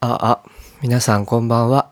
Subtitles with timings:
[0.00, 0.50] あ、あ、
[0.80, 1.90] 皆さんこんばんは。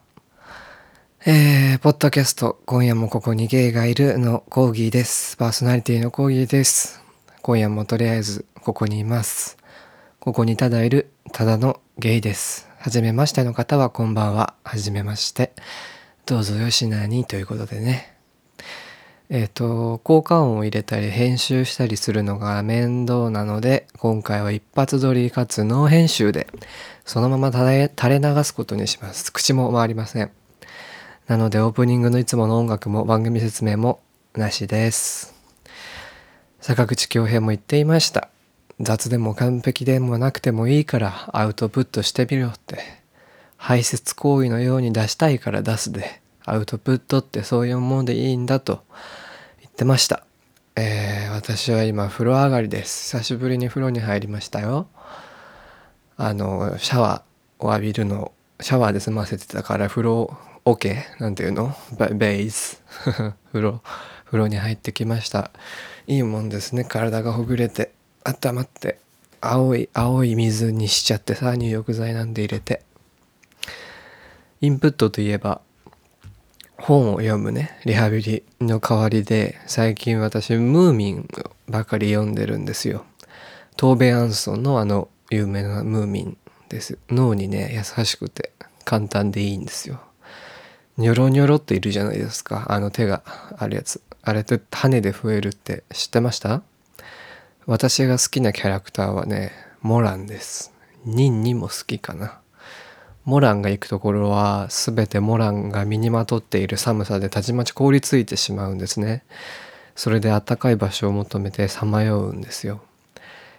[1.26, 5.36] えー、ポッドキャスト、今夜もここにゲイがいるのコーギーです。
[5.36, 7.02] パーソナリティのコーギーです。
[7.42, 9.58] 今夜もとりあえずここにいます。
[10.20, 12.68] ここにただいるただのゲイです。
[12.78, 14.54] はじめましての方はこんばんは。
[14.62, 15.52] はじめまして。
[16.26, 18.15] どうぞよしなにということでね。
[19.28, 26.46] えっ、と、効果音を入れたり編集したりするのが面倒なので、今回は一発撮りかつノー編集で、
[27.04, 29.32] そのまま垂れ流すことにします。
[29.32, 30.30] 口も回りません。
[31.26, 33.98] なのでオープニングのいつもの音楽も番組説明も
[34.34, 35.34] なしです。
[36.60, 38.28] 坂口恭平も言っていました。
[38.78, 42.78] 雑でも完璧でもなくてもいいからアウトプットしてみろって。
[43.56, 46.20] 排泄行為のように出したいから出すで。
[46.46, 48.84] アウトプットってそういうもんでいいんだと
[49.60, 50.24] 言ってました。
[50.76, 53.16] えー、私は今風呂上がりです。
[53.16, 54.86] 久しぶりに風呂に入りましたよ。
[56.16, 61.74] あの、シャワーを浴びるの、シャワーで済ませてたから風呂、オ、ケなんていうの？
[61.98, 62.80] ベベイス。
[63.52, 63.82] 風呂、
[64.26, 65.50] 風呂に入ってきました。
[66.06, 66.84] いいもんですね。
[66.84, 67.90] 体がほぐれて、
[68.24, 68.98] 温まって、
[69.40, 72.82] 青い、青い水にしちゃってさ、入浴剤なんで入れて。
[74.60, 75.60] インプットといえば、
[76.78, 77.78] 本を読むね。
[77.84, 81.28] リハビリの代わりで最近私ムーミン
[81.68, 83.04] ばかり読んでるんですよ。
[83.76, 86.38] トーベ・アンソンのあの有名なムーミン
[86.68, 86.98] です。
[87.08, 88.52] 脳にね優しくて
[88.84, 90.00] 簡単でいいんですよ。
[90.96, 92.66] ニョロニョロっているじゃないですか。
[92.68, 93.22] あの手が
[93.58, 94.00] あるやつ。
[94.22, 96.62] あれって羽で増えるって知ってました？
[97.66, 100.72] 私が好きなキャラクターはねモランです。
[101.04, 102.40] ニンニも好きかな。
[103.26, 109.24] モランが行くところは全てモランが身にまとっている寒さでたちまち凍りついてしまうんですね。
[109.96, 112.80] それで暖かい場所を求めてさまようんですよ。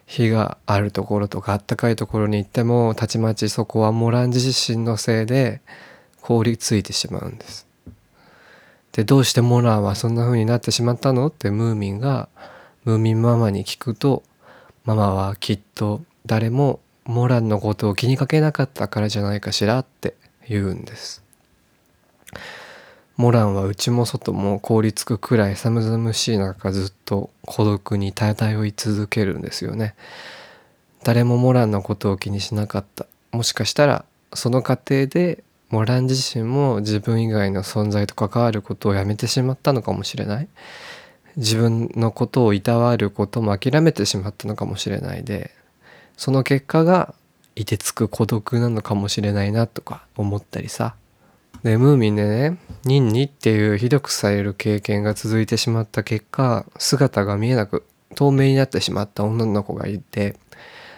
[0.06, 5.60] 火があるところとか暖かいところに行ってもたちまちそこはモラン自身のせいで
[6.22, 7.68] 凍りついてしまうんです。
[8.94, 12.30] でどうしてモランはそんな風になってしまったのってムーミンが
[12.86, 14.24] ムーミンママに聞くと
[14.86, 20.14] ママはきっと誰もモランのことを気にかけなかったからじゃないかしらって
[20.48, 21.24] 言うんです。
[23.16, 29.96] モランは内も外も凍りつくくらい寒々しい中ずっと孤独に漂い続けるんですよね。
[31.04, 33.06] 誰もモランのことを気にしなかった。
[33.32, 34.04] もしかしたら
[34.34, 40.48] その過程でモラン自身も自分以外の存在と関わることをやめてしまったのかもしれない。
[41.38, 45.52] 自分のことをいたわることも諦めてしまったのかもしれないで
[46.18, 47.14] その結果が
[47.56, 50.96] いてつく孤独なのかもしれないなとか思ったりさ。
[51.64, 57.84] でムーミンでねニンニっていうひどくされる経験が続いてしまった結果姿が見えなく
[58.16, 60.36] 透明になってしまった女の子がいて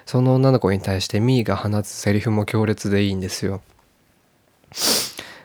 [0.05, 3.61] その女の子に対してミーが放つセリフも強烈でいいんですよ。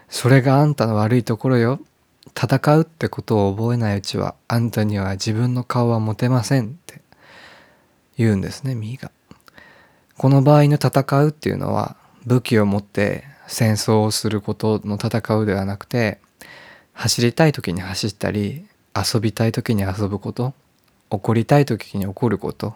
[0.08, 1.80] それがあんたの悪いところよ。
[2.34, 7.00] 戦うってことを覚えないうちはあんたには自分の顔は持てませんって
[8.16, 9.10] 言うんですねミーが。
[10.16, 16.18] この場合の戦うっていうのは武器を持って戦争をすることの戦うではなくて
[16.92, 18.64] 走りたい時に走ったり
[18.94, 20.54] 遊びたい時に遊ぶこと
[21.10, 22.74] 怒りたい時に怒ること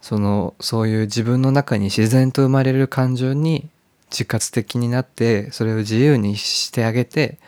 [0.00, 3.68] そのそういう自分の中に自然と生まれる感情に
[4.10, 7.38] 自活的になってそれを自由にしてあげて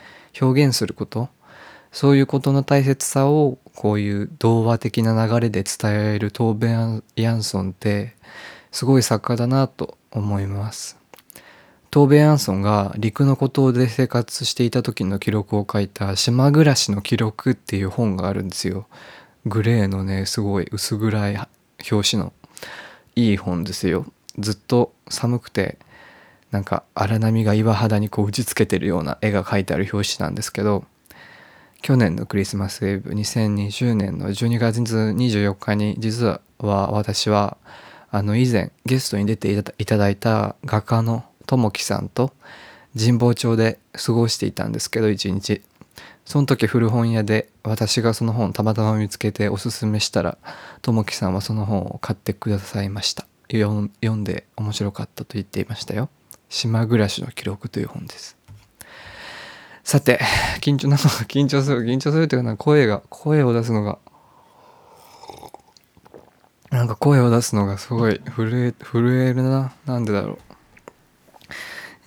[0.40, 1.28] 表現すること
[1.92, 8.13] そういうことの大切さをこういう童話的な流れで伝えるトーベン・ヤンソンって
[8.74, 10.98] すごい作家だなと思います。
[11.92, 18.88] トーベ・ヤンソンが陸の孤島で生活していた時の記録を書いた「島暮らしの記録」っていう本があるんですよ。
[19.46, 21.38] グレーのねすごい薄暗い
[21.88, 22.32] 表紙の
[23.14, 24.06] いい本ですよ。
[24.40, 25.78] ずっと寒くて
[26.50, 30.84] なんか荒波が岩肌にこう打ちつけてるような絵が描いてある表紙なんですけど
[31.80, 36.40] 去年のクリスマスイブ2020年の12月24日に実は
[36.90, 37.56] 私は
[38.14, 42.32] あの以前ゲストに出ていただいた画家のともきさんと
[42.96, 45.62] 神保町で過ごしていたんですけど一日。
[46.24, 50.38] その時古本屋で私がその本たまたま見つけておすすめしたら
[50.80, 53.26] ともきさんはその本を買ってくださいました。
[53.50, 56.08] 読んで面白かったと言っていましたよ。
[56.48, 58.36] 島暮らしの記録という本です。
[59.82, 60.20] さて
[60.60, 63.98] 緊張なんか緊張する緊張するというのは声が声を出すのが
[66.74, 69.72] なんか声を出すのがすごい震え震えるな。
[69.86, 70.40] なんでだろ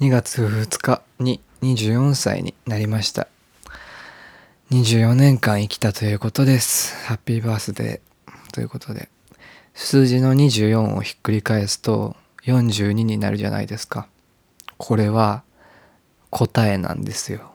[0.01, 0.03] う。
[0.03, 3.29] 2月2日に24歳になりました。
[4.71, 6.97] 24年間生きたということです。
[7.05, 9.07] ハッピーバースデーということで。
[9.73, 14.09] 数字の24をひっくり返すと42になるじゃないですか。
[14.75, 15.43] これは
[16.29, 17.53] 答えなんですよ。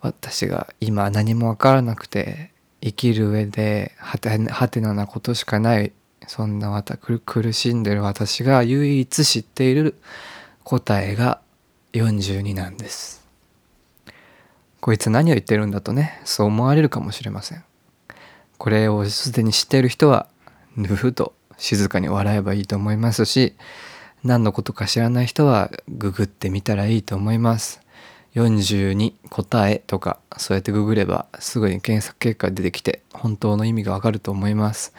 [0.00, 2.51] 私が今何も分からなくて
[2.82, 5.92] 生きる上ではてはてななことしかない
[6.26, 9.94] そんなわた苦しんでる私が唯一知っている
[10.64, 11.40] 答えが
[11.92, 13.22] 42なんです。
[14.80, 17.64] こいつ何を言ってるんだとねそう思われるかもしれません。
[18.58, 20.26] これをすでに知っている人は
[20.76, 23.54] ぬふと静かに笑えばいいと思いますし
[24.24, 27.81] 何のことか知らない人はググってみたらいいと思います。
[28.34, 34.94] 42答えとかそうやってググればすぐに検索結果出てきて本当の意味がわかると思います。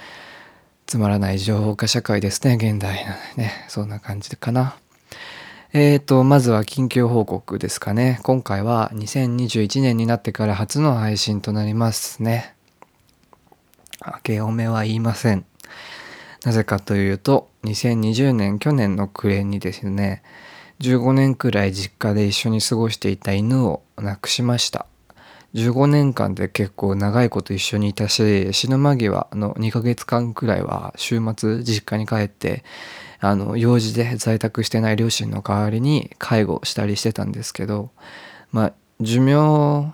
[0.85, 3.11] つまらない情報化社会ですね現代の。
[3.37, 4.75] ねそんな感じかな。
[5.73, 8.19] えーとまずは近況報告ですかね。
[8.21, 12.53] 今回は2021年になってから初の配信となりますね。
[14.05, 15.45] 明けおめは言いません。
[16.45, 20.21] なぜかというと2020年去年の暮れにですね
[20.83, 24.85] 15年くらい実家で一緒に過ごしていた犬を亡くしました。
[25.53, 32.65] 15年間で結構長いこと一緒にいたし死ぬ間際の2ヶ月間くらいは週末実家に帰って
[33.19, 37.91] あの用事で在宅してない両親の代わりに介護したりしてたんですけど
[38.51, 39.33] まあ寿命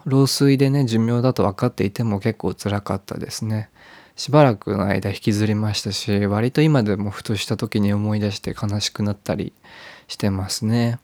[0.06, 3.70] 老衰でね寿命だと分かっていても結構辛かったですね。
[4.16, 9.54] しばらくの間引きずりましたし割と今でもふとした時に思い出して悲しくなったり
[10.10, 11.00] してますね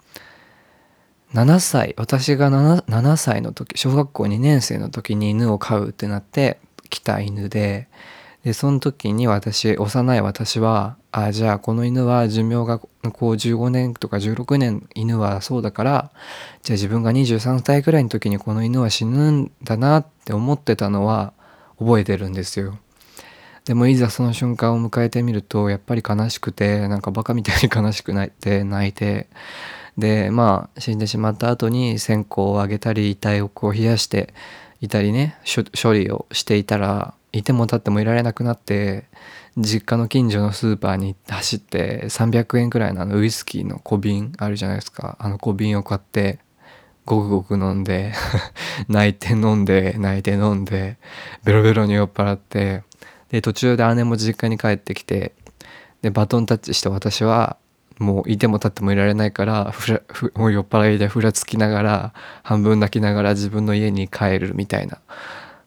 [1.33, 6.59] 7歳私が 7, 7歳の時小学校2年生の時に犬を飼うってなって
[6.89, 7.87] 来た犬で
[8.43, 13.01] でその時に私幼い私はあじゃあこの犬は寿命がこう
[13.33, 16.11] 15年とか16年犬はそうだから
[16.61, 21.33] じゃあ自分が23歳くらいの時にこの犬は死ぬんだなって思ってたのは
[21.79, 22.77] 覚えてるんですよ。
[23.65, 29.27] でもいざその瞬間を迎えてみるとやっぱり悲しくてなんかバカみたいに悲しくなって泣いて
[29.97, 34.33] でまあ死んでしまった後に線香をあげたり遺体をこう冷やして
[34.81, 35.37] いたりね
[35.81, 39.05] 処理をしていたらいても立ってもいられなくなって
[39.57, 45.15] 実家の近所のスーパーに走って300円くらいのあのウイスキーの小瓶あるじゃないですか。
[45.19, 46.39] あの小瓶を買って
[47.05, 48.13] ごくごく飲んで
[48.89, 50.97] 泣いて飲んで泣いて飲んで
[51.43, 52.83] ベロベロに酔っ払って
[53.29, 55.33] で途中で姉も実家に帰ってきて
[56.01, 57.57] でバトンタッチして私は
[57.97, 59.73] もういても立ってもいられないから
[60.35, 62.13] もう酔っ払いでふらつきながら
[62.43, 64.99] 半分泣きながら自分の家に帰るみたいな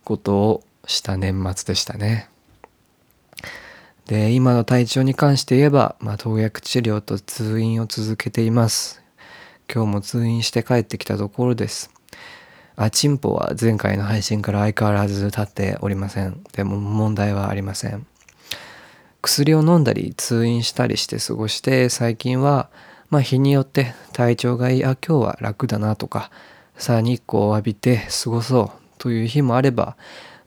[0.04, 2.28] ことをした年末でしたね。
[4.06, 9.02] で今の体調に関して言えば、まあ、投薬治療と通院を続けています。
[9.72, 11.97] 今日も通院して帰ってきたところです。
[12.84, 16.42] あ、チンポは前回の配信から相変わらず立っておりません。
[16.52, 18.06] でも問題はありません。
[19.20, 22.70] 薬を飲んだり通院したりして過ごして最近は
[23.10, 26.30] まあ日によって体調がいいあ今日は楽だなとか
[26.76, 29.96] さあ日光を浴びて過ごそうという日もあれば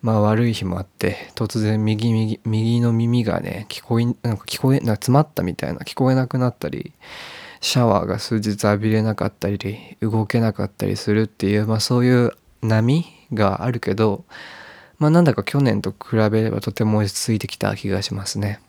[0.01, 6.93] まあ悪い日もあって突然右右右の耳がね聞こえなんか聞こえな詰まったみたいな聞こえなくなったり
[7.61, 12.31] シャワーが数日浴びれなかったり動けなかったりするっていう、まあ、そういう
[12.61, 14.25] 波があるけど、
[14.97, 18.59] まあ、なんだか去年と比べればとても落ち着いてきた気がしますね。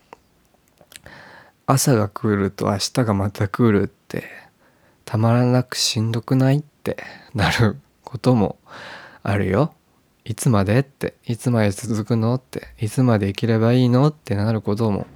[1.66, 4.24] 朝が来ると明日がまた来るって
[5.04, 6.98] たまらなくしんどくないって
[7.34, 8.58] なることも
[9.22, 9.72] あるよ。
[10.24, 15.06] いつまでっていつまで続くのっていつまで生きればいいのってなることも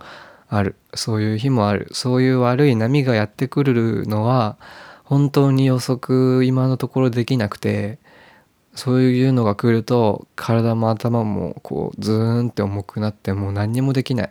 [0.48, 0.76] ある。
[0.94, 1.88] そういう日もある。
[1.92, 4.56] そういう悪い波がやってくるのは
[5.04, 7.98] 本当に予測今のところできなくて
[8.74, 14.30] そういうのが来ると体も頭もこうズーンって重くなってもう何にもできない。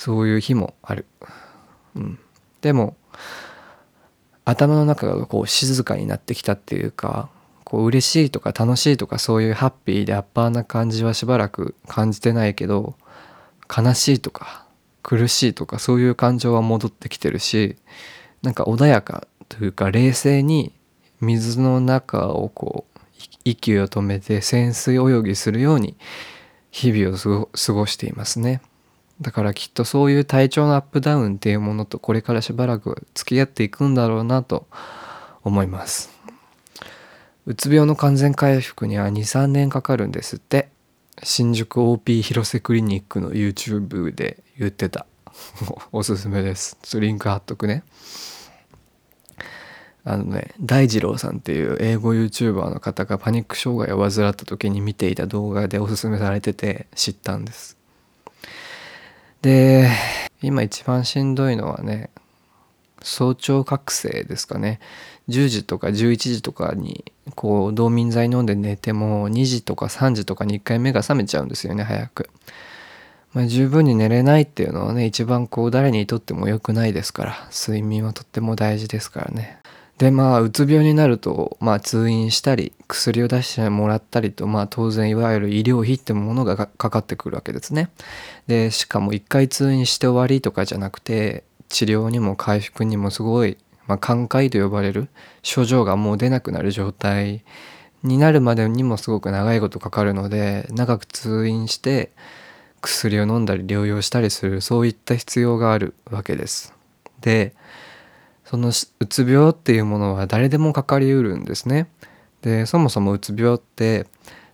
[0.00, 1.04] そういう日もある、
[1.94, 2.18] うん、
[2.62, 2.96] でも
[4.46, 7.28] 頭の中がこう静かになってきたっていうか
[7.64, 12.94] こう嬉しいとか楽しいとかそういうハッピーでアッパーな感じはしばらく感じてないけど
[13.68, 14.64] 悲しいとか
[15.10, 17.74] 苦しいとかそういう感情は戻ってきてるし
[18.42, 20.72] なんか穏やかというか冷静に
[21.20, 23.00] 水の中をこう
[23.44, 25.96] 息を止めて潜水泳ぎするように
[26.70, 28.62] 日々を過ごしていますね。
[29.20, 34.68] だからきっとそういう体調のアップダウンっていうものとこれからしばらく付き合っていくんだろうなと
[35.42, 36.10] 思います。
[37.46, 40.68] うつ病の完全回復には23年かかるんですって。
[41.22, 45.06] 新宿 OP 広瀬クリニックの YouTube で言ってた。
[45.92, 46.78] おすすめです。
[46.98, 47.84] リンク貼っとくね。
[50.02, 57.76] あのね大二郎さんっていう英語 YouTuber の方がパニック障害を患った時に見ていた動画でおすすめされてて知ったんです。
[59.42, 59.90] で
[60.42, 62.10] 今一番しんどいのはね
[63.02, 64.80] 早朝覚醒ですかね
[65.28, 67.04] 10時とか11時とかに
[67.34, 72.30] こう冬眠剤飲んで寝ても2時とか3時とかに1回目が覚めちゃうんですよね早く。
[73.32, 79.60] まあ、十分に寝れないっていうのはね一番こう誰にとっても良くないですから睡眠はとっても大事ですからね。
[79.98, 87.90] でまあうつ病になると、まあ、通院したり薬を出してもらったりと、まあ、当然いわゆる医療費ってものがかかってくるわけですね。
[88.46, 95.08] でしかも一回通院して終わりとかじゃなくて治療にも回復にもすごい、まあ、寛解と呼ばれる
[95.42, 97.42] 症状がもう出なくなる状態
[98.02, 102.10] になるまでにもすごく長いことかかるので長く通院して
[102.82, 106.74] 薬を飲んだり療養したりするそういった必要があるわけです。
[107.20, 107.54] で
[108.44, 108.72] そのう
[109.06, 111.88] つ病っていうものは誰でもかかりうるんですね。
[112.42, 114.06] でそもそもうつ病って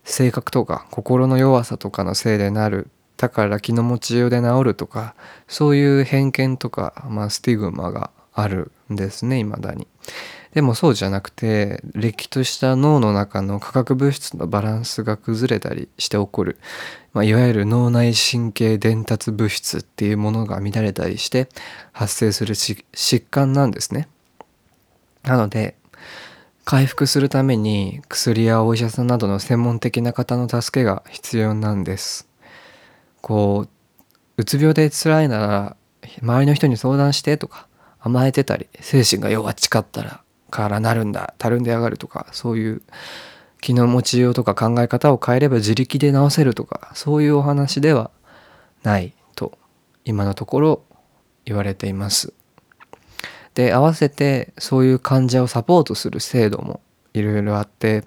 [0.05, 5.15] 性格とか心の弱さとかのせいでなるだから気の持ちようで治るとか
[5.49, 9.87] そういう偏見とか、まあ、スティグマがあるんですね未だに。
[10.53, 16.59] でもそうじゃなくてれっきとした脳の中の化学物質のバランスが崩れたりして起こる、
[17.13, 21.49] まあ、いわゆる脳内神経伝達物質っていうものが乱れたりして
[21.93, 24.09] 発生する疾患なんですね。
[25.25, 25.77] なので
[26.65, 32.27] 回復するために薬やお医者さんなどの専門的な方の助けが必要なんです。
[33.27, 33.69] こう
[34.37, 35.77] うつ病で辛いなら
[36.23, 37.67] 周りの人に相談してとか
[37.99, 42.83] 甘えてたり精神が弱っちかったらからなるんだたるんでやがるとかそういう
[43.61, 48.13] 気の持ちようとか考え方を変えれば自力で治せるとかそういうお話では
[48.85, 49.59] ないと
[50.05, 50.83] 今のところ
[51.47, 52.33] 言われています。
[53.55, 56.81] で合わせてそういう患者をサポートする制度も
[57.13, 58.05] いろいろあって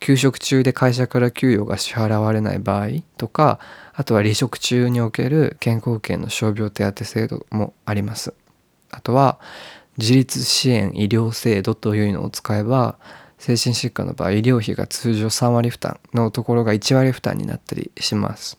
[0.00, 2.88] 休職中で会社から給与が支払われない場合
[3.18, 3.58] とか
[3.98, 8.32] あとは離職中における健康保険の傷病手当制度もあります。
[8.92, 9.40] あとは
[9.96, 12.96] 自立支援医療制度というのを使えば
[13.38, 18.56] 精神疾患の場合医療費が通常3割負担のところが1割負担になったりします。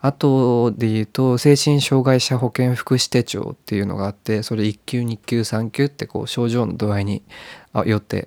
[0.00, 7.22] あとで言うと精神障害者保険福祉手帳っていうのがあってそれ1級2級3級ってこう症状の度合いに
[7.86, 8.26] よって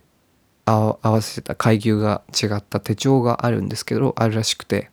[0.66, 4.90] 合わせた階級が違った手帳があるんですけどあるらしくて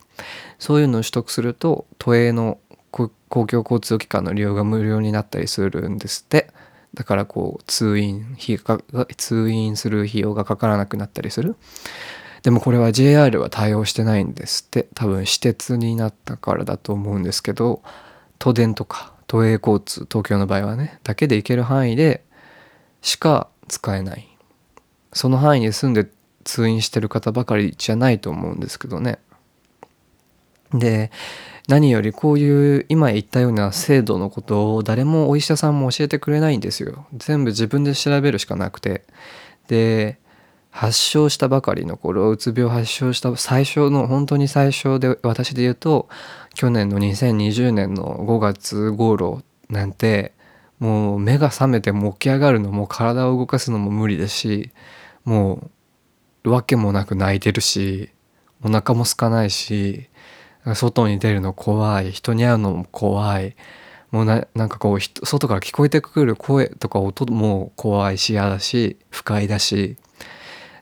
[0.61, 2.59] そういうのを取得すると都営の
[2.91, 6.51] 公共交通機関の利用が無料になったりするんですって。
[6.93, 8.79] だからこう通院費が
[9.17, 11.55] 通院する費用がかからなくなったりする。
[12.43, 14.87] でもこれは JR は対応してないんですって。
[14.93, 17.81] 多分私鉄になったからだと思うんですけど
[18.37, 22.23] 都電とか都営交通東京の場合はねだけで行ける範囲で
[23.01, 24.27] しか使えない。
[25.11, 26.07] その範囲に住んで
[26.43, 29.17] 通院してる方ばかりじゃないと思うんですけどね。
[30.73, 31.11] で
[31.67, 37.05] 何よりこういう今言ったような制度のことを誰もお医者さんも教えてくれないんですよ。
[37.15, 39.03] 全部自分で調べるしかなくて。
[39.67, 40.19] で
[40.71, 46.07] 発症したばかりの頃うつ病発症した最初の本当に最初で私で言うと
[46.53, 50.33] 去年の2020年の5月頃なんて
[50.79, 54.71] もう目が覚めても起き上がるのも体を動かすのも無理ですし
[55.25, 55.69] も
[56.45, 58.09] う訳もなく泣いてるし
[58.63, 60.09] お腹も空かないし
[60.75, 63.55] 外に出るの怖い人に会うのも怖い。
[64.11, 69.97] もうななんかこう外から聞こえてくる声とか音も怖いし嫌だし不快だし。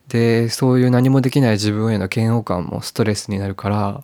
[0.07, 4.03] でそういう何もできない自分への嫌悪感もストレスになるから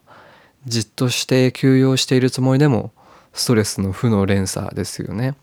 [0.68, 2.92] じっとして休養しているつもりでも
[3.34, 5.36] ストレスの負の連鎖ですよね。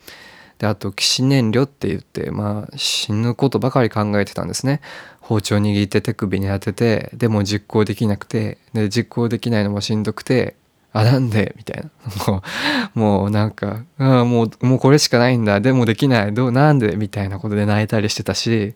[0.58, 4.80] であと起死燃料って言ってまあ死ぬことばかり考えてたんですね。
[5.22, 10.56] 包丁握って手首に当ててでも実行できなくてで実行できないのもしんどくて
[10.92, 11.54] あなんで？
[11.56, 11.90] みたいな。
[12.26, 12.42] も
[12.94, 15.60] うもうなんかあもうもうこれしかないんだ。
[15.60, 16.34] でもできない。
[16.34, 16.96] どうなんで？
[16.96, 18.74] みたいなことで泣いたりしてたし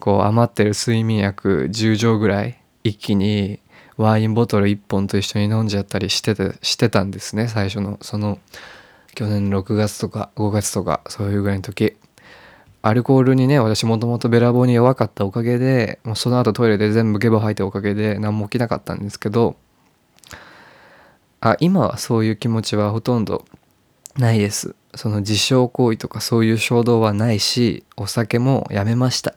[0.00, 3.60] こう余ってる睡眠薬10錠ぐらい一気に
[3.96, 7.46] ワインボトル1本と一緒に飲んじゃったりしててしてたんですね。
[7.46, 8.40] 最初のその
[9.14, 11.96] 去年6月とか5月とかそういうぐらいの時。
[12.82, 19.56] アルコールにね私もともとべらぼうに弱かったおかげでもうその後トイレで全部ゲボ吐いたおかげで何も起きなかったんですけど
[21.40, 23.44] あ今はそういう気持ちはほとんど
[24.16, 24.74] ないです。
[24.94, 29.34] その自傷行為とかそういう衝動はないしお酒もやめました。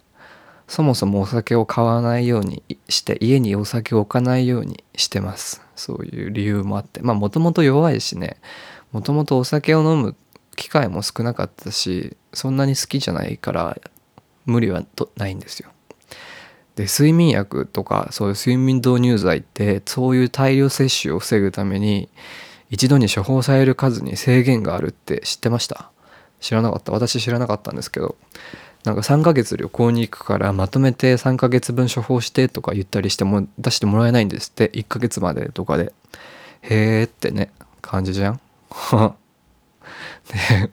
[0.67, 5.61] そもそもお酒を買わないようにして家にお酒を置かないようにしてます。
[5.75, 7.01] そういう理由もあって。
[7.01, 8.37] まあもともと弱いしね。
[8.91, 10.15] もともとお酒を飲む
[10.55, 13.77] 機会も少なかったしそんなに好きじゃないから
[14.45, 14.83] 無理は
[15.17, 15.69] ないんですよ。
[16.75, 22.09] で睡眠薬とかそういう睡眠導入剤ってそういう大量摂取を防ぐために
[22.69, 25.89] 一度に処方される数に制限があるって知ってました？
[26.41, 26.91] 知らなかった。
[26.91, 28.17] 私知らなかったんですけど
[28.83, 34.69] なんか3ヶ月旅行に行くからまとめて3ヶ月分処方してとか言ったりしても出してもらえないんですって。
[34.73, 35.93] 1ヶ月までとかで。
[36.61, 37.51] へーってね
[37.81, 38.41] 感じじゃん？
[40.29, 40.71] で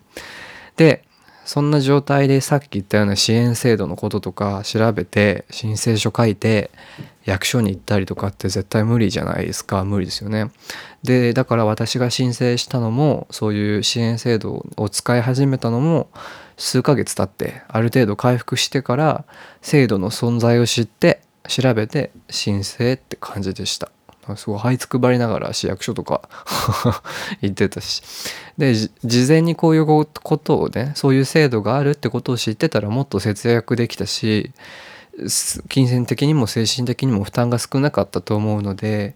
[0.77, 1.05] で
[1.53, 6.71] そんな状態でさっき言ったような支援制度のこととか調べて申請書書いて
[7.27, 10.51] 役所に行ったりとかって絶対無理じゃないですか無理ですよね。
[11.03, 16.09] でだから私が申請したのもそういう支援制度を使い始めたのも
[16.57, 19.27] 数ヶ月経ってある程度回復してから
[19.61, 23.93] 制度の存在を知って調べて申請って感じでした。
[24.37, 26.23] すごい這いつくばりながら市役所とか
[27.43, 28.03] 行ってたし。
[28.59, 34.53] で事前にこういうことをねそういう制度があるってことを知ってたらもっと節約できたし
[35.69, 39.15] 金銭的にも精神的にも負担が少なかったと思うので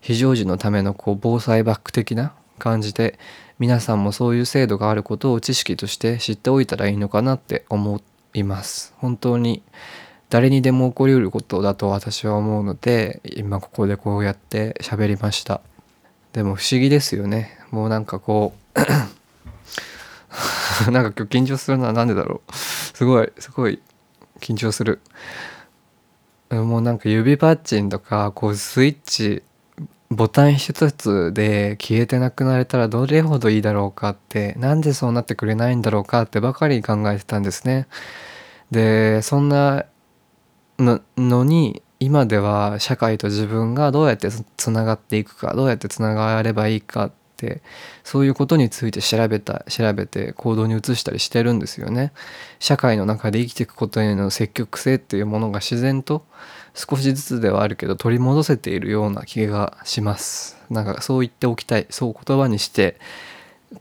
[0.00, 3.18] 非常時のためのこう防災バッグ的な感じで
[3.58, 8.00] 皆さんもそういう制度があることを知識として知っておいたらいいのかなって思
[8.34, 8.94] います。
[8.98, 9.62] 本当に
[10.28, 15.60] 誰にでも起こりうることだと私は思うので今ここでこうやって喋りました。
[16.32, 17.58] でも不思議ですよね。
[17.70, 18.80] もうなんかこう
[20.90, 22.52] なんか今日緊張するのは何でだろう。
[22.54, 23.80] すごいすごい
[24.40, 25.00] 緊張する。
[26.50, 29.42] もうなんか指パッチンとかこうスイッチ
[30.10, 37.86] ボタン一つで消えてなくなれたらどれほどいいだろうかってなんでそうなってくれないんだろうかってばかり考えてたんですね。
[38.70, 39.84] でそんな
[40.78, 47.62] ののに今では社会と自分がどうやってつながっていくかどうやってつながればいいかって
[48.04, 52.12] そういうことについて調べた調べて行動に移したりしてるんですよね。
[52.58, 56.24] 社会の中で生きていくことへの積極性っていうものが自然と
[56.74, 60.58] 少しずつではあるけど取り戻せているような気がします。
[60.70, 61.86] なんかそう言っておきたい。
[61.90, 62.98] そう言葉にして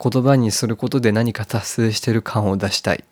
[0.02, 3.04] 言葉にすることで何か達成してる感を出したい。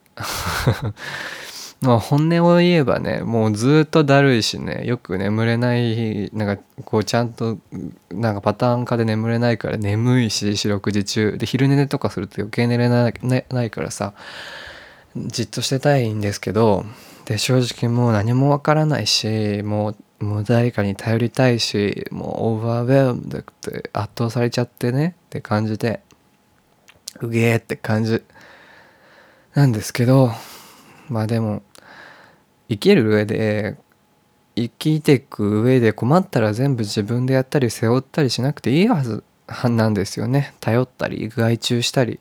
[1.83, 7.58] まあ本音を言えばねもうずっとだるいしねよく眠れないなんかこうちゃんと
[8.10, 11.38] なんかパターン化で眠れないから眠いし四六時中。
[11.38, 13.13] で昼寝とかすると余計寝れない
[13.49, 14.13] ないからさ
[15.15, 16.86] じっとしてたいんですけど
[17.25, 26.01] で正直もう何もわからないしもうもう誰かに頼りたいしもうオーバーウェルムでって圧倒されちゃってねって感じで
[27.19, 28.23] うげえって感じ
[29.53, 30.31] なんですけど
[31.10, 31.62] まあでも
[32.73, 33.77] 生きる上で
[34.55, 39.23] 生きていく上で困ったら全部自分でやったり背負ったりしなくていいはず
[39.69, 40.53] なんですよね。
[40.59, 42.19] 頼ったり外注したり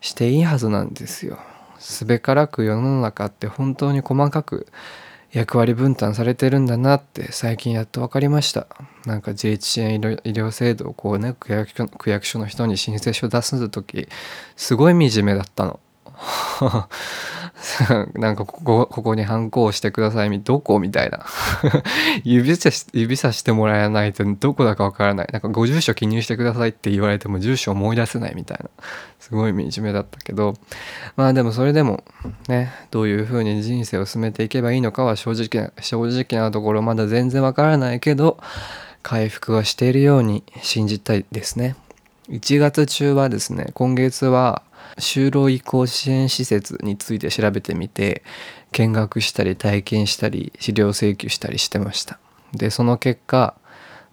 [0.00, 1.38] していいはずなんですよ。
[1.78, 4.66] すべからく世の中って本当に細かく
[5.32, 8.66] 役割分担されてるんだなって最近やっと分かりました。
[9.06, 14.08] なんか自立支援医療制度をこうね区役所区役所の人に申請書出す時
[14.56, 15.80] すごい惨めだったの。
[18.14, 20.78] なんかここここにハンコをしてくださいどこ？
[20.80, 21.24] みたいな。
[22.24, 25.28] 指さし指さしてもらえないとどこだかわからない。
[25.32, 28.70] なんかご住所記入してくださいって言われても住所思い出せないみたいな。
[29.20, 30.54] すごい惨めだったけど。
[31.16, 32.02] まあでもそれでも
[32.48, 38.38] ねどういうふうに人生を進めていけばいいのかは正直な正直なところまだ全然わからないけど
[39.02, 41.76] 回復はしているように信じたいですね。
[42.28, 44.62] 1月中はですね今月は
[44.98, 48.22] 就労移行支援施設について調べてみて
[48.72, 52.18] 見学したり体験したり資料請求したりしてました。
[52.52, 53.54] でその結果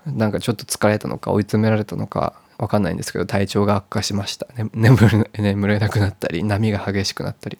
[0.05, 7.57] なんかちょっと疲れたのか追い詰められたのか分かんないんですけど体調が悪化しました、ね、眠れ眠れなくなったり波が激しくなったり。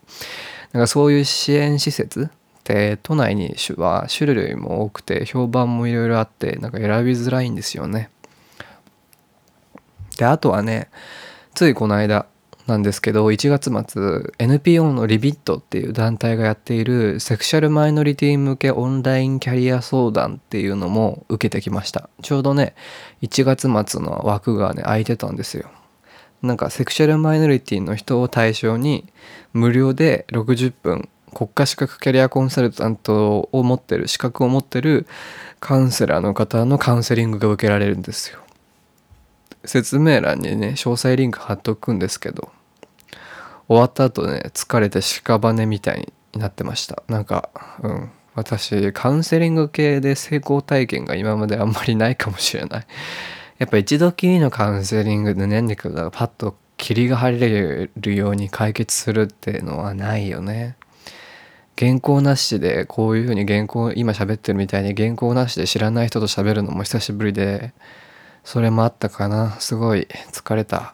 [0.72, 8.10] なんかそういう支援施設って都内には種類も多くて評判もいろいろあってなんか選びづらいんですよね。
[10.18, 10.90] であとはね
[11.56, 12.28] ついこの間
[12.70, 22.10] なんですけど1月末 NPO のリビットっていう団体がやっているセクシャルマイノリティ向けオンラインキャリア相談っていうのも受けてきました。
[22.22, 22.76] ちょうどね
[23.22, 25.70] 1月末の枠がね空いてたんですよ。
[26.42, 29.12] なんかセクシャルマイノリティの人を対象に
[29.52, 35.06] 無料で60分国家資格キャリアコンサルタントを持ってる資格を持ってる
[35.60, 38.40] カウンセラーの方のカウンセリングが受けられるんですよ。
[39.66, 42.52] 説明欄にね詳細リンク貼っとくんですけど
[43.70, 47.04] 終わった後ね疲れて屍みたいになってました。
[47.08, 47.50] なんか
[47.82, 48.12] うん。
[48.36, 52.88] 私カウンセリング系で成功体験が今まであんまりないかもしれない。
[53.60, 60.78] やっぱ一度きりのカウンセリングで何かがパッと霧が晴れるように解決するっていうのはないよね。
[61.78, 67.74] 原稿なしでこういうふうに原稿今喋ってるみたいに原稿なしで知らない人と喋るのも久しぶりで
[68.44, 69.58] それもあったかな。
[69.60, 70.94] すごい疲れた。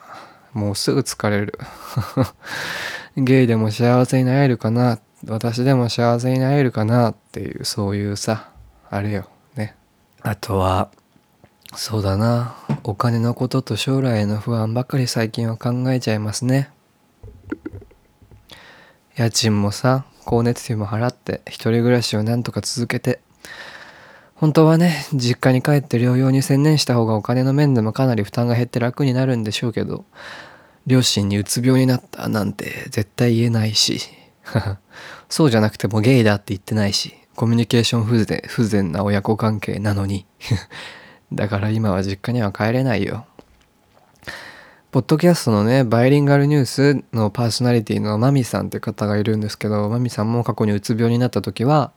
[0.55, 1.59] もうすぐ疲れる。
[3.17, 4.99] ゲイでも幸せになれるかな？
[5.27, 7.11] 私でも幸せになれるかな？
[7.11, 8.49] っていうそういうさ
[8.89, 9.75] あれよね。
[10.21, 10.89] あとは
[11.75, 12.55] そうだな。
[12.83, 16.69] お金のことと将来への不安ばかり最近は考えちゃいますね。
[19.17, 23.19] 家賃もさ光熱費も払って一人暮らしをなんとか続けて。
[24.35, 30.03] 本当はね実家に帰って療養に専念した方がお金の面でもかなり負担が減って楽になるんでしょうけど
[30.85, 34.01] 両親にうつ病になったなんて絶対言えないし
[35.29, 40.25] そうじゃなくてもゲイだって言ってないしコミュニケーション不全不全な親子関係なのに
[41.33, 43.25] だから今は実家には帰れないよ。
[44.91, 51.91] ポッドキャストのねバイリンガルニュースのパーソナリティのマミさんって方がいるんですけどマミさんも過去にうつ病になった時は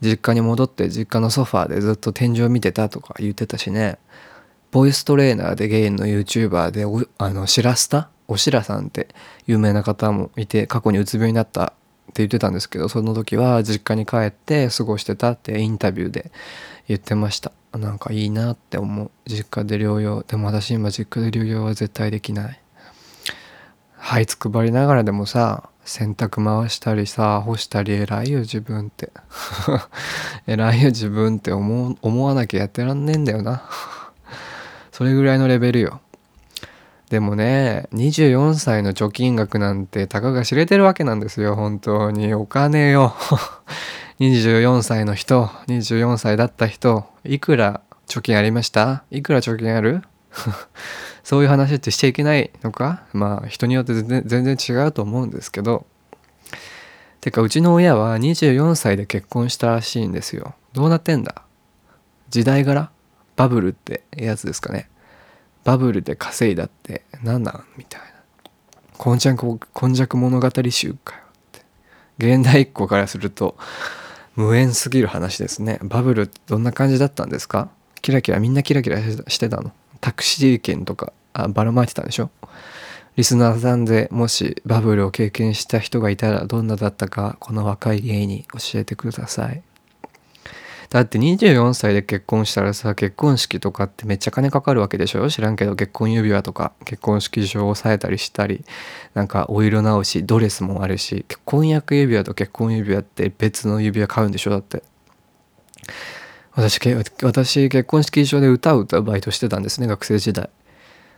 [0.00, 3.98] 実家に戻って実家のソファーでずっと天井見てたとか言ってたしね。
[4.70, 6.84] ボイストレーナーでゲインの YouTuber で
[7.18, 9.08] あのシラスタおしらさんって
[9.46, 11.68] 有名な方もいて過去にうつ病になったっ
[12.12, 16.30] て言ってたんですけどその時は実家に帰って過ごしてたってインタビューで
[16.88, 17.52] 言ってました。
[17.72, 19.10] なんかいいなって思う。
[19.26, 22.60] 実家で療養でも私今実家で療養は絶対できない。
[23.92, 29.10] はいつくばりながらでもさ洗濯回したりさ干したり偉いよ自分って。
[30.46, 33.62] 偉いよ自分って思思わなきゃやってらんねえんだよな。
[34.92, 36.00] それぐらいのレベルよ。
[37.08, 42.34] でもね24歳の貯金額なんてたかが知れてるわけなんですよ本当に。
[42.34, 43.14] お金よ。
[44.18, 49.04] 24歳の人24歳だった人いくら貯金ありました？
[49.12, 50.02] いくら貯金ある？
[51.24, 53.04] そういう話ってしちゃいけないのか？
[53.12, 55.86] まあ人によって全然違うと思うんですけど。
[57.20, 60.54] てかうちの親は24歳で結婚したらしいんですよ。
[60.72, 61.42] どうなってんだ？
[62.30, 62.90] 時代柄？
[63.34, 64.88] バブルってやつですかね。
[65.64, 67.64] バブルで稼いだって何なん？
[67.76, 68.06] みたいな。
[68.96, 71.62] 今昔今昔物語集かよって。
[72.18, 73.56] 現代一個からすると
[74.36, 75.80] 無縁すぎる話ですね。
[75.82, 77.68] バブルってどんな感じだったんですか？
[78.02, 79.72] キラキラみんなキラキラしてたの？
[80.06, 82.30] タクシー券とかあばらまいてたんでしょ？
[83.16, 89.64] リスナーさんでもしバブルを経験した人がいたらどんなだったかこの若い芸に教えてください。
[90.90, 95.28] だって24歳で結婚したらさ結婚式とかってめっちゃ金かかるわけでしょ？
[95.28, 98.64] 知らんけど結婚指輪とか結婚式場を押さえたりしたり
[99.14, 104.52] なんかお色直しドレスもあるし婚約指輪と結婚指輪って別の指輪買うんでしょ？
[104.52, 104.84] だって。
[106.56, 106.80] 私
[107.22, 110.48] 私結婚式場で歌を歌うバイトしてたんですね学生時代。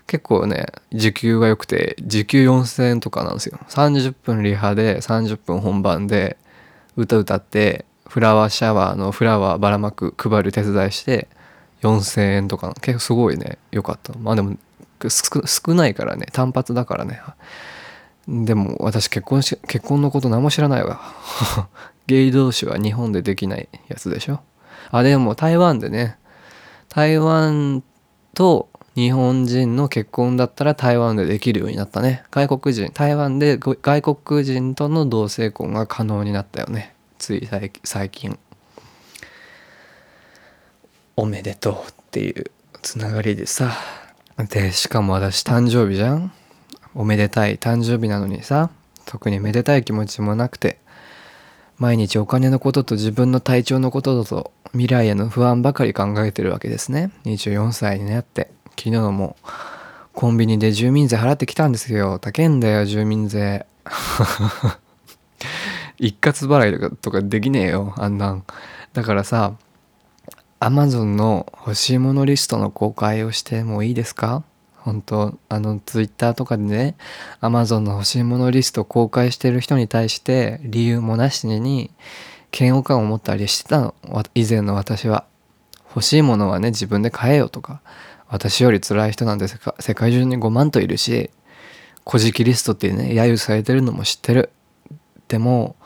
[0.08, 3.58] 結構ね時給が良くて時給4,000円とかなんですよ。
[3.68, 6.36] 30分リハで30分本番で
[6.96, 11.28] 歌歌ってフラワーシャワーのフラワーばらまく配る手伝いして
[11.82, 14.14] 4,000円とか結構すごいね良かった。
[14.18, 14.56] まあでも
[15.08, 17.20] 少ないからね単発だからね。
[18.26, 21.00] でも私結婚し結婚のこと何も知らないわ。
[22.08, 24.40] ゲイ同士は日本でできないやつでしょ。
[24.90, 26.16] あでも台湾でね
[26.88, 27.82] 台湾
[28.34, 32.24] と日本人の結婚だったら台湾でできるようになったね。
[32.32, 36.96] 外国人台湾で外国人との同性婚が可能になったよね。
[37.18, 37.48] つい
[37.84, 38.38] 最近。
[41.16, 42.50] おめでとうっていう
[42.82, 43.72] つながりでさ。
[44.50, 46.32] でしかも私誕生日じゃん。
[46.94, 48.70] おめでたい誕生日なのにさ。
[49.04, 50.80] 特にめでたい気持ちもなくて。
[51.78, 57.10] 毎日お金のことと自分の体調のことだと未来への不安ばかり考えてるわけですね。
[57.24, 59.36] 24歳になって昨日も
[60.12, 62.18] コンビニで住民税払ってきたんですよ。
[62.18, 63.64] 高えんだよ住民税。
[65.98, 68.44] 一括払いとかとかできねえよあんなん。
[68.92, 69.54] だからさ
[70.60, 74.42] アマゾンの欲しいものリストの公開をしてもいいですか？
[74.88, 76.96] 本当あのツイッターとかでね
[77.40, 81.90] アマゾンの欲しいものリスト公開してる人に対して理由もなしに
[82.58, 83.94] 嫌悪感を持ったりしてたの。
[84.34, 85.26] 以前の私は。
[85.90, 87.80] 欲しいものはね自分で買えよとか
[88.28, 91.30] 私より辛い人なんて世界中に5万といるし
[92.06, 94.50] 古事記リストってね揶揄されてるのも知ってる。
[95.28, 95.76] でも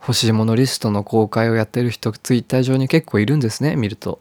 [0.00, 4.20] 欲しいものリストの公開をやってる人ツイッター上に結構いるんですね見ると。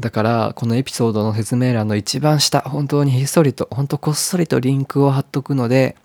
[0.00, 5.96] だからこのエピソードの説明欄の一番下本当にひっそりと本当こっそりとリンクを貼っとくので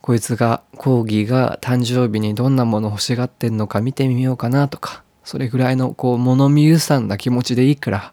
[0.00, 8.12] こいつがコーギーが誕生日にどんなもの欲しがってんのか見てみようかなとかそれぐらいのこう物見ゆさんな気持ちでいいから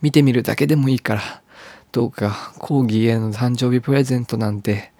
[0.00, 1.22] 見てみるだけでもいいから
[1.92, 4.92] どうかコーギーへの誕生日プレゼントなんて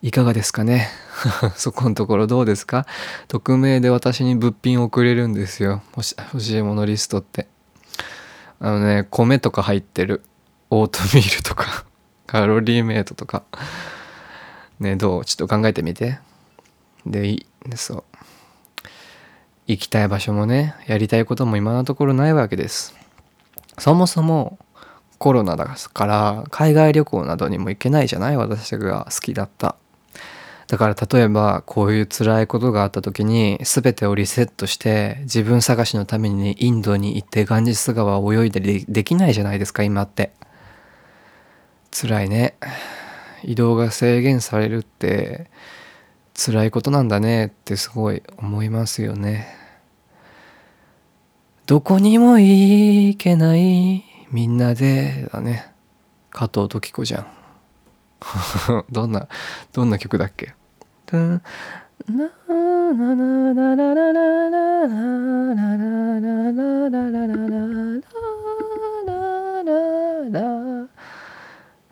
[0.00, 0.88] いかがですかね？
[1.56, 2.86] そこのところどうですか？
[3.26, 5.82] 匿名で私に物品を送れるんですよ。
[5.96, 7.48] 欲し欲しいものリストって。
[8.60, 10.22] あのね米とか入ってる
[10.70, 11.84] オートミールとか
[12.26, 13.42] カロリーメイトとか。
[14.80, 15.24] ねどう？
[15.24, 16.18] ちょっと考えてみて。
[17.06, 18.04] でいいそう。
[19.66, 22.94] 行きたい場所もねやりたいことも今のところないわけです。
[23.78, 24.58] そもそも
[25.18, 28.36] コロナだから海外旅行などにも行けないじゃない？
[28.36, 29.76] 私が好きだった。
[30.68, 40.32] だから例えばこういう辛いことがあった時に全てをリセットして自分探しのためにインドに行ってガンジス川を泳いででできないじゃないですか今って。
[41.90, 42.54] 辛いね。
[43.42, 45.50] 移動が制限されるって
[46.34, 49.56] 辛いことなんだねってすごい思いますよね。
[51.66, 55.72] どこにも行けないみんなでだね。
[56.30, 57.37] 加藤時子じゃん。
[58.90, 59.28] どんな
[59.72, 60.54] どんな曲だっけ？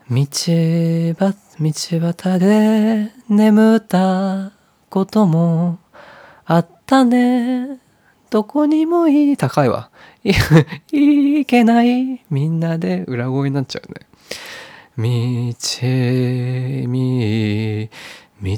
[0.08, 0.24] 道
[1.18, 4.52] ば道端で眠った
[4.88, 5.78] ことも
[6.44, 7.78] あったね。
[8.30, 9.90] どこにもいい高いわ。
[10.92, 12.24] いけない。
[12.30, 14.05] みんなで裏声になっちゃうね。
[14.98, 15.04] 道
[16.88, 17.90] み
[18.40, 18.50] 道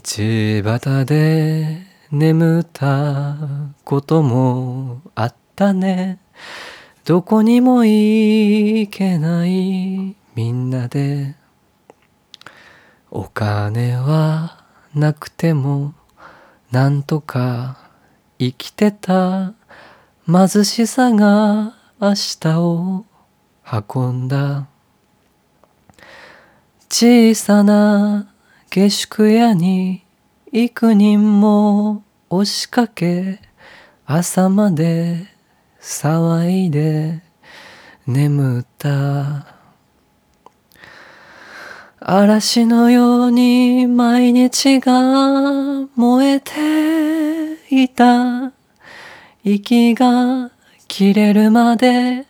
[0.63, 3.35] 端で眠った
[3.83, 6.21] こともあったね。
[7.05, 11.35] どこにも行けないみんなで。
[13.11, 15.93] お金はなくても
[16.71, 17.91] なんとか
[18.39, 19.55] 生きてた
[20.25, 23.07] 貧しさが明日を
[23.93, 24.68] 運んだ。
[27.01, 28.27] 小さな
[28.71, 30.05] 下宿屋に
[30.51, 33.39] 幾人も押しかけ
[34.05, 35.29] 朝まで
[35.81, 37.23] 騒いで
[38.05, 39.47] 眠った。
[42.01, 48.51] 嵐のように毎日が燃えていた。
[49.45, 50.51] 息が
[50.89, 52.27] 切れるまで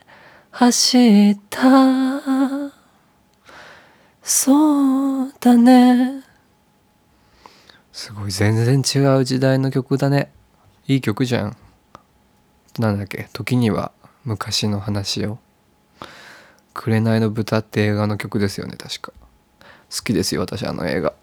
[0.51, 2.58] 走った。
[4.31, 6.21] そうだね。
[7.91, 10.31] すごい全然違う時代の曲だね。
[10.87, 11.57] いい曲じゃん。
[12.77, 13.27] なんだっけ？
[13.33, 13.91] 時には
[14.25, 15.39] 昔の話を
[16.75, 19.13] 「紅の豚」って映画の曲ですよね確か。
[19.89, 21.13] 好きですよ私あの映画。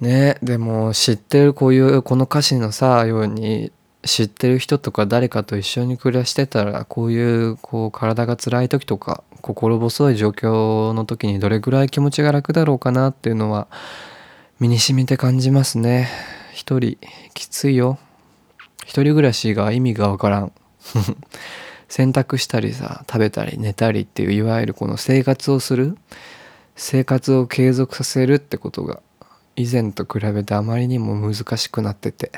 [0.00, 13.68] ねでも知ってるこういうこの歌詞のさように知ってる人とか誰かと一緒に暮らしてたらこういうこう体が辛い時とか心細い状況の時にどれぐらい気持ちが楽だろうかなっていうのは
[14.58, 16.08] 身に染みて感じますね。
[16.52, 16.98] 一人
[17.34, 17.98] きついよ。
[18.84, 20.52] 一人暮らしが意味がわからん。
[21.88, 25.96] 洗濯したりさ食べたり寝たりっていういわゆるこの生活をする
[26.74, 29.00] 生活を継続させるってことが
[29.54, 32.32] 以前と比べてあまりにも難しくなってて。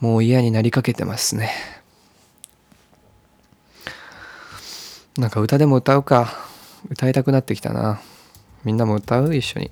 [0.00, 1.50] もう嫌になりかけてますね。
[5.16, 6.32] なんか歌でも歌うか。
[6.90, 8.00] 歌いたくなってきたな。
[8.64, 9.34] みんなも歌う？
[9.34, 9.70] 一緒に。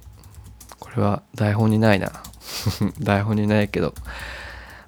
[0.78, 2.12] これは台本にないな。
[2.98, 3.94] 台本にないけど。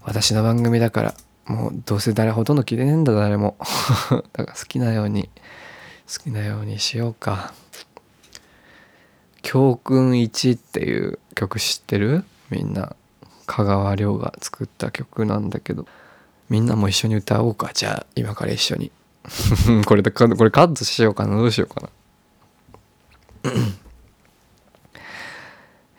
[0.03, 1.15] 私の番組だから。
[1.45, 3.57] もうどうせ誰ほとんどの気でねえんだ誰も。
[4.33, 5.31] だから好きなように
[6.13, 7.53] 好きなようにしようか。
[9.43, 12.25] 教訓1っていう曲知ってる？
[12.51, 12.97] みんな。
[13.47, 15.87] 香川亮が作った曲なんだけど。
[16.49, 17.73] みんなも一緒に歌おうか。
[17.75, 18.93] じゃあ今から一緒に。
[19.87, 21.37] これでこれカットしようかな。
[21.37, 21.89] どうしようかな。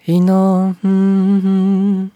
[0.08, 2.08] いのん。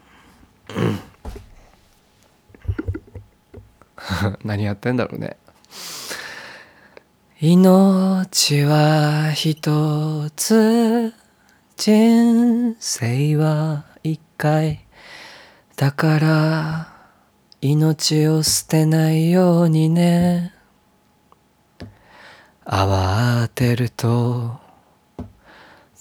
[4.46, 5.36] 何やってんだろうね。
[7.41, 11.13] 命は一つ。
[11.76, 14.86] 人生は一回
[15.82, 16.88] だから
[17.60, 20.54] 命を捨てないようにね。
[22.63, 24.60] 慌てると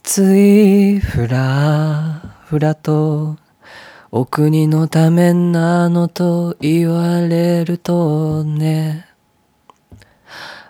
[0.03, 3.39] ついふらふらと
[4.11, 9.07] お国のためなのと言われるとね。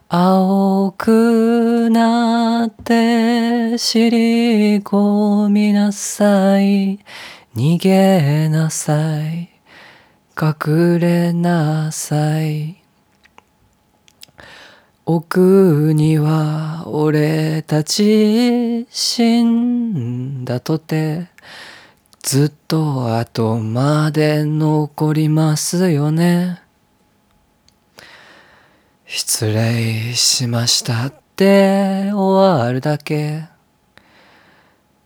[0.09, 7.01] 青くなって尻込みなさい。
[7.57, 9.51] 逃げなさい。
[10.41, 12.77] 隠れなさい。
[15.05, 21.27] 奥には俺たち死んだとて
[22.23, 26.63] ずっと後まで残りますよね。
[29.07, 33.43] 失礼しましたって終わるだけ。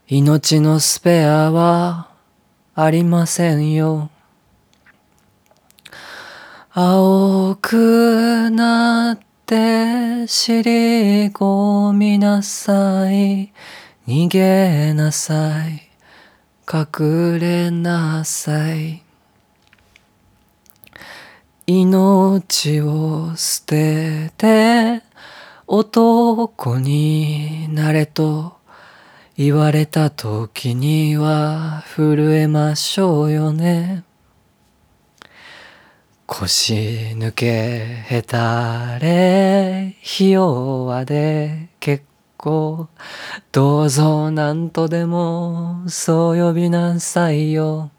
[0.08, 2.13] 命のスペアは
[2.76, 4.10] ありませんよ。
[6.72, 13.52] 青くなって尻込みなさい。
[14.08, 15.88] 逃げなさい。
[16.68, 19.04] 隠れなさい。
[21.68, 25.02] 命を捨てて
[25.68, 28.63] 男になれと
[29.36, 34.04] 言われた時には震えましょうよね。
[36.24, 36.74] 腰
[37.16, 37.46] 抜け
[38.08, 42.04] へたれひ弱で結
[42.36, 42.86] 構
[43.50, 47.90] どうぞ何とでもそう呼びなさいよ。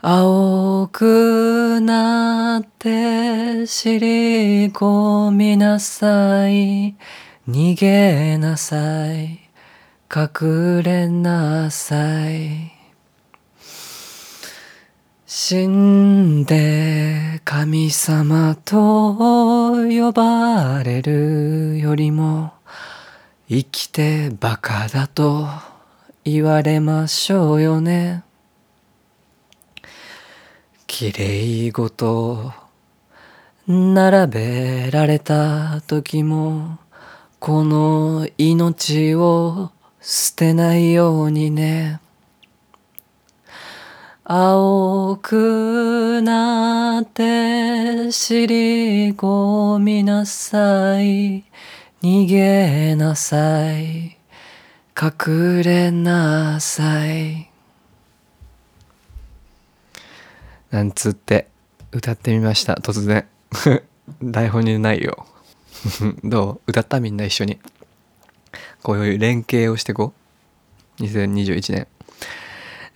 [0.00, 6.96] 青くなって尻込みなさい
[7.48, 9.40] 逃げなさい
[10.14, 12.70] 隠れなさい
[15.26, 22.52] 死んで神様と呼ばれるよりも
[23.48, 25.48] 生きてバカだと
[26.24, 28.22] 言われましょうよね。
[30.86, 32.52] きれいごと
[33.66, 36.78] 並べられた時も
[37.44, 42.00] この命を捨てないようにね。
[44.22, 51.42] 青くなって尻込みなさい。
[52.00, 54.16] 逃げなさい。
[54.96, 57.50] 隠れなさい。
[60.70, 61.48] なんつって
[61.90, 62.74] 歌ってみました。
[62.74, 63.26] 突然。
[64.22, 65.26] 台本にないよ。
[66.24, 66.70] どう？
[66.70, 67.00] 歌った？
[67.00, 67.58] みんな一緒に。
[68.82, 70.12] こういう連携をしてこ
[70.98, 71.02] う。
[71.02, 71.86] 2021年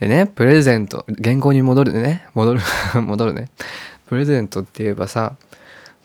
[0.01, 1.05] でねプレゼント。
[1.23, 2.27] 原稿に戻るね。
[2.35, 2.61] 戻る
[3.03, 3.49] 戻るね。
[4.07, 5.37] プレゼントって言えばさ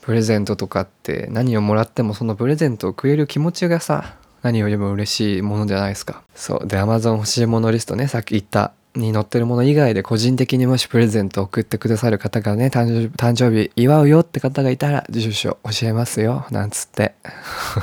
[0.00, 6.22] プレゼントとかって何をもらってもそのプレゼントをくれる気持ちがさ何よりも嬉しいものじゃないですか。
[6.34, 6.66] そう。
[6.66, 8.72] で Amazon 欲しいものリストねさっき言った。
[8.94, 17.14] に載ってるもの以外で個人的にもしプレゼントを送ってくださる方がね誕生日祝うよって方がいたら住所教えますよなんつって。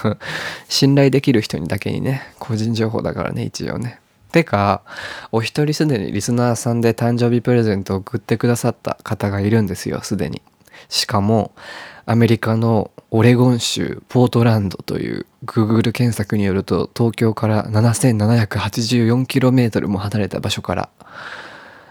[0.69, 3.99] 信頼できる人にだけにね個人情報だからね一応ね。
[4.31, 4.83] てか
[5.31, 10.43] お一人すでにリスナーさんで誕生日プレゼントを送ってくださった方がいるんですよすでに。
[10.87, 11.51] しかも
[12.05, 20.89] アメリカのオレゴン州ポートランドという Google 検索によると東京から 7784km も離れた場所から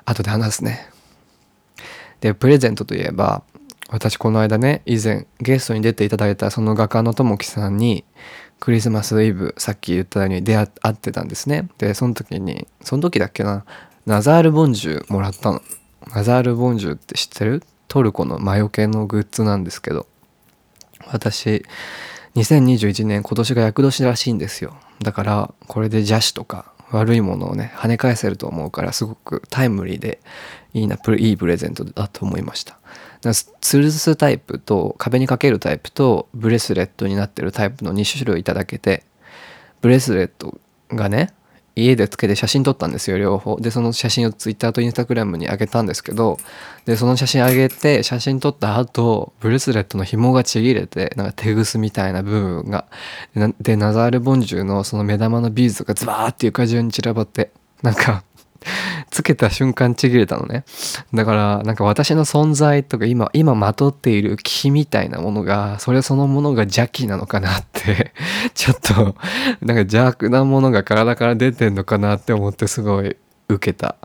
[0.04, 0.88] 後で話すね。
[2.20, 3.42] でプレゼントといえば
[3.90, 8.04] 私この間ね以前ゲストに出ていただいたその画家のともきさんに
[8.60, 11.68] クリスマスイブさっき言ったように出会ってたんですね。
[11.78, 13.64] でその時にその時だっけな
[14.06, 15.62] ナザール・ボンジュもらったの。
[16.14, 17.62] ナザール・ボンジュって知ってる？
[17.88, 20.06] トルコの魔除けのグッズなんですけど
[21.06, 21.64] 私
[22.34, 24.76] 2021年今年が厄年らしいんですよ。
[25.02, 30.20] だからこれで邪視とか悪いものをね跳ね返せると思うからすごくタイムリーで
[30.74, 32.78] いいないいプレゼントだと思いました。
[33.60, 39.04] 吊るすタイプと壁にかけるタイプとブレスレットになってるタイプの2種類いただけて
[39.80, 40.58] ブレスレット
[40.90, 41.30] がね
[41.78, 43.56] 家でつけて写真撮ったんですよ両方。
[43.56, 46.38] でその写真をツイッターとインスタグラムに上げたんですけど
[46.84, 52.86] でその写真上げて写真撮った後ブレスレットの紐がちぎれてなんかテグスみたいな部分が。
[53.60, 57.50] でナザール・ボンジュのその目玉のビーズがズバーって床中に散らばって
[57.82, 58.24] なんか
[59.10, 60.64] つけた瞬間ちぎれたのね。
[61.14, 68.12] だから、なんか私の存在とか今、今まとっている気みたいなものが、それそのものが邪気なのかなって
[68.54, 73.16] ちょっと、なんか邪悪なものが体から出てんのかなって思ってすごい
[73.48, 73.96] 受けた。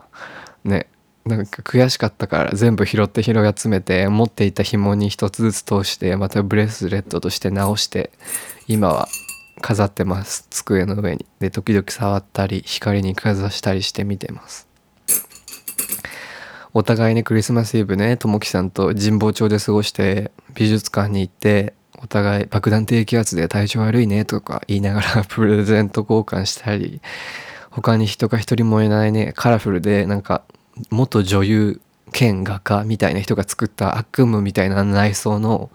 [0.64, 0.86] ね。
[1.24, 8.10] なんか悔しかったから全部拾って拾い集めて持っていた紐に一つずつ通してまたブレスレットとして直して
[8.68, 9.08] 今は
[9.64, 10.46] 飾ってます。
[10.50, 11.24] 机の上に。
[11.40, 14.68] で時々触ったり光にかざしたりして見てます。
[16.74, 27.00] お互いにクリスマスイブねともきさんと神保町で過ごして美術館に行ってお互い爆弾低気圧で体調悪いねとか言いながら プレゼント交換したり
[27.70, 30.42] 他に人が一人もいないねカラフルでなんか
[30.90, 31.80] 元女優
[32.12, 35.70] 兼画家みたいな人が作った悪夢みたいな内装の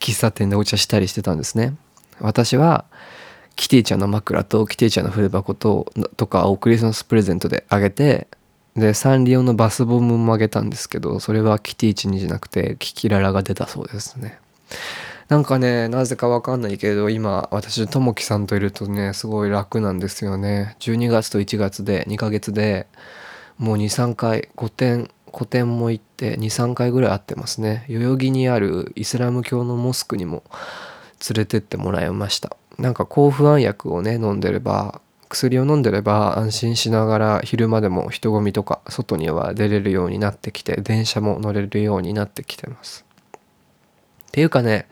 [0.00, 1.76] 喫茶店でお茶したりしてたんですね。
[2.20, 2.84] 私は
[3.56, 8.26] キティちゃんの枕とキティちゃんの筆箱ととかをクリスマスプレゼントであげて
[8.76, 14.38] でサンリオのバスボムもあげたんですけどそれはキティチにじゃなくてキキララが出たそうですね。
[15.28, 20.76] なんかねなぜかわかんないけど今私ともきさんといるとねすごい楽なんですよね。
[20.80, 22.88] 12月と1月で2ヶ月で
[23.58, 27.86] もう23回5点個展も行って23回ぐらい会ってますね。
[27.88, 30.44] 代々木にあるイスラム教のモスクにも
[31.28, 32.56] 連れてってもらいました。
[32.78, 43.04] なんか抗不安薬をね飲んでれば薬を飲んでれば安心しながら昼間でも人混みとか外には出れるようになってきて電車も乗れるようになってきてます。
[44.28, 44.86] っていうかね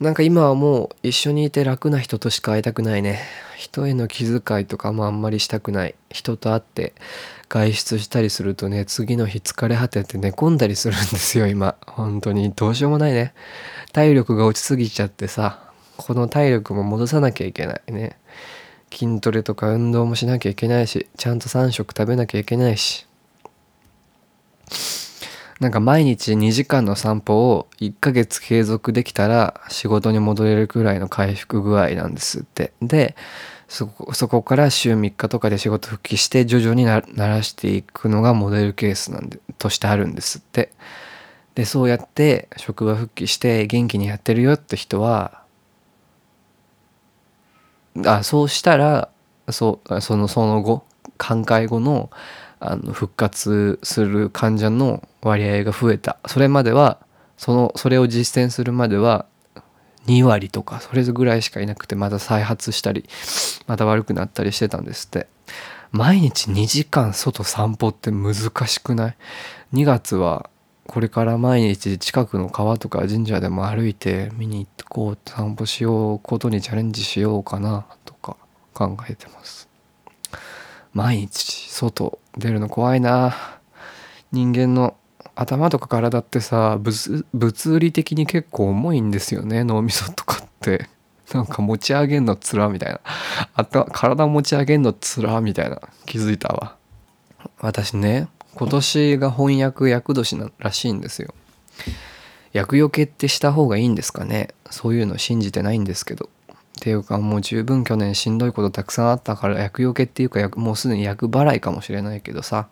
[0.00, 3.20] なんか今はもう一緒にいて楽な人としか会いたくないね。
[3.56, 5.94] 人への気遣いとかもあんまりしたくない。
[6.10, 6.94] 人と会って
[7.52, 11.76] 外出したりするとね次の日疲れ果てて寝込んだりするんですよ今。
[11.86, 12.50] 本当に。
[12.52, 13.34] どうしようもないね。
[13.92, 18.16] 体力が落ちすぎちゃってさこの体力も戻さなきゃいけないね。
[18.90, 23.06] 筋トレとか運動もしなきゃいけないしちゃんと3食食べなきゃいけないし。
[25.60, 32.72] なんか毎日2時間の散歩を1ヶ月継続できたら仕事に戻れるくらいの回復具合なんですって。
[32.80, 33.14] で
[33.72, 40.70] そこそこから週3日とかで仕事復帰して徐々にならしていくのがモデルケースなんでとしてあるんですって。
[41.54, 45.42] でそうやって職場復帰して元気にやってるよって人は
[48.04, 49.08] あそうしたら
[49.50, 50.84] そうそのその後
[51.16, 52.10] 寛解後の
[52.60, 56.18] あの復活する患者の割合が増えた。
[56.26, 56.98] それまでは
[57.38, 59.24] そのそれを実践するまでは
[60.06, 63.08] 2割とかそれぐらいしかいなくてまた再発したり
[63.66, 65.26] また悪くなったりしてたんですって。
[65.92, 68.34] 毎日2時間外散歩って難
[68.66, 69.16] しくない
[69.74, 70.48] ?2 月は
[70.86, 78.38] これから毎日近くの川とか神社でも歩いて見に行こう散歩しようことにチャレンジしようかなとか
[78.72, 79.68] 考えてます。
[80.94, 83.34] 毎日外出るの怖いな。
[84.32, 84.96] 人間の
[85.34, 90.88] 頭とか体ってさ物理的に結構重いんですよね脳みそとかって。
[91.32, 93.64] なんか持ち上げんのつらみたいな。
[93.92, 95.80] 体持ち上げんのつらみたいな。
[96.04, 96.76] 気づいたわ。
[97.58, 101.32] 私ね今年が翻訳厄年らしいんですよ。
[102.52, 104.48] 厄除けってした方がいいんですかね。
[104.70, 106.28] そういうの信じてないんですけど。
[106.78, 112.68] っていうかもう十分去年しんどいことたくさんあったから厄除けっていうかもうすでに厄払いかもしれないけどさ。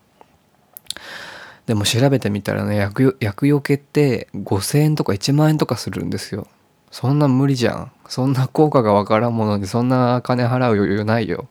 [1.70, 6.48] でも調べてみたらね厄除けって5,000円とか1万円とかするんですよ。
[6.90, 7.92] そんな無理じゃん。
[8.08, 11.48] そんな効果がわからんものにそんな金払う余裕ないよ。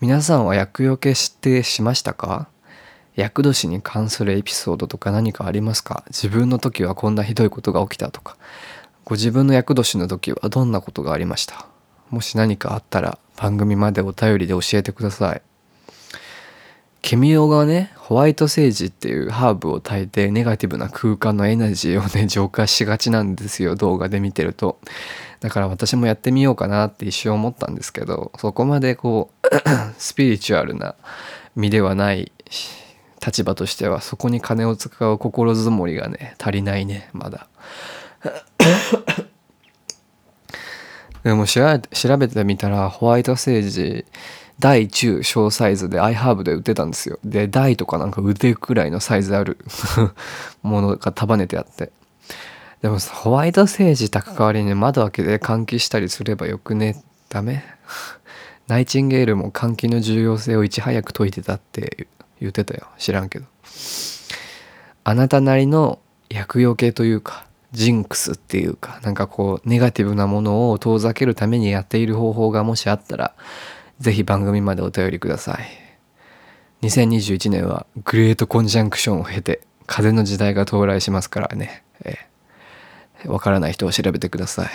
[0.00, 2.48] 皆さんは厄除けしてしましたか？
[3.14, 6.02] 厄年に関するエピソードとか何かありますか？
[6.06, 8.38] 自分の時はこんなひどいことが起きたとか。
[9.04, 11.66] ご自分の厄年の時はどんなことがありました？
[12.08, 15.42] もし何かあったら番組までお便りで教えてください。
[17.06, 24.80] ケミオがねホワイトセージっていうハーブを炊いてネガティブな空間のエナジーをね浄化しがちなんですよ動画で見てると。
[25.38, 29.46] だから私もやってみようかなって一瞬思ったんですけどそこまでこう
[29.98, 30.96] スピリチュアルな
[31.54, 32.32] 身ではない
[33.24, 37.46] 立場としてはそこに金を使う心づもりがね足りないねまだ。
[41.22, 41.62] でも調
[42.18, 44.06] べてみたらホワイトセージ
[44.58, 47.18] 大中小サイズで iHerb で売ってたんですよ。
[47.24, 49.58] で大とかなんか腕くらいのサイズある
[50.62, 51.92] ものが束ねてあって。
[52.82, 57.02] でもホワイトセージ炊く代わりに窓開けて換気したりすればよくね。
[57.28, 57.64] ダメ？
[58.68, 62.08] ナイチンゲールも換気の重要性をいち早く説いてたって
[62.40, 62.86] 言ってたよ。
[62.98, 63.46] 知らんけど。
[65.04, 73.34] あなたなりの薬用系というかジンクスっていうかなんかこうネガティブなものを遠ざけるためにやっている方法がもしあったら
[74.00, 75.86] 是非番組までお便りください。
[76.82, 81.82] 2021年はグレートコンジャンクションを経て風の時代が到来しますからね。
[82.04, 82.18] え
[83.26, 84.70] わからない人を調べてください。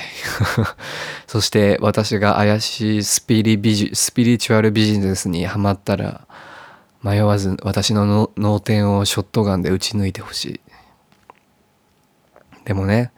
[1.28, 6.28] そして私が怪しいスピリビジスピリチュアルビジネスにはまったら
[7.04, 10.60] 迷わず私の脳天をショットガンで撃ち抜いてほしい。
[12.66, 13.12] でもね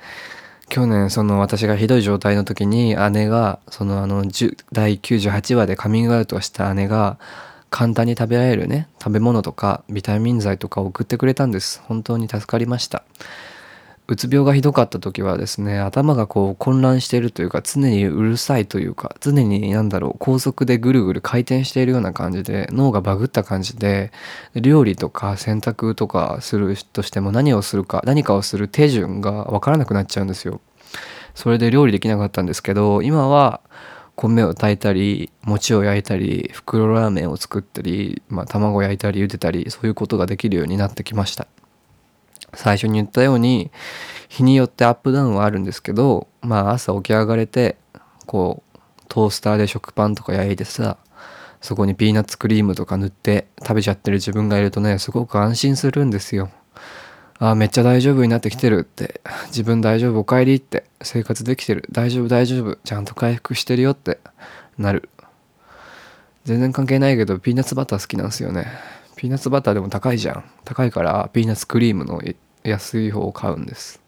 [0.74, 4.24] 去年その私がひどい状態の時に姉がそのあの
[4.72, 7.20] 第98話でカミングアウトした姉が
[7.70, 11.80] 簡単に食べられるね食べ物とかビタミン剤とかを送ってくれたんです。
[11.86, 13.04] 本当に助かりました。
[14.08, 24.12] うつ病がひどかった時はですね頭がこう混乱しているというか常にうるさいというか常に何だろう高速でぐるぐる回転しているような感じで脳がバグった感じで
[24.56, 30.60] 料理とか洗濯とかするとしても何をするか何かをする手順が分からなくなっちゃうんですよ。
[31.34, 33.62] それで料理できなかったんですけど今は
[34.16, 41.48] 米を炊いたり餅を焼いたり袋ラーメンを作ったり、まあ、卵焼いたり茹でたりそういうことができるようになってきました。
[42.56, 43.72] 最初に言ったように
[44.30, 47.78] 日によってアップダウンはあるんですけどまあ朝起き上がれて
[48.26, 48.80] こう
[49.10, 50.98] トースターで食パンとか焼いてさ
[51.62, 56.50] そこにピーナッツクリームとか塗って食べちゃってる自分がいるとねすごく安心するんですよ。
[57.40, 59.22] あめっちゃ大丈夫になってきてるって。
[59.48, 60.86] 自分大丈夫おかえりって。
[61.02, 61.86] 生活できてる。
[61.92, 62.78] 大丈夫大丈夫。
[62.86, 64.20] ちゃんと回復してるよって
[64.78, 65.10] なる。
[66.46, 68.68] 全然関係ないけどピーナッツバター好きなんですよね。
[69.24, 70.44] ピーナッツバターでも高いじゃん。
[70.66, 72.22] 高いからピーナッツクリームの
[72.66, 74.02] 安い方を買うんです。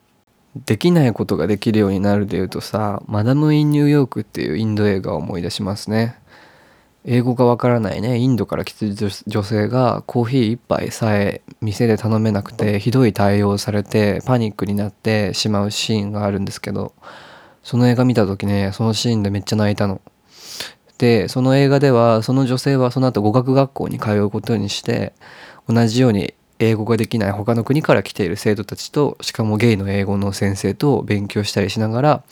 [0.66, 6.18] できないことができるようになるでいうとさ「マダム・イン・ニューヨーク」っていうインド映画を思い出しますね。
[7.06, 8.18] 英語がわからないね。
[8.18, 16.92] インドから来てる女性がコーヒー1杯さえ店で頼めなくてひどい対応されてパニックになってしまうシーンがあるんですけど
[17.64, 20.02] その映画見た時ねそのシーンでめっちゃ泣いたの。
[20.98, 25.14] でその映画ではその女性はその後語学学校に通うことにして
[25.68, 32.24] 同じように英語ができない他の国から来ている生徒たちとしかもゲイの英語の先生と勉強したりしながら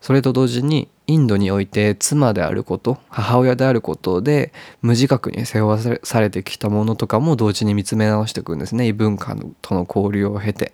[0.00, 8.86] それと同時にインドにおいて妻であること母親であることで無自覚に世話されてきたものとかも同時に見つめ直していくんですね。
[8.86, 10.72] 異文化との交流を経て。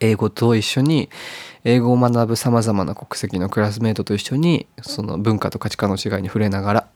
[0.00, 1.08] 英語と一緒に
[1.64, 6.88] 英語を学ぶさまざまな国籍のクラスメートと一緒にその文化と価値観の違いに触れながら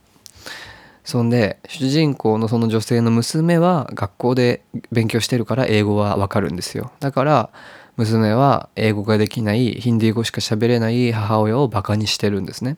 [1.04, 7.50] そんで主人公のその女性の娘は学校で勉強してるから英語はわかるんですよだから
[7.96, 12.76] 娘は英語ができないヒンディー語しか喋れない母親をバカにしてるんですね。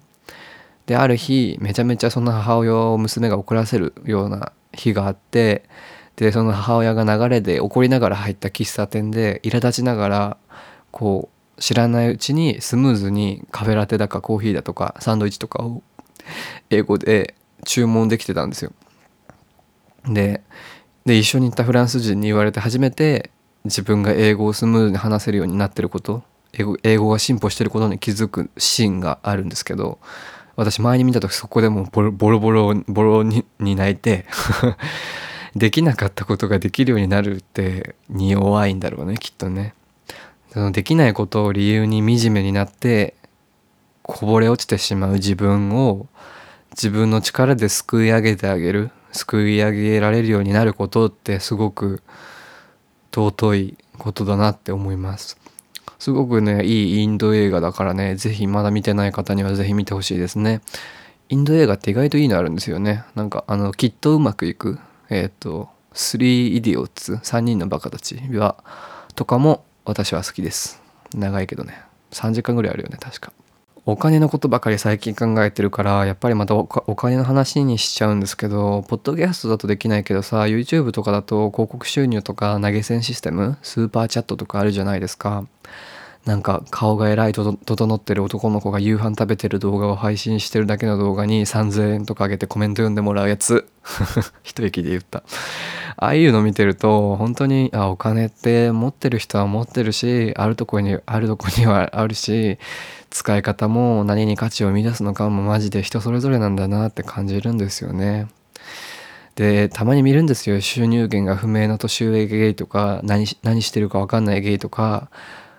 [0.84, 5.64] である日めちゃめちゃその母親を娘が怒らせるような日があって
[6.16, 10.36] でその母親が流れで怒りながら入った喫茶店で苛立ちながら
[10.90, 15.82] こう知らないうちにスムーズにカフェラテだかコーヒーだとかサンドイッチとかを
[16.70, 18.72] 英語で注文できてたんですよ。
[20.08, 20.42] で
[21.04, 23.30] で一緒に行ったフランス人に言われて初めて
[23.64, 29.98] 自分が英語をスムーズに話せるようになってること英語英語が進歩してることに気づくシーンがあるんですけど
[30.56, 34.26] 私前に見た時そこでもうボロボロボロボロに泣いて
[35.56, 39.74] できなかったことができるようになるってに弱いんだろうねきっとね。
[40.52, 43.14] そのできないことを理由に惨めになって
[44.02, 46.06] こぼれ落ちてしまう自分を
[46.70, 52.02] 自分の力ですくい上げてあげるすくい上げられるようになることってすごく
[53.14, 55.38] 尊いことだなって思います。
[55.98, 60.60] すごくねいいインド映画だからね是非まだ見てない方には是非見てほしいですね。
[61.30, 63.04] インド映画って意外といいのあるんですよね。
[63.14, 64.78] なんかあのきっとうまくいく
[65.10, 68.56] えっ、ー、と3イディオッツ3人のバカたちは
[69.14, 70.82] とかも私は好きです。
[71.14, 71.80] 長いけどね。
[72.12, 73.32] 3時間ぐらいあるよね確か。
[73.88, 85.46] お金のことばかり最近考えてるからやっぱりまたお金の話にしちゃうんですけどポッドキャストだとできないけどさ YouTube とかだと広告収入とか投げ銭システムスーパーチャットとかあるじゃないですか。
[86.26, 93.68] なんか顔がえらいと整ってる男の子が夕飯食べてる動画を配信してるだけの動画に3,000円とかあげてコメント読んでもらうやつ。
[94.42, 95.22] 一息で言った。
[95.96, 102.58] ああいうの見てると本当にあお金って持ってる人は持ってるしあるとこにあるとこにはあるし
[103.08, 108.26] 使い方も何に価値を生み出すのかもマジで人それぞれなんだなって感じるんですよね。
[109.36, 110.60] でたまに見るんですよ。
[110.60, 115.08] 収入源が不明な年上ゲイとか何何してるか分かんないゲイとか、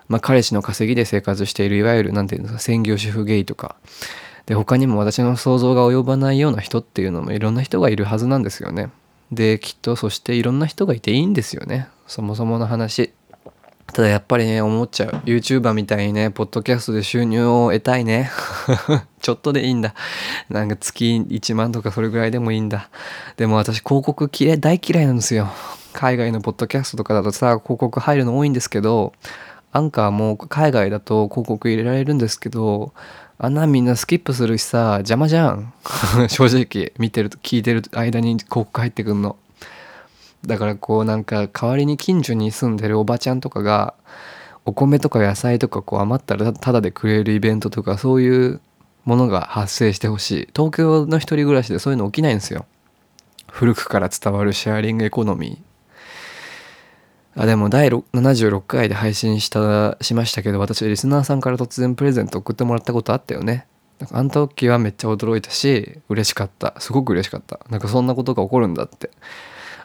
[0.07, 3.75] まあ、彼氏の稼ぎで生活しているいわゆる何て言うんですか専業主婦ゲイとか。
[4.45, 8.89] で他にも私の想像が及ばないような人っていうのもいろんな人がいるはずなんですよね。
[9.31, 11.89] できっとそしていろんな人がいていいんですよね。
[12.07, 13.11] そもそもの話。
[13.93, 15.09] ただやっぱりね思っちゃう。
[15.25, 18.31] YouTuber みたいにねポッドキャストで収入を得たいね。
[19.21, 19.93] ちょっとでいいんだ。
[20.49, 22.89] なんか月1万とかそれぐらいでもいいんだ。
[23.35, 25.49] でも私広告嫌い大嫌いなんですよ。
[25.91, 29.13] 海外のポッドキャストとかだとさ広告入るの多いんですけど
[29.71, 32.93] アンカーも海外だと広告入れられるんですけど
[33.39, 35.71] あんなみんなスキップするしさ邪魔じゃん。
[36.29, 39.37] 正直見てると聞いてる間に広告入ってくんの。
[40.45, 43.93] だからこうなんか代わりに近所に住んでるおばちゃんとかが
[44.65, 48.59] お米とか野菜とかこう余ったらタダでくれるイベントとかそういう
[49.05, 50.49] ものが発生してほしい。
[50.55, 52.65] 東京の一人暮らしでそういうの起きないんですよ。
[53.51, 55.66] 古くから伝わるシェアリングエコノミー。
[57.39, 63.67] あでも第76回で配信したしましたけど私リスナーさんから突然プレゼント送ってもらったことあったよね。
[63.99, 66.73] なんかあの時はめっちゃ驚いたし嬉しかった。
[66.79, 67.59] すごく嬉しかった。
[67.69, 69.11] なんかそんなことが起こるんだって。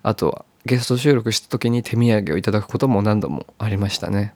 [0.03, 4.35] あとはゲスト収録した時に手土産をいただくことも何度もありましたね。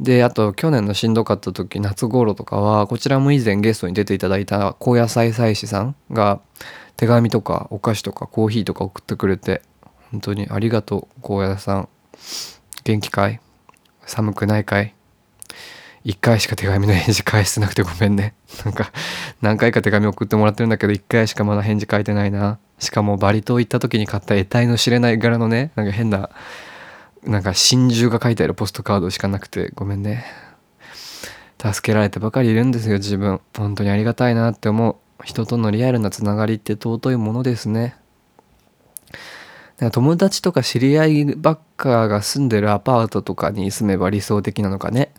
[0.00, 6.40] であと去年のしんどかった時夏頃とかはこちらも以前ゲストに出ていただいた高野菜祭司さんが
[6.96, 9.60] 手紙とかお菓子とかコーヒーとか送ってくれて
[10.10, 11.88] 本当にありがとう高野さん。
[12.84, 13.40] 元気かい？
[14.06, 14.94] 寒くないかい？
[16.04, 18.34] 一回しか手紙の返事返してなくてごめんね。
[18.64, 18.90] なんか、
[19.40, 22.58] 何回か手紙送ってもらってるんだけど、一回しかまだ返事書いてないな。
[22.78, 26.30] しかもバリ島行った時に買った得体の知れない柄のね、なんか変な、
[27.22, 30.24] なんか真珠が書いてあるポストカードしかなくてごめんね。
[31.64, 33.40] 助けられてばかりいるんですよ、自分。
[33.56, 34.96] 本当にありがたいなって思う。
[35.22, 37.94] 人とのリアルなつながりって尊いものですね。
[39.90, 45.12] 友達とか知り合いばっかが住んでるアパートとかに住めば理想的なのかね。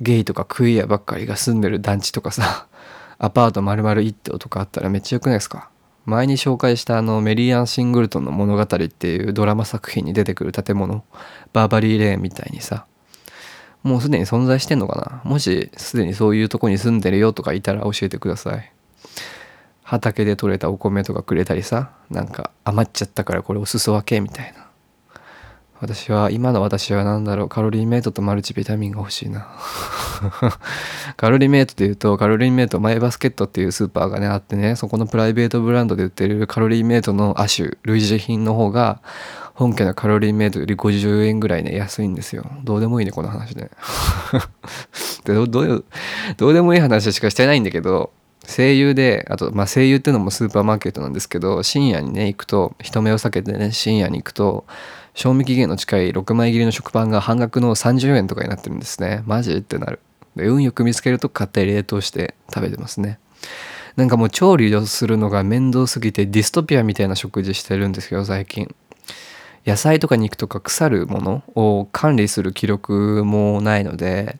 [0.00, 2.66] ゲイとかクイアばっかりが住んでる団地とかさ、
[3.18, 5.70] アパート丸々一棟とかあったらめっちゃ良くないですか？
[6.06, 11.04] 前に紹介したあのメリーアン・シングルトンの物語っていうドラマ作品に出てくる建物、
[11.52, 12.86] バーバリーレーンみたいにさ、
[13.82, 15.30] もうすでに存在してんのかな？
[15.30, 18.72] もしすでにそういうとこに住んでるよとかいたら教えてください。
[19.90, 24.68] 畑で採れたお米とかくれたりさなんか余っちゃったからこれお裾分けみたいな。
[25.80, 29.48] 私は今の私は何だろうカロリーメイトとマルチビタミンが欲しいな。
[31.16, 39.00] カロリーメイトで言うとカロリーメイトマイバスケットっていうスーパーがねあってねそこのプライベートブランドで売ってるカロリーメイトの亜種類似品の方が
[39.54, 42.44] 本家のカロリーメイトより50円ぐらいね安いんですよ。
[42.62, 43.70] どうでもいいねこの話ね。
[45.24, 45.84] でどう
[46.36, 48.12] どうでもいい話しかしてないんだけど
[48.50, 54.66] 声優であとまあ声優っていうのもスーパーマーケットなんですけど深夜にね行くと人目を避けてね深夜に行くと
[55.14, 59.22] 賞味期限の近い6枚切りの食パンが半額の30円とかになってるんですね。
[59.26, 59.54] マジ？
[59.54, 60.00] ってなる。
[60.36, 63.18] で運よく見つけると買ったり冷凍して食べてますね。
[63.96, 68.74] なんかもう調理をするのが面倒すぎてディストピアみたいな食事してるんですよ最近。
[69.66, 74.38] 野菜とか肉とか腐るものを管理する記録もないので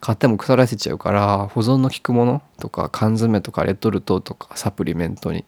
[0.00, 5.44] 買っても腐らせちゃうから保存の効くものとか缶詰とかレトルトとかサプリメントに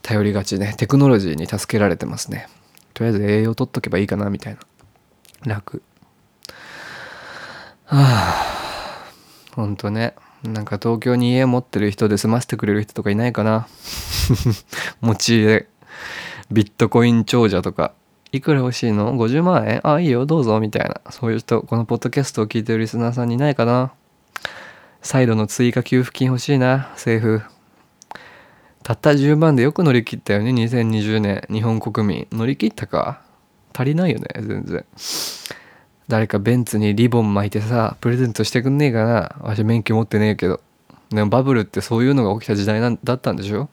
[0.00, 2.48] 頼りがちねテクノロジーに助けられてますね。
[2.94, 4.60] とりあえず栄養取っとけばいいかなみたいな。
[5.54, 5.82] 楽。
[7.84, 9.12] はあ
[9.54, 10.14] ほんとね。
[10.42, 13.68] なんか東京に家持ってる人で済ませてくれる人とかいないかな。
[15.00, 15.68] 持ち家。
[16.50, 17.92] ビットコイン長者とか。
[18.32, 19.80] いくら欲しいの ?50 万円？
[19.86, 21.02] あ、いいよ、どうぞ、みたいな。
[21.10, 23.92] そういう人、このポッドキャストを聞いてるリスナーさんにいないかな？
[25.02, 27.42] 再度の追加給付金欲しいな、政府。
[28.82, 31.46] たった10万でよく乗り切ったよね、2020年。
[31.50, 32.26] 日本国民。
[32.32, 33.20] 乗り切ったか？
[33.74, 34.84] 足りないよね、全然。
[36.08, 39.36] 誰かベンツにリボン巻いてさ、プレゼントしてくんねえかな？
[39.46, 40.60] わし免許持ってねえけど。
[41.10, 43.68] でもバブルってそういうのが起きた時代なんだったんでしょ？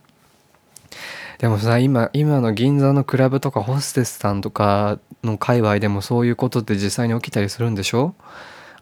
[1.40, 8.14] でもさ今今の銀座のクラブとかホステスさんとかの界隈でもそういうことって実際に起きたりするんでしょ？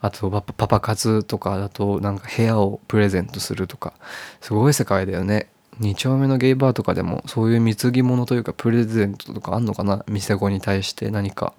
[0.01, 3.93] あとパパパ活とかだとなんか部屋をプレゼントするとか。
[4.41, 5.49] すごい世界だよね。
[5.79, 10.03] 2丁目のゲイバーとかでもそういう貢ぎ物というかプレゼントとかあんのかな？
[10.07, 11.53] 店子に対して何か。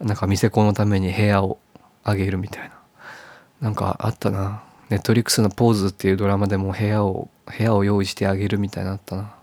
[0.00, 1.58] なんか店子のために部屋を
[2.02, 2.74] あげるみたいな。
[3.60, 4.64] なんかあったな。
[4.90, 9.34] ネットリックスのポーズっていうドラマでも部屋を部屋を用意してあげるみたいなあったな。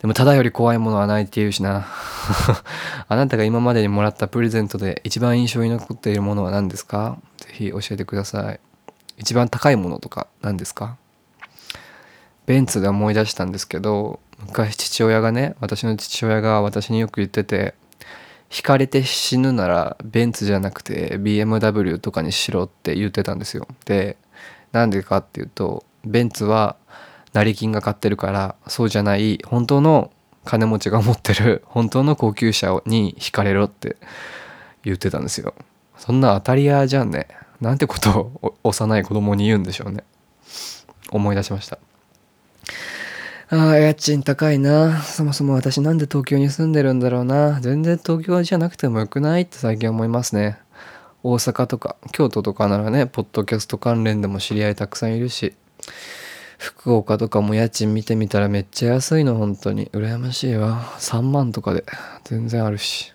[0.00, 1.86] でもただより怖いものはないって言うしな。
[3.08, 7.18] あなたが今までにもらったプレゼントで一番印象に残っているものは何ですか？
[7.38, 8.60] ぜひ教えてください。
[9.16, 10.96] 一番高いものとか何ですか？
[12.46, 17.74] ベンツで思い出したんですけど、昔父親がね、私の父親が私によく言ってて、
[18.50, 23.66] 惹かれて死ぬならベンツじゃなくて BMW とかにしろって言ってたんですよ。
[23.84, 24.16] で、
[24.72, 26.76] なんでかっていうと、ベンツは
[27.32, 30.10] 成金が買ってるからそうじゃない本当の
[30.44, 33.96] 金持ちが持ってる 本当の高級車に惹かれろって
[34.82, 35.54] 言ってたんですよ。
[35.98, 37.28] そんな当たり屋じゃんね。
[37.60, 40.04] なんてことを幼い子供に言うんでしょうね。
[41.10, 41.78] 思い出しました。
[43.50, 45.02] ああ家賃高いな。
[45.02, 47.60] そもそも私なんで東京に住んでるんだろうな。
[47.60, 50.58] 全然東京じゃなくてもよくないって最近思いますね。
[51.22, 55.54] 大阪とか京都とかならねポッドキャスト関連でも知り合いたくさんいるし。
[56.58, 59.86] 福岡とかも家賃見てみたらめっちゃ安いの本当に。
[59.92, 60.82] 羨ましいわ。
[60.98, 61.84] 3万とかで。
[62.24, 63.14] 全然あるし。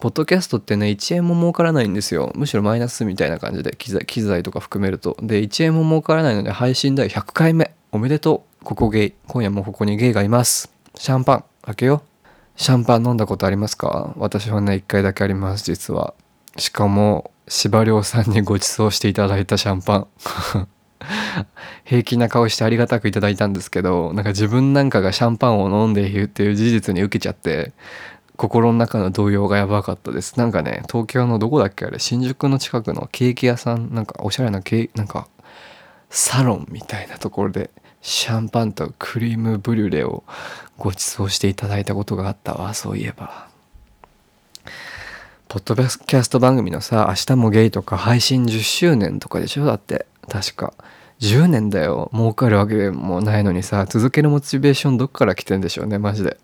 [0.00, 2.32] ポッドキャストってね1円も儲からないんですよ。
[2.34, 5.16] むしろマイナスみたいな感じで機材機材とか含めると。
[5.22, 7.74] で1円も儲からないので配信第100回目。
[7.90, 8.64] おめでとう。
[8.64, 9.14] ここゲイ。
[9.26, 10.70] 今夜もここにゲイがいます。
[10.94, 11.44] シャンパン。
[11.62, 12.28] 開けよう。
[12.60, 14.14] シャンパン飲んだことありますか？
[14.16, 16.14] 私はね1回だけあります実は。
[16.56, 20.68] しかも司馬遼さんにご馳走していただいたシャンパン。
[21.84, 27.72] 平気な顔してありがたくいただいたんですけどなんか自分なんかがシャンパンを飲んでいるっていう事実に受けちゃって
[28.36, 30.38] 心の中の動揺がやばかったです。
[30.38, 31.98] なんかね東京のどこだっけあれ？
[31.98, 35.26] 新宿の近くのケーキ屋さんなんかおしゃれなケーなんか
[36.08, 40.22] サロンみたいなところでシャンパンとクリームブリュレを
[40.76, 42.74] ご馳走していただいたことがあったわ。
[42.74, 43.48] そういえば。
[45.48, 49.64] ポッドキャスト番組のさ「明日もゲイ」とか配信10周年とかでしょ？
[49.64, 50.06] だって。
[50.28, 50.74] 確か。
[51.20, 52.10] 10年だよ。
[52.12, 56.38] 儲かるわけもないのにさ続けるモチベーションどっから来てんでしょうねマジで。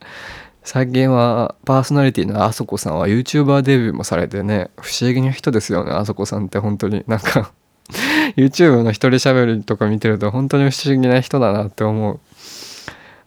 [0.62, 7.04] 最近はパーソナリティのあそこさんは YouTuber デビューもされてね不思議な人ですよねあそこさんって本当に。
[7.06, 7.52] なんか
[8.36, 12.20] YouTube の一人喋りとか見てると本当に不思議な人だなって思う。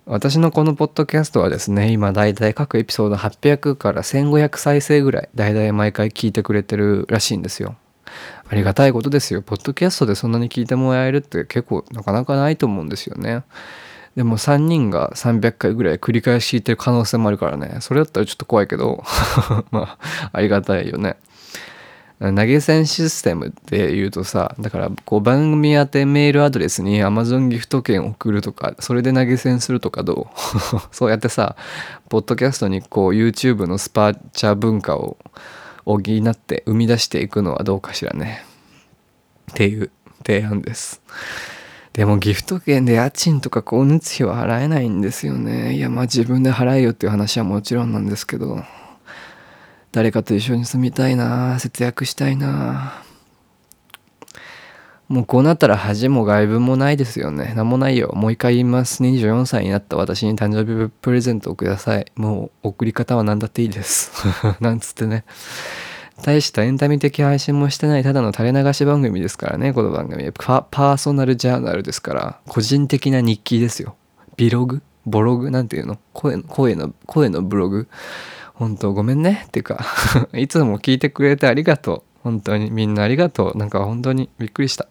[0.06, 7.76] 私のこのポッドキャストはですね今だいたい各エピソード800から1500再生ぐらいだいたい毎回聞いてくれてるらしいんですよ。
[8.49, 9.41] ありがたいことですよ。
[9.41, 13.43] ポッドキャストでそんなに聞いてもらえるって結構なかなかないと思うんですよね。
[14.15, 17.78] でも3人が300回ぐらい繰り返し聞いてる可能性もあるからね。
[17.82, 19.03] それだったらちょっと怖いけど。
[19.72, 21.18] まあありがたいよね。
[22.20, 30.36] 投げ銭システムって言うとさだからこう番組宛てメールアドレスに Amazon ギフト券送るとかそれで投げ銭するとかどう？
[30.91, 31.55] そうやってさ
[32.09, 35.18] ポッドキャストにこう YouTube のスパーチャー文化を
[35.88, 38.44] 補って生み出していくのはどうかしらね。
[39.52, 39.90] っていう
[40.26, 41.02] 提案です。
[41.94, 45.76] でもギフト券で家賃とか光熱費は払えないんですよね。
[45.76, 48.64] いやまあ自分で払えよっていう話はもちろんなんですけど。
[49.94, 53.02] 誰かと一緒に住みたいな節約したいな。
[55.10, 57.53] もうこうなったら恥も外文もないですよね。
[57.55, 58.12] 何もないよ。
[58.14, 59.01] もう一回言います。
[59.03, 62.05] 24歳になった私に誕生日プレゼントをください。
[62.16, 64.12] もう送り方は何だっていいです。
[64.60, 65.24] なんつってね。
[66.24, 70.30] 大したエンタメ的配信もしてないただの垂れ流し番組ですからね、この番組。
[70.34, 73.95] パーソナルジャーナルですから、個人的な日記ですよ。
[74.36, 74.82] ビログ？
[75.05, 75.51] ボログ？
[75.51, 75.99] なんていうの？
[76.14, 77.88] 声の、声の、声のブログ？
[78.58, 79.86] 本当ごめんねっていうか
[80.34, 84.88] いつも聞いてくれてありがとう本当にみんなありがとうなんか本当にびっくりした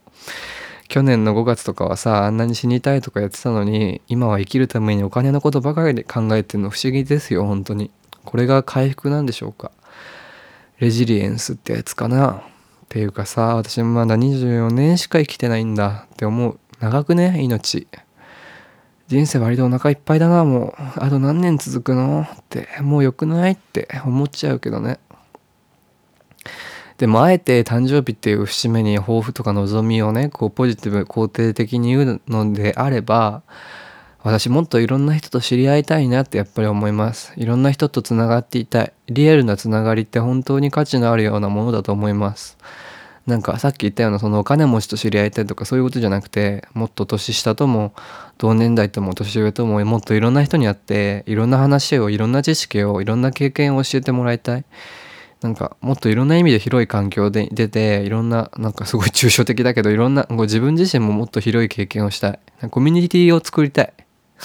[0.89, 7.91] 去年の5月とかはさあんなに死にたいとかやってたのに今は生きるためにお金のことばかりで考えてるの不思議ですよ本当に。
[8.25, 9.71] これが回復なんでしょうか。
[10.79, 12.33] レジリエンスってやつかな。
[12.33, 16.07] っていうかさ私もまだ24年しか生きてないんだ。
[16.13, 16.59] って思う。
[16.81, 17.89] 長くね命。
[19.09, 20.75] 人生割とお腹いっぱいだなもう。
[20.97, 22.23] あと何年続くの？
[22.23, 22.69] って。
[22.81, 23.53] もう良くない？
[23.53, 24.99] って思っちゃうけどね。
[26.99, 33.43] でもあえて誕生日っていう節目に抱負とか望みをねこうポジティブ肯定的に言うのであれば
[34.23, 37.33] 私もっといろんな人と知り合いたいなってやっぱり思います。
[37.37, 38.93] いろんな人とつながっていたい。
[39.07, 42.59] リアルなつながりって本当に価値のあるようなものだと思います。
[43.27, 47.93] なんかさっき言ったようなそのお金持ちと知り合いたいとかそういうことじゃなくてもっと年下とも
[48.39, 54.65] 同年代とも年上とももっといろんな人に会っていろんな話をいろんな知識をいろんな経験を教えてもらいたい。
[55.43, 62.41] なんかもっといろんな意味で広い環境で出ていろんななんかすごい抽象的だけどいろんな こう自分自身ももっと広い経験をしたい。
[62.71, 63.93] コミュニティを作りたい。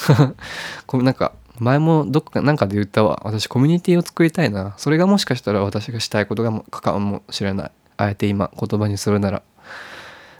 [0.94, 3.22] なんか前もどっかなんかで言ったわ。
[3.24, 4.74] 私コミュニティを作りたいな。
[4.78, 7.72] それがもしかしたら私がしたいことがかもしれない。
[7.98, 9.44] あえて今言葉にするなら。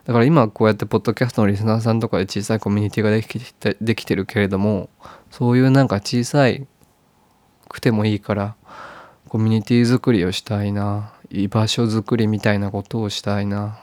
[0.06, 4.90] だから今こうやってポッドキャストのリスナーさんとかで小さいコミュニティができてできてるけれども
[5.30, 6.66] そういうなんか小さい
[7.70, 8.56] くてもいいから
[9.32, 13.80] コミュニティ作りをしたいな居場所作りみたいなことをしたいな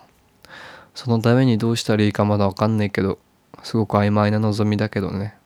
[0.94, 3.18] そのためにどうしたらいいかまだ分かんないけど
[3.62, 5.38] すごく曖昧な望みだけどね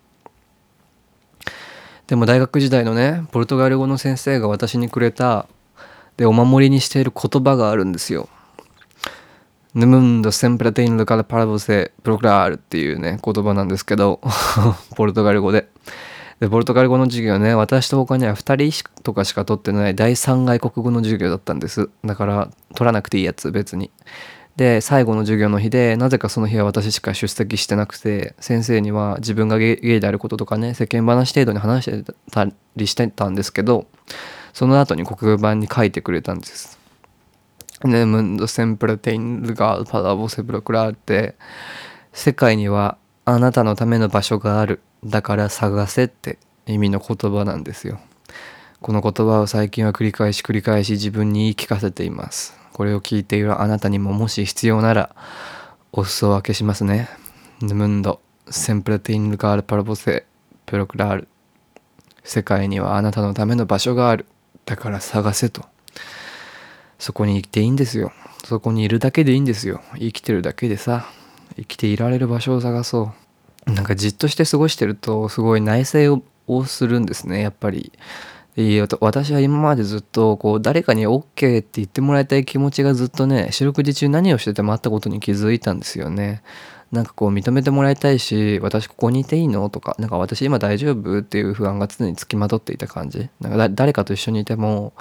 [2.09, 5.46] でも大学時代のねポルトガル語の先生が私にくれた
[6.16, 8.28] でお守りにしている言葉があるんですよ。
[9.76, 14.20] ヌムンド・センプラテイン・ルカル・パラボセ・プロクラールっていうね言葉なんですけど
[14.96, 15.68] ポルトガル語で。
[16.43, 21.88] でポルトガル語の授業ね私と他には2人とかしか取ってない第3外国語の授業だったんです。
[22.05, 23.93] だから取らなくていいやつ別に。
[24.57, 33.86] で最後の授業の日でなぜかその日は私しか出席してなくて先生には自分がゲイであることとかね世間話程度に話してたりしてたんですけど
[34.53, 36.76] その後に黒板に書いてくれたんです。
[37.84, 41.36] ネムンド・センプレテイン・ルガー・パダボ・セプロクラーって
[42.12, 44.80] 世界にはあなたのための場所がある。
[45.05, 48.00] だから探せって意味の言葉なんですよ。
[48.80, 52.57] この言葉を最近は繰り返し繰り返し自分に言い聞かせています。
[52.72, 55.14] これを聞いているあなたにももし必要なら
[55.92, 57.09] お裾分けしますね。
[57.61, 60.24] ヌムンド・センプレテイン・ルガール・パラボセ・
[60.66, 61.28] プロクラール
[62.24, 64.26] 世界にはあなたのための場所がある。
[64.64, 65.64] だから探せと。
[66.98, 68.12] そこに行っていいんですよ。
[68.44, 69.80] そこにいるだけでいいんですよ。
[69.94, 71.07] 生きてるだけでさ、
[71.57, 73.21] 生きていられる場所を探そう。
[73.66, 77.92] なんかじっとして過ごしてると、すごい内省をするんですね、やっぱり。
[79.00, 86.42] 私は今までずっとこう誰かに OK って言ってもらいたい気持ちがずっとね四六時中何をしててもあったことに気づいたんですよね。
[86.90, 94.92] なんかこう認めてもらいたいし私ここにいていいのとかなんか私今大丈夫っていう不安が常につきまとっていた感じなんか誰かと一緒にいても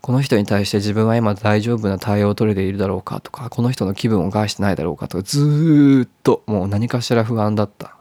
[0.00, 7.96] この人に対して自分は今大丈夫な対応を取れているだろうかとかこの人の気分を害してないだろうかとかずーっともう何かしら不安だった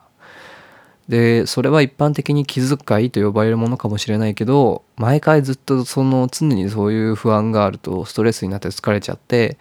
[1.11, 9.57] でそれは一般的に気遣いと呼ばれるものかもしれないけど毎回ずっとその常にそういう不安があるとストレスになって疲れちゃって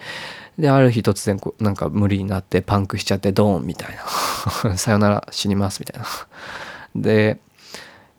[0.61, 3.96] である日突然こうなんか無理になってパンクしちゃってドーンみたい
[4.64, 4.76] な。
[4.78, 6.07] さよなら死にますみたいな。
[6.94, 7.40] で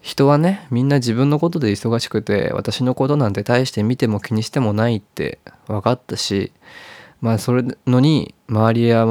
[0.01, 6.51] 人はねみんな自分のことで忙しくて私のことなんて大して見ても気にしてもないって分かったし
[7.21, 9.05] まあそれのに周りや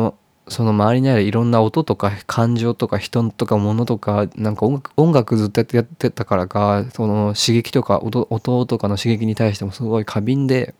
[0.51, 10.75] その周りにあるいろんな音とか感情とか人とか物とかなんか音楽ずっとやってたからかその刺激とか音音とかの刺激に対してもすごい過敏で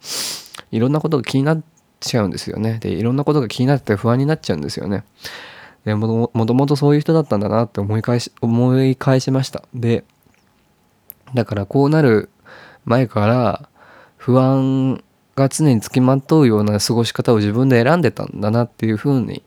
[0.73, 1.63] いろんなことが気になっ
[2.01, 2.79] ちゃうんですよね。
[2.81, 5.05] でいろんなことが気になって不安になっちゃうんですよね。
[5.85, 9.63] でもともとそういう人だったんだなって思い返し思い返しました。
[9.73, 10.03] で
[11.33, 12.29] だからこうなる
[12.85, 13.69] 前から
[14.17, 15.01] 不安
[15.37, 19.45] が常につきまとうような過ごし方を自分で選んでたんだなっていうふうに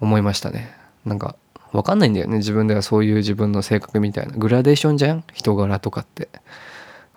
[0.00, 0.72] 思いましたね。
[1.04, 1.36] なんか
[1.72, 2.38] 分かんないんだよね。
[2.38, 4.32] 自分ではそういう自分の性格みたいな。
[4.36, 5.24] グラデーションじゃん？
[5.32, 6.28] 人柄とかって。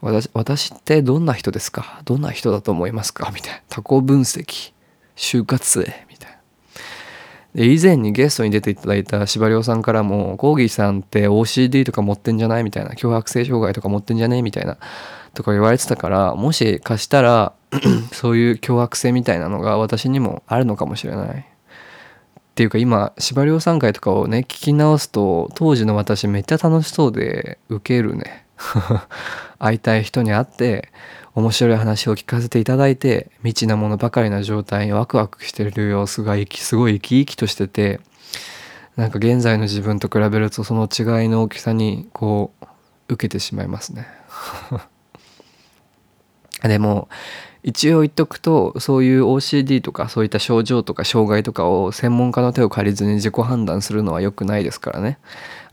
[0.02, 2.02] 私私ってどんな人ですか？
[2.06, 3.32] どんな人だと思いますか？
[3.34, 3.62] みたいな。
[3.70, 4.74] 他己分析。
[5.16, 5.82] 就活生。
[6.10, 6.38] みたいな。
[7.54, 12.64] で以前にゲストに出ていただいた司馬遼さんからもコーギーさんって OCD とか持ってんじゃない？
[12.64, 12.96] みたいな。
[12.96, 14.42] 強迫性障害とか持ってんじゃね？
[14.42, 14.78] みたいな。
[15.34, 17.54] とか言われてたからもしかしたら
[18.12, 21.46] そういう凶悪性みたいなのが私にもあるのかもしれない。
[22.62, 28.46] ていうか今司馬遼さん会とかをね聞き直すと当時の私めっちゃ楽しそうでウケるね。
[29.58, 30.90] 会いたい人に会って
[31.34, 38.00] 面白い話を聞かせていただいて未知なものばかりな状態にワクワクしてる様子がすごい生き生きとしてて
[38.96, 42.66] なんか現在の自分と比べるとその違いの大きさにこう
[43.14, 44.06] 受けてしまいますね。
[46.62, 47.10] でも
[47.64, 55.20] 一応言っとくとそういう OCD とかそういった症状とか障害とかを専門家の手を借りずに自己判断するのは良くないですからね。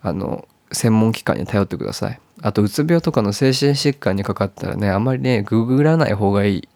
[0.03, 2.20] あの専門機関に頼ってください。
[2.43, 6.68] あとうつ病とかの精神疾患にかかったらねあまりねググらない方がいい。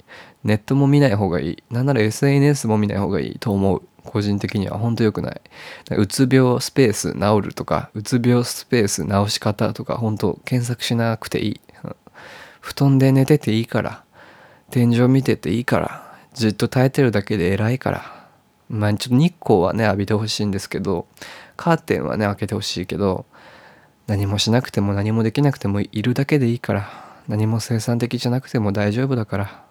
[0.44, 1.62] ネットも見ない方がいい。
[1.70, 3.82] なんなら SNS も見ない方がいいと思う。
[4.04, 5.40] 個人的には本当良くない。
[5.90, 11.60] うつ病スペース治るとかうつ病スペース治し方とか本当検索しなくていい。
[12.60, 14.04] 布団で寝てていいから。
[14.72, 16.16] 天井見てていいから。
[16.32, 18.26] じっと耐えてるだけで偉いから。
[18.70, 21.06] まあちょっと日光はね浴びてほしいんですけど
[21.58, 23.26] カーテンはね開けてほしいけど
[24.06, 26.88] 何もしなくても何もできなくてもいるだけでいいから。
[27.28, 29.62] 何も生産的じゃなくても大丈夫だから。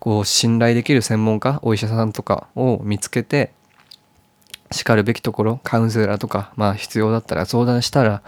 [0.00, 3.52] こう信頼できる専門家お医者さんとかを見つけて
[4.72, 8.22] しかるべきところカウンセラーとかまあ必要だったら相談したら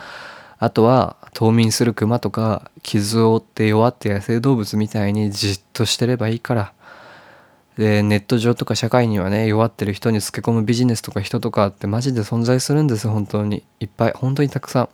[0.62, 6.72] あとは冬眠するクマとか傷を負って弱って野生動物みたいにじっとしてればいいから。
[7.78, 13.64] でネット上とか社会にはね弱ってる人につけ込むビジネスとか人とかってマジで存在するんです本当に。
[13.80, 14.90] いっぱい本当にたくさ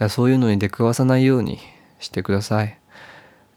[0.00, 0.10] ん。
[0.10, 1.58] そういうのに出くわさないように
[2.00, 2.78] してください。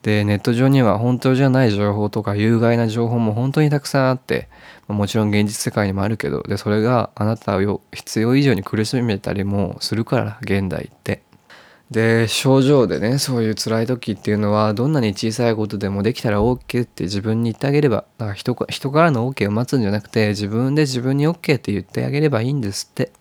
[0.04, 4.48] でネット上には本当じゃない情報とか有害な情報も本当にたくさんあって
[4.88, 11.22] もちろん現実世界にもあるけどでそれがあなたを必要以上に苦しめたりもするから現代って。
[11.92, 23.12] で症状でねそういう辛い時っていうのはどんなに小さいことでもできたら OK って自分に言ってあげればだから人人からの OK を待つんじゃなくて自分で自分に OK って言ってあげればいいんですって。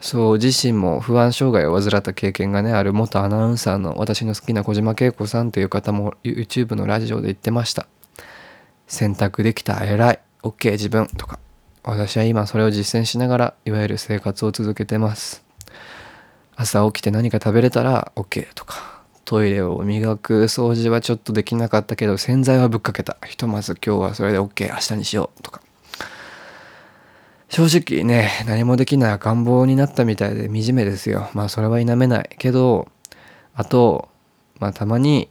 [0.00, 7.86] そう自身も不安障害を患った経験がねある元アナウンサーの私の好きな小島恵子さんという方も YouTube のラジオで言ってました。
[8.86, 10.20] 選択できた偉い。
[10.42, 11.06] OK 自分。
[11.06, 11.38] とか。
[11.82, 15.49] 私は今それを実践しながらいわゆる生活を続けてます。
[16.60, 19.00] 朝起きて何か食べれたら OK とか。
[19.24, 23.16] トイレを磨く掃除はちょっとできなかったけど洗剤はぶっかけた。
[23.26, 25.42] ひとまず今日はそれで OK 明日にしよう。
[25.42, 25.62] とか。
[27.48, 31.30] 正直ね何もできない赤ん坊になったみたいで惨めですよ。
[31.32, 32.30] まあそれは否めない。
[32.38, 32.88] けど
[33.54, 34.10] あと
[34.58, 35.30] まあたまに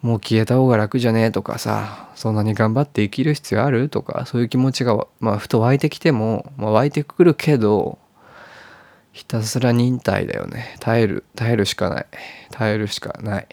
[0.00, 1.30] もう消えた方が楽じゃねえ。
[1.30, 3.88] とかさそんなに頑張って生きる必要ある？
[3.88, 7.98] とかそういう気持ちがまあふと湧いてきても、まあ、湧いてくるけど
[9.12, 10.76] ひたすら忍耐だよね。
[10.80, 12.06] 耐える耐えるしかない。
[12.50, 13.46] 耐えるしかない。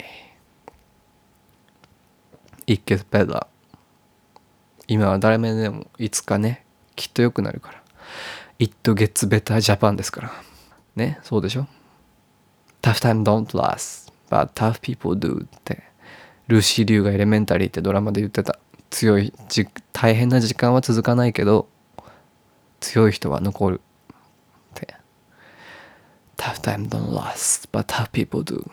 [2.66, 3.46] It gets better.
[4.86, 6.64] 今は誰目でもいつかね
[6.96, 7.82] きっと良くなるから。
[8.58, 10.32] It gets better Japan ですから。
[10.96, 11.66] ねそうでしょ
[12.82, 15.82] ？Tough time don't last but tough people do って。
[16.48, 18.58] ルーシー・リュウがエレメンタリーってドラマで言ってた。
[18.88, 19.32] 強い
[19.92, 21.68] 大変な時間は続かないけど
[22.80, 23.80] 強い人は残る。
[26.40, 28.64] Tough time don't last, but tough people do.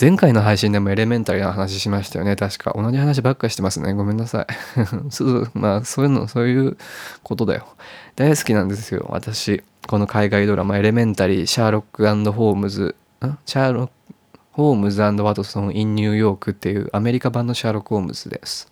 [0.00, 2.34] 前回の配信でもエレメンタリーの話しましたよね。
[2.34, 2.72] 確か。
[2.74, 3.92] 同じ話ばっかしてますね。
[3.92, 4.46] ごめんなさい。
[5.10, 6.76] そうまあそういうのそういう
[7.22, 7.68] ことだよ。
[8.16, 9.06] 大好きなんですよ。
[9.10, 13.38] 私この海外ドラマエレメンタリーシャーロックホームズん？
[13.46, 13.92] シャーロック
[14.50, 18.70] ホームズワトソン・イン・ニューヨークっていうアメリカ版のシャーロック・ホームズです。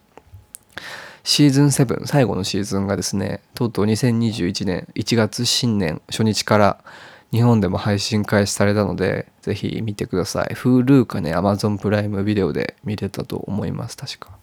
[1.29, 6.85] シーズン7最後のシーズンがですねとうとう2021年1月新年初日から
[7.33, 10.55] 日本でも配信開始されたのでぜひ見てください。
[10.55, 14.39] Hulu かね Amazon プライムビデオで見れたと思います確か。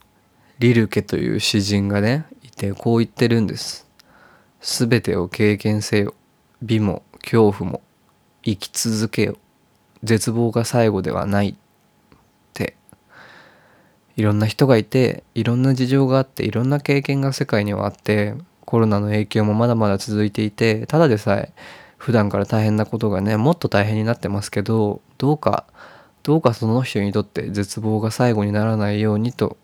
[0.59, 3.88] リルケという詩人がねいてこう言ってるんです。
[4.59, 6.13] 全てを経験せよ。
[6.61, 7.81] 美も恐怖も
[8.43, 9.38] 生き続けよ。
[10.03, 11.55] 絶望が最後ではない。
[14.16, 18.36] いろんな人がいていろんな事情があっていろんな経験が世界にはあって
[18.66, 21.51] コロナの影響もまだまだ続いていてただでさえ
[21.97, 25.66] 普段から大変なことがねもっと大変になってますけどどうか
[26.22, 29.57] どうかその人にとって絶望が最後にならないようにと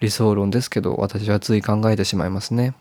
[0.00, 2.74] 理想論ですけど私はつい考えてしまいますね。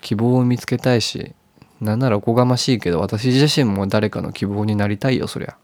[0.00, 1.34] 希望を見つけたいし
[1.80, 5.56] なんならおこがましいけど私自身も誰かの希望になりたいよそりゃ。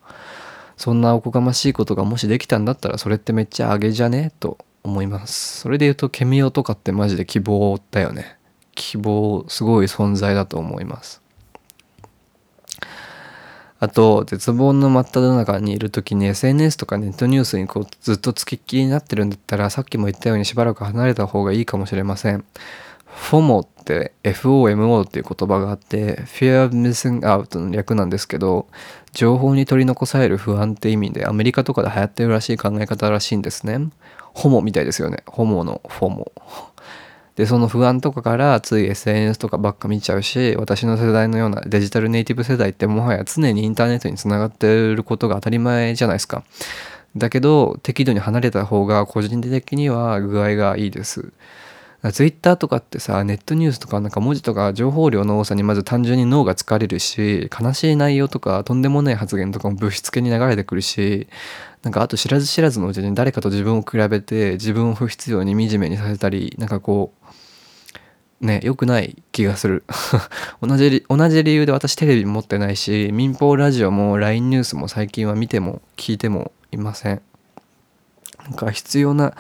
[0.77, 4.33] そんなおこがましいことがもしできたんだったらそれってめっちゃあげじゃね？
[4.41, 5.61] と思います。
[5.61, 8.37] それで言うとケミオとかってマジで希望だよね。
[8.75, 11.23] 希望すごい存在だと思います。
[13.81, 22.45] あと絶望の真っ只中にいる時に SNS とかネットニュースにこうずっとつきっきりになってるんだったらさっきも言ったようにしばらく離れた方がいいかもしれません。
[23.31, 28.69] FOMO って FOMO っていう言葉があって Fear of Missing Out の略なんですけど
[29.15, 33.89] 情報に取り残される不安って意味でアメリカとかで流行ってるらしい考え方らしいんですね。
[34.35, 35.23] ホモみたいですよね。
[35.27, 36.33] ホモのフォモ。
[37.37, 46.45] でその不安とかからつい SNS とかばっか見ちゃうし私の世代のようなデジタルネイティブ世代ってもはや常にインターネットにつながってることが当たり前じゃないですか。
[47.17, 51.33] だけど適度に離れた方が個人的には具合がいいです。
[52.13, 61.29] ツイッターとかってさネットニュースとかなんか文字とか情報量の多さにまず単純に脳が疲れるし悲しい内容とかとんでもない発言とかも物質系に流れてくるし
[61.83, 67.13] なんかあと知らず知らずのうちに誰かと自分を比べて自分を不必要に惨めにさせたりなんかこ
[68.43, 69.85] うね良くない気がする。
[70.61, 77.23] 同じ同じ理由で私テレビ持ってないし民放ラジオも LINE ニュースも最近は見ても聞いてもいません。
[78.45, 79.35] なんか必要な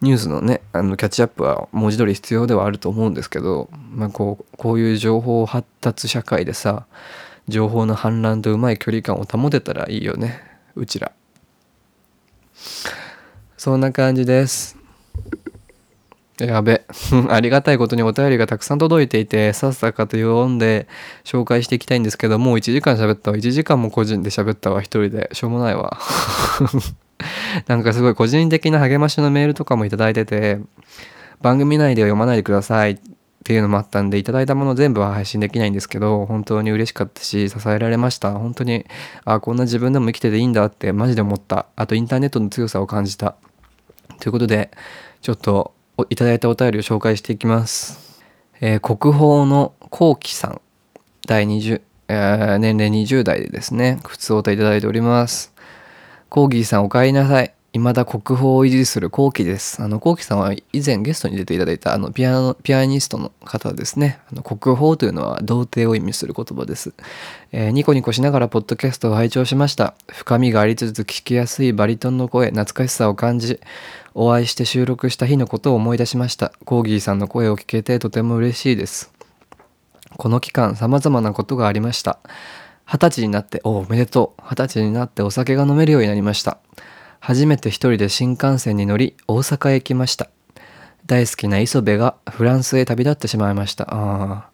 [0.00, 6.86] ニュースのねあのキャッチアップは文字通り必要ではあると思うんですけど、まあ、こうこういう情報発達社会でさ
[7.48, 10.40] 情報の氾濫とうまい距離感を保てたらいいよね。
[10.76, 11.12] うちら。
[13.56, 14.76] そんな感じです。
[16.38, 16.82] やべ。
[17.28, 20.86] ありがたいことにお便りがたくさん届いていてさっさかと読んで
[21.24, 23.36] 紹介していきたいんですけどもう1時間喋ったわ。
[23.36, 24.80] 1時間も個人で喋ったわ。
[24.80, 25.28] 一人で。
[25.32, 25.98] しょうもないわ。
[27.66, 30.58] なんかすごい個人的な励ましのメールとかも頂いてて、
[31.40, 32.98] 番組内では読まないでくださいっ
[33.44, 38.32] ていうのもあったんで、いただいたもの全部は配信できないんですけど、本当に嬉しかったし、支えられました。
[38.32, 38.84] 本当に、
[39.24, 41.66] あ、こんな自分でも生きてていいんだってマジで思った。
[41.76, 43.36] あとインターネットの強さを感じた。
[44.20, 44.70] ということで、
[45.22, 45.74] ちょっと
[46.10, 48.20] いただいたお便りを紹介していきます。
[48.60, 50.60] えー、国宝の幸喜さん、
[51.26, 55.54] 第20、えー、年齢20代でですね、靴をおいただいております。
[56.30, 57.52] コーギーさんお帰りなさい。
[57.72, 59.82] 未だ国宝を維持するコーキです。
[59.82, 64.20] あの、コーキさんは以前ゲストに出ていただいたあのピアノ、ピアニストの方ですね。
[64.30, 66.94] あの国宝というのは童貞を意味する言葉です。
[67.50, 69.94] えー、ニコニコしながらポッドキャストを拝聴しました。
[70.06, 73.58] 深みがありつつ聞きやすいバリトンの声、懐かしさを感じ、
[74.14, 76.52] お会いして収録した日のことを思い出しました。
[76.64, 79.12] コーギーさんの声を聞けてとても嬉しいです。
[80.16, 82.20] この期間様々なことがありました。
[82.92, 84.42] 二十歳になって、おおめでとう。
[84.42, 86.58] 二十歳になってお酒が飲めるようになりました。
[87.20, 90.28] 初めて一人で新幹線に乗り、大阪へ行きました。
[91.06, 93.86] 大好きな磯部がフランスへ旅立ってしまいました。
[93.90, 94.48] あ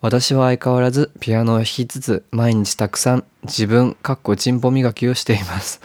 [0.00, 5.80] 私は相変わらずピアノを弾きつつ、毎日たくさん自分、かっこチンポ磨きをしています。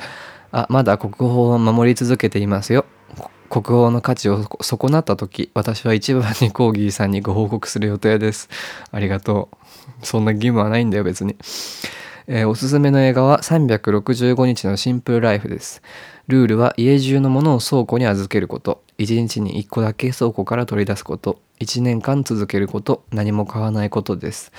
[0.52, 2.86] あ、まだ国宝を守り続けていますよ。
[3.50, 8.50] 国宝の価値を損なった時、私は一番にコーギーさんにご報告する予定です。
[8.92, 9.63] ありがとう。
[10.02, 11.36] そんな義務はないんだよ別に、
[12.28, 15.82] えー、おすすめの映画は365日のシンプルライフです。
[16.28, 18.82] ルールは家中のものを倉庫に預けること。
[18.98, 21.40] 1日に1個だけ倉庫から取り出すこと。
[21.60, 23.04] 1年間続けること。
[23.12, 24.52] 何も買わないことです。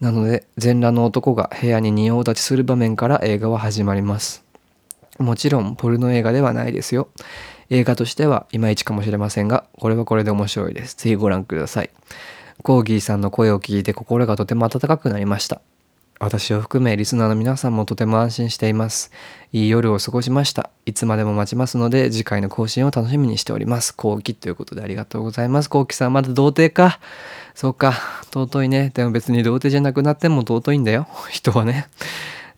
[0.00, 4.44] なので全裸の男が部屋に仁王立ちする場面から映画は始まります。
[5.18, 7.08] もちろんポルノ映画ではないですよ。
[7.70, 10.96] 映画としてはいまいちかもしれませんがこれはこれで面白いです。
[10.96, 11.90] ぜひご覧ください。
[12.62, 15.60] コーギーさんの声を聞いて心がとても温かくなりました。
[16.22, 19.10] 私を含めリスナーの皆さんもとても安心しています。
[19.52, 20.70] いい夜を過ごしました。
[20.86, 23.92] いつまでも待ちますので、次回の更新を楽しみにしております。
[23.92, 25.68] 後期ということでありがとうございます。
[25.68, 27.00] 後期さんまだ童貞か？
[27.56, 27.94] そうか。
[28.32, 28.92] 尊いね。
[28.94, 31.08] でも別に童貞じゃなくなっても尊いんだよ。
[31.28, 31.88] 人はね。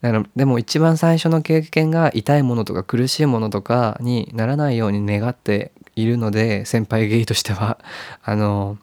[0.03, 7.78] だからでも一番最初の経験が痛いものとか苦しいものとかにならないように願っているので先輩ゲイとしては
[8.22, 8.76] あの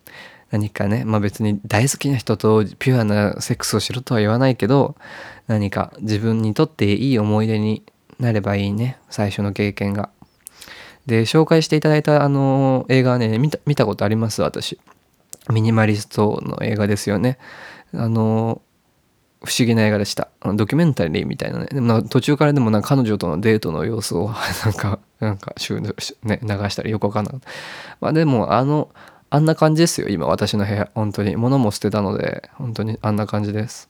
[0.51, 4.95] 何かね、まあ別に大好きな人とピュアなセックスをしろとは言わないけど、
[5.47, 7.83] 何か自分にとっていい思い出に
[8.19, 10.09] なればいいね、最初の経験が。
[11.05, 14.79] で、紹介していただいたあの映画はね、見た見たことあります、私。
[15.49, 17.37] ミニマリストの映画ですよね。
[17.93, 18.61] あの、
[19.43, 20.29] 不思議な映画でした。
[20.53, 21.65] ドキュメンタリーみたいなね。
[21.65, 24.29] でも途中からでもなんか彼女とのデートの様子を
[24.65, 25.55] なんか、なんか、
[26.23, 27.35] ね、流したりよくわかんない。
[27.99, 28.89] まあでもあの、
[29.33, 30.91] あんな感じですよ今私の部屋。
[30.93, 31.37] 本当に。
[31.37, 33.89] 物も捨てたので本当にあんな感じです。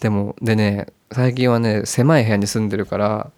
[0.00, 3.30] でもでね最近はね狭い部屋に住んでるから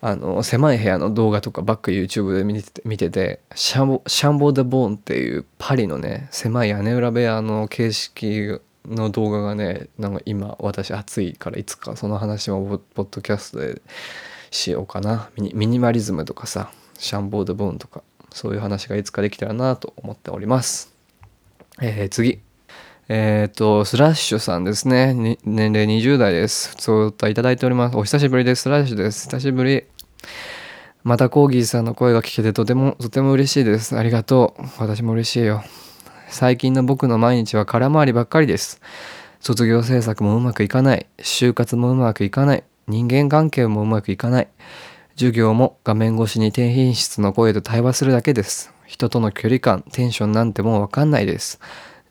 [0.00, 13.82] あの狭い部屋の動画とかばっか YouTube で見てて見ててシャンボシャンボ・デ・ボーンっていうパリのね狭い屋根裏部屋の形式の動画がねなんか今私暑いからいつかその話もポッドキャストで
[14.52, 15.28] しようかな。
[15.36, 18.04] ミニマリズムとかさシャンボ・デ・ボーンとか。
[18.36, 20.92] そういう話がいつかできたらなと思っております。
[21.80, 22.40] えー、次。
[23.08, 25.14] えっ、ー、と、スラッシュさんですね。
[25.14, 26.68] 年齢20代です。
[26.68, 27.96] 普通歌いただいております。
[27.96, 28.62] お久しぶりです。
[28.64, 29.24] スラッシュです。
[29.30, 29.84] 久しぶり。
[31.02, 33.96] またコーギーさんの声が聞けてとても、とても嬉しいです。
[33.96, 34.62] ありがとう。
[34.80, 35.64] 私も嬉しいよ。
[36.28, 38.82] 最近の僕の毎日は空回りばっかりです。
[39.40, 41.06] 卒業制作もうまくいかない。
[41.16, 42.64] 就活もうまくいかない。
[42.86, 44.48] 人間関係もうまくいかない。
[45.16, 48.74] 授業も画面越しに低品質の声と対話するだけです。
[48.84, 51.58] 人との距離感、テンションなんてもうわかんないです。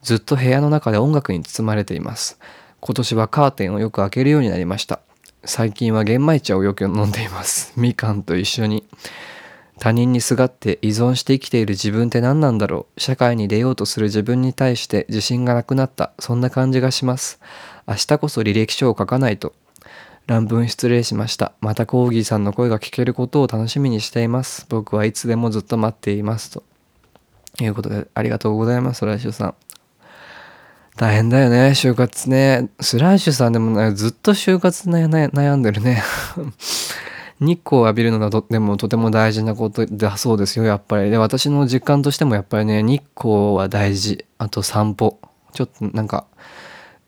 [0.01, 2.39] ずっと部屋の中で音楽に包まれています。
[2.79, 5.01] 今年はカーテンをよく開けるようになりました。
[5.43, 7.73] 最近は玄米茶をよく飲んでいます。
[7.77, 8.83] みかんと一緒に。
[9.77, 16.13] 他人にすがって依存して生きている自分って何なんだろう社会に出ようとする自分に対して自信がなくなった。
[16.17, 17.39] そんな感じがします。
[17.87, 19.53] 明日こそ履歴書を書かないと。
[20.27, 21.53] 乱文失礼しました。
[21.61, 24.65] またコーギーさんの声が聞けることを楽しみにしています。
[24.69, 26.49] 僕はいつでもずっと待っています。
[26.51, 26.63] と
[27.61, 29.55] いうことで、ありがとうございます、スラッシュさん。
[30.97, 32.69] 大変だよね、就活ね。
[32.79, 36.01] スラッシュさんでも、ずっと就活悩んでるね。
[37.39, 41.11] 日光を浴びるのがとでもとても大事なことだそうですよ、やっぱり。
[41.11, 44.25] で、私の実感としてもやっぱりね、日光は大事。
[44.37, 45.19] あと散歩。
[45.53, 46.25] ちょっとなんか、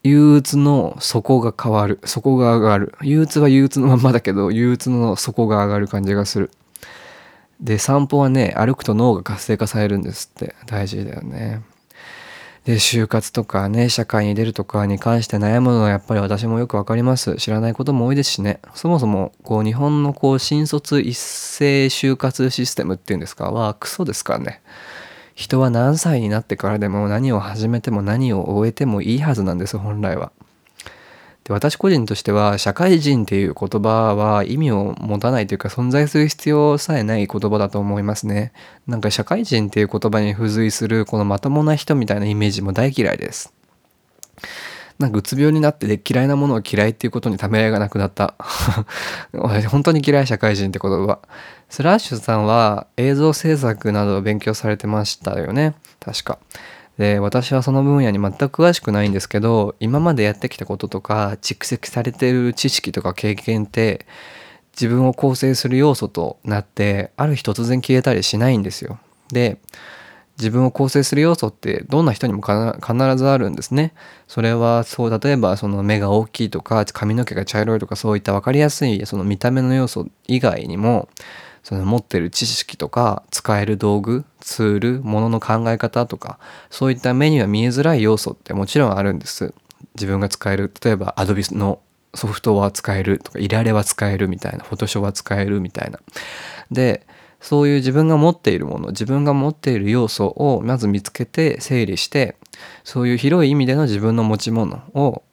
[0.08, 1.99] 憂鬱の底が変わる。
[2.05, 2.95] 底が上がる。
[3.01, 6.49] 憂鬱は憂鬱のままだけど憂鬱の底が上がる感じがする。
[7.60, 10.55] で散歩はね歩くと脳が活性化されるんですって。
[10.66, 11.62] 大事だよね。
[12.66, 17.36] で就活とかね社会に出るとかに関して悩むのはやっぱり私もよくわかります。
[17.38, 18.60] 知らないことも多いですしね。
[18.76, 23.51] そもそもこう日本のこう新卒一斉就活システムっていうんですか？
[23.51, 24.62] はクソですからね。
[25.38, 30.31] 人は何歳になってからでも何を始めても何を終えてもいいはずなんです本来は。
[31.43, 38.51] で私個人としては社会人っていう言葉は意味を持たないというか存在する必要さえない言葉だと思いますね。
[38.88, 43.53] なんか社会人っていう言葉に付随するこのまともな人みたいなイメージも大嫌いです。
[45.00, 48.34] なんかうつ病になってで嫌いなものを嫌いっていうことにためらいがなくなった。
[49.70, 51.20] 本当に嫌い社会人って言葉。
[51.70, 55.76] スラッシュさんは映像制作などを勉強されてましたよね。
[56.00, 56.39] 確か。
[56.98, 64.07] で、私はその分野に全く詳しくないんですけど、今までやってきたこととか、蓄積されてる知識とか経験って、
[64.74, 68.99] 自分を構成する要素となって、ある日突然消えたりしないんですよ。
[69.32, 69.60] で、
[70.38, 73.93] 自分を構成する要素ってどんな人にも必ずあるんですね。
[74.27, 81.09] それはそう例えばその目が大きいとか髪の毛が茶色いとかそういった分かりやすいその見た目の要素以外にも
[81.64, 86.38] その持ってる知識とか使える道具ツールものの考え方とか
[86.69, 89.53] そういった目には見えづらい要素ってもちろんあるんです。
[89.95, 91.80] 自分が使える例えば Adobe の
[92.14, 95.99] ソフトは使えるとかいられは使えるみたいなフォトショーは使えるみたいな。
[96.72, 97.06] で
[97.39, 102.35] そういう自分が持っているもの自分が持っている要素をまず見つけて整理して
[102.84, 105.23] そういう広い意味での自分の持ち物を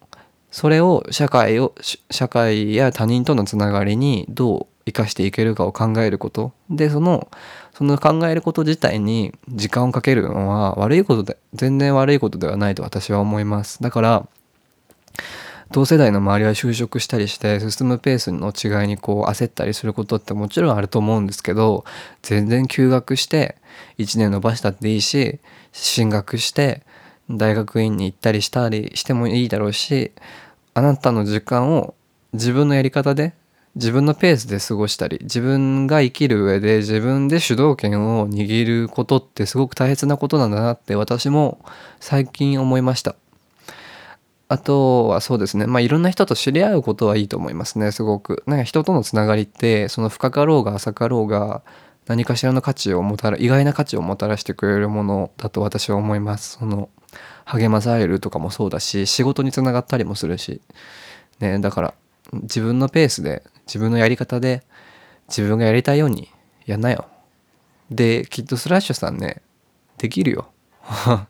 [0.50, 1.74] それを社会を
[2.10, 6.52] 社会や他人とのつながりにどう生かしていけるかを考えること。
[6.70, 7.28] でその
[7.72, 13.82] その考えること自体に時間をかけるのは悪いことで全然悪いことではないと私は思います。
[13.82, 14.28] だから
[15.74, 21.84] 同世代の周りは就職したりして進むペースの違いにこう焦ったりすることってもちろんあると思うんですけど
[22.22, 23.56] 全然休学して
[23.98, 25.40] 1年延ばしたっていいし
[25.72, 26.82] 進学して
[27.28, 30.12] 大学院に行ったりしたりしてもいいだろうし
[30.74, 31.96] あなたの時間を
[32.34, 33.34] 自分のやり方で
[33.74, 41.58] 自分のペースで過ごしたり自分が生きる上で自分で主導権を握ることってすごく大切なことなんだなって私も
[41.98, 43.16] 最近思いました。
[44.54, 45.66] あとはそうですね。
[45.66, 47.90] まあいろんな人と知り合うことはいいと思いますね。
[47.90, 48.44] すごく。
[48.46, 51.62] なんか人とのつながりってその深かろうが浅かろうが
[52.06, 56.58] 何かしらの価値をもたら意外な価値をもたらしてくれるものだと私は思います。
[56.58, 56.88] その
[57.44, 60.60] 励まされるとかもそうだし仕事につながったりもするし。
[61.40, 61.94] ねだから
[62.42, 64.62] 自分のペースで自分のやり方で
[65.26, 66.28] 自分がやりたいように
[66.64, 67.06] やんなよ。
[67.90, 69.42] できっとスラッシュさんね
[69.98, 70.46] できるよ。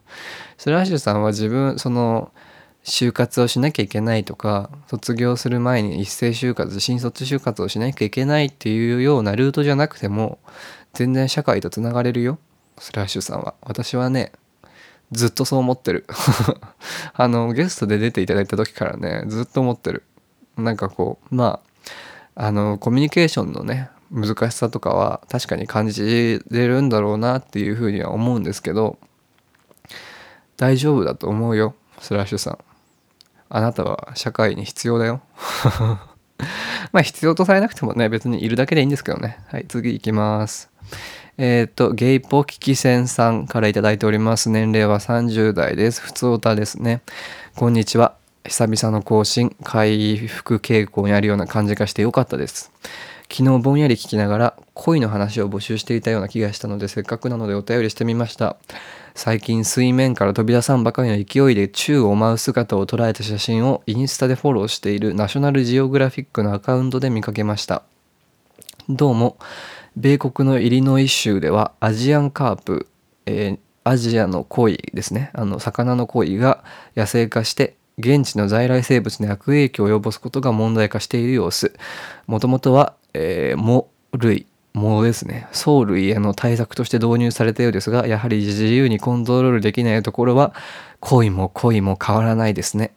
[0.59, 2.30] スラッシュさんは自分その
[2.85, 10.39] 就活をしなきゃいけないとか卒業する前に一斉就活新卒就活をしなきゃいけないっていうようなルートじゃなくても
[10.93, 12.39] 全然社会とつながれるよ。
[12.78, 13.55] スラッシュさんは。
[13.62, 14.32] 私はね
[15.12, 16.05] ずっとそう思ってる。
[17.15, 20.02] あのゲストで出ていただいた時からねずっと思ってる。
[20.59, 21.61] なんかこうま
[22.36, 28.98] ああのコミュニケーションのね難しさとかは確かに感じれるんだろうなっていうふうには思うんですけど
[30.56, 32.73] 大丈夫だと思うよスラッシュさん。
[33.48, 35.20] あなたは社会に必要だよ。
[36.92, 39.38] まあ必要とされなくてもね別にいるだけでいいんですけどね。
[39.48, 40.70] はい次行きます。
[41.36, 44.50] えっ、ー、とゲイポキキセンさんから頂いております。
[44.50, 46.00] 年齢は30代です。
[46.00, 47.02] 普通歌ですね。
[47.56, 48.14] こんにちは。
[48.44, 49.56] 久々の更新。
[49.62, 52.70] 回復傾向にあるような感じがしてよかったです。
[53.30, 58.56] 昨日ぼんやり聞きながら恋の話を募集していたような気がしたのでせっかくなのでお便りしてみました。
[59.14, 67.82] 最近水面から飛び出さんばかりの勢いで宙を舞う姿を捉えた写真をインスタでフォローしているナショナルジオグラフィックのアカウントで見かけました。
[68.88, 69.36] どうも
[69.96, 72.88] 米国のイリノイ州ではアジアンカープ、
[73.26, 75.30] えー、アジアの鯉ですね。
[75.32, 76.64] あの魚の鯉が
[76.96, 81.72] 野生化して現地の在来生物に悪影響を及ぼすことが問題化している様子。
[82.26, 90.53] もともとは、えー、藻類もですね、藻類への対策として導入されたようですが、やはり自由にコントロールできないところは、
[91.01, 92.93] 恋も恋も変わらないですね。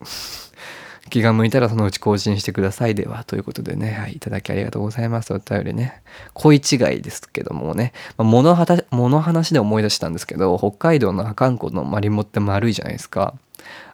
[1.08, 3.24] 気が向いたらそのうち更新してくださいでは。
[3.24, 5.32] ということでね、はい、いただきありがとうございます。
[5.32, 6.02] お便りね。
[6.32, 8.54] 恋違いですけどもね、まあ、物
[8.90, 13.34] 物話で思い出したんですけど、北海道の阿寒湖のマリモって丸いじゃないですか。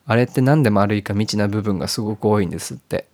[0.06, 3.07] あれってなんで丸いか未知な部分がすごく多いんですって。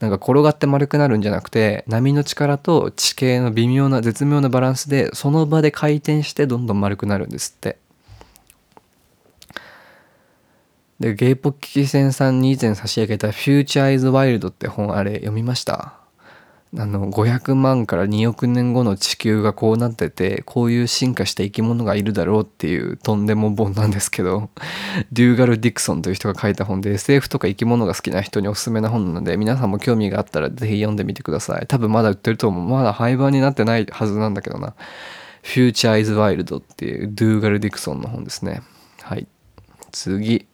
[0.00, 7.78] なんか転がって丸くなるんじゃなくて波の力と地形の微妙な絶妙なバランスでその場で回転してどんどん丸くなるんですって。
[11.00, 16.05] でゲイポッキキセンさんに以前差し上げた「フューチャーイズワイルド」って本あれ読みました？
[16.78, 24.50] あの500万から2億年後の地球がこうなっててこういう進化した生き物がいるだろうっていうとんでも本なんですけど
[25.12, 31.66] デューガル・ディクソンという人が書いた本で SF とか生き物が好きな人におすすめな本なので皆さんも興味があったら是非読んでみてください。
[31.66, 32.68] 多分まだ売ってると思う。
[32.68, 34.74] まだ廃盤になってないはずなんだけどな
[35.42, 38.62] 「フューチャー・イズ・ワイルド」っていうデューガル・ディクソンの本ですね。
[39.02, 39.26] はい。
[39.92, 40.46] 次。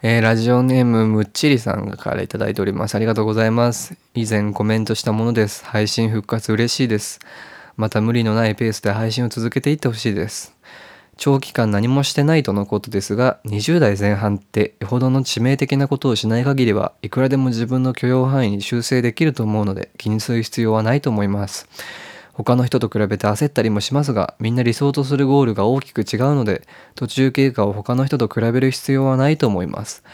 [0.00, 2.94] えー、ラジオネームむっちりさんから頂いております。
[2.94, 3.96] ありがとうございます。
[4.14, 5.64] 以前コメントしたものです。
[5.64, 7.18] 配信復活嬉しいです。
[7.76, 10.54] また無理のないペースで配信を続けていってほしいです。
[11.16, 21.68] 長期間何もしてないとのことですが、20代前半ってよほどの致命的なことをしない限りはいくらでも自分の許容範囲に修正できると思うので気にする必要はないと思います。
[22.38, 26.62] 他の人と比べて焦ったりもしますがみんな理想とするゴールが大きく違うので
[26.94, 30.04] 途中経過を他の人と比べる必要はないと思います。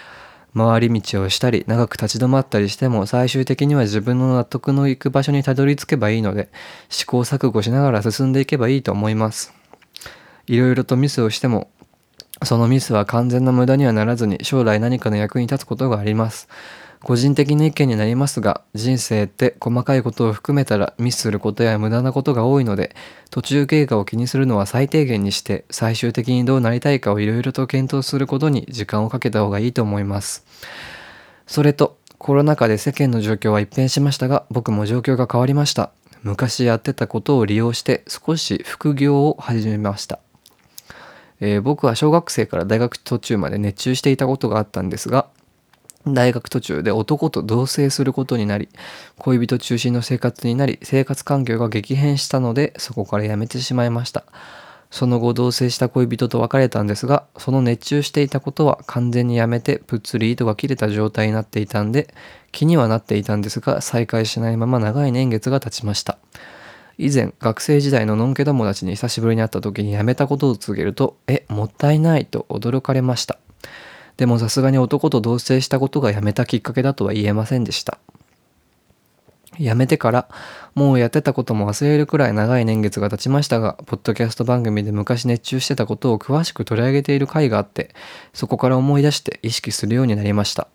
[0.57, 6.49] 回り道をしたり長く立ち止まったりしても最終的には自分の納得のいく場所にたどり着けばいいので
[6.89, 9.53] 試行錯誤しながら進んでいけばいいと思います。
[10.47, 11.71] いろいろとミスをしても
[12.43, 16.49] そのミスは完全な無駄にはならずに将来何かの役に立つことがあります。
[17.05, 22.97] 個人的な意見になりますが人生って細かいことを含めたらミスすることや無駄なことが多いので
[23.31, 30.47] 途中経過を気にするのは最低限にして最終的にどうなりたいかをいろいろと検討することに時間をかけた方がいいと思います。
[31.47, 35.90] それとコロナ禍で世間の状況は一変しましたが僕も状況が変わりました。
[36.22, 40.20] 昔やってたことを利用して少し副業を始めました。
[41.40, 45.26] えー、僕は小学生から大学途中まで熱中していたことがあったんですが
[46.06, 48.68] 大学途中で男と同棲することになり
[49.18, 54.24] 恋人中心の生活になり生活環境が激変したのでそこから辞めてしまいました。
[54.90, 62.14] その後同棲した恋人と別れたんですがその熱中していたことは完全にやめてぷっつり糸が切れた状態になっていたんで
[62.52, 66.18] 気にはなっていたんですが再開しないまま長い年月が経ちました。
[66.97, 73.40] 以前学生時代ののんけ友達に久しぶりに会った時に辞めたことを告げると「えもったいない」と驚かれました。
[74.16, 77.99] でもさすがに男と同棲したことがやめたきっかけだとは言えませんでした。
[79.59, 80.28] 辞めてから
[80.74, 87.95] もうやってたことも忘れるくらい長い年月が経ちましたがポッドキャスト番組で昔熱中してたことを詳しく取り上げている回があって
[88.32, 90.69] そこから思い出して意識するようになりました。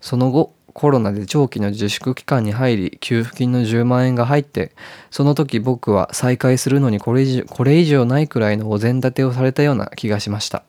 [0.00, 4.72] その後コロナで長期の自粛期間に入り給付金の10万円が入って
[5.10, 10.64] その時僕は再開するのにこれこれ以上ないくらいのお膳立てをされたような気がしました。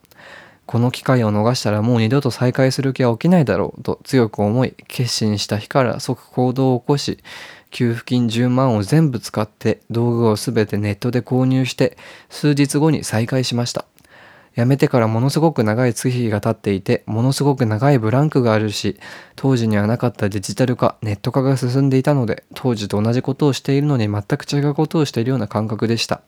[0.65, 7.19] この機会を逃したらもう二度と再開する気は起きないだろうと強く思い決心した日から即行動を起こし
[7.71, 11.97] 給付金10万を全部使って道具を全てネットで購入して
[12.29, 13.85] 数日後に再開しました。
[14.55, 18.99] 辞めてからものすごく長い月日が経っていてものすごく長いブランクがあるし
[19.35, 26.21] 当時にはなかったデジタル化ネット化が進んでいたので当時と同じことをしているのに全く違うことをしているような感覚でした。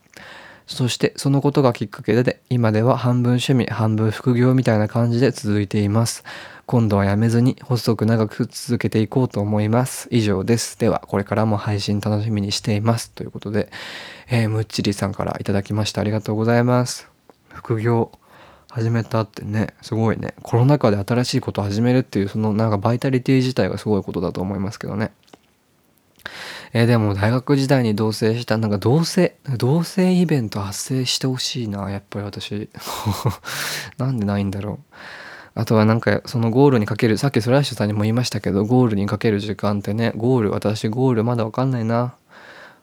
[0.68, 6.24] そしてそのことがきっかけで今では半分趣味半分副業みたいな感じで続いています。
[6.66, 10.08] 今度はやめずに細く長く続けていこうと思います。
[10.10, 10.80] 以上です。
[10.80, 13.12] ではこれからも配信楽しみにしています。
[13.12, 13.70] ということで、
[14.28, 17.08] えー、むっちりさんからいただきましたありがとうございます。
[17.54, 18.12] 副業
[18.72, 20.34] 始めたってねすごいね。
[20.42, 25.12] コロナ禍で新しいことを始めるっていうそのなんかバイタリティ自体がすごいことだと思いますけどね。
[26.77, 32.69] え、でも大学時代に同棲した、なんか同棲、同棲イベント発生してほしいな、やっぱり私。
[33.97, 34.95] なんでないんだろう。
[35.53, 42.15] あとはなんかそのゴールにかける、さっきスラッシュさんにも言いましたけど、ゴールにかける時間ってね、ゴール、私ゴールまだわかんないな。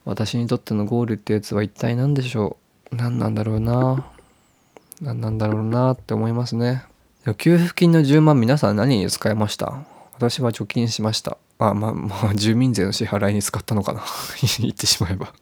[0.07, 2.57] 私にとってのゴールってやつは一体何でしょ
[2.93, 2.97] う。
[2.97, 4.07] 何なんだろうな。
[5.03, 6.85] 何なんだろうなって思いますね。
[7.37, 9.85] 給付金の10万皆さん何に使いました？
[10.17, 11.37] 私は貯金しました。
[11.69, 14.03] あまあまあ住民税の支払いに使ったのかな
[14.61, 15.33] 言ってしまえば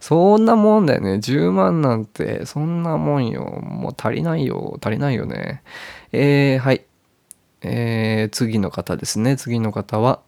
[0.00, 5.62] そんなもんだよね10万なんてそんなもんよもう足りないよ足りないよね
[6.12, 6.84] えー、はい
[7.62, 10.20] えー、次の方ですね次の方は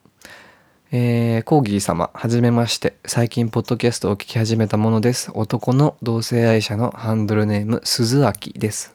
[0.94, 2.98] えー、コーギー様、はじめまして。
[3.06, 5.30] 最近、ポッドキャストを聞き始めたものです。
[5.32, 8.94] 男の同性愛者のハンドルネーム、鈴明です。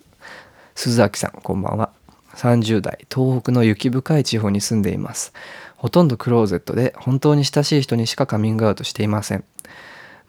[0.76, 1.90] 鈴明さん、こんばんは。
[2.36, 5.34] 30代、東北の雪深い地方に住んでいます。
[5.78, 9.46] ほとんどクローゼットで本当に親しい人にしかカミングアウトしていません。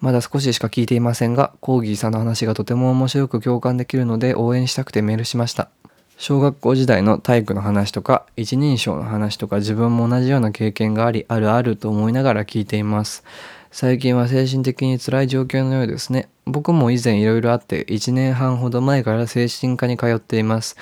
[0.00, 5.70] まだ少ししか聞いていませんが、コーギーさんの話がとても面白く共感できるので応援したくてメールしました。
[6.18, 13.22] 小学校時代の体育の話とか一人称の話とか自分も同じような経験がありあるあると思いながら聞いています
[13.70, 20.76] 最近は精神的に辛い状況のようですね僕も以前いろいろあって1年半ほど前から精神科に通っています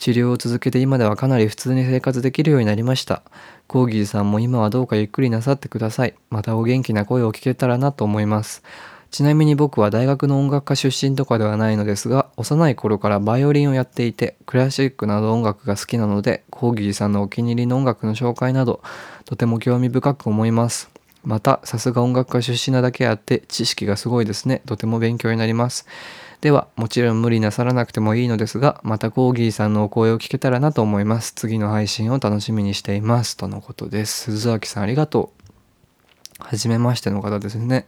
[0.00, 3.22] 治療を続けて今ではかなり普通に生活できるようになりました。
[3.66, 6.14] コーギーさんも今はどうかゆっくりなさってください。
[6.30, 8.62] またお元気な声を聞けたらなと思います。
[9.10, 18.80] ちなみに僕は大学の音楽科出身とかではないのですが、幼い頃からバイオリンをやっていて、クラシックなど音楽が好きなので、コーギーさんのお気に入りの音楽の紹介など、
[19.26, 20.88] とても興味深く思います。
[21.24, 24.62] また、さすが音楽科出身なだけあって、知識がすごいですね。
[24.64, 25.86] とても勉強になります。
[26.40, 31.32] では、もちろん無理なさらなくてもいいのですが、またコーギーさんのお声を聞けたらなと思います。
[31.32, 33.36] 次の配信を楽しみにしています。
[33.36, 34.22] とのことです。
[34.22, 35.32] 鈴崎さんありがと
[36.40, 36.42] う。
[36.42, 37.84] はじめましての方ですね。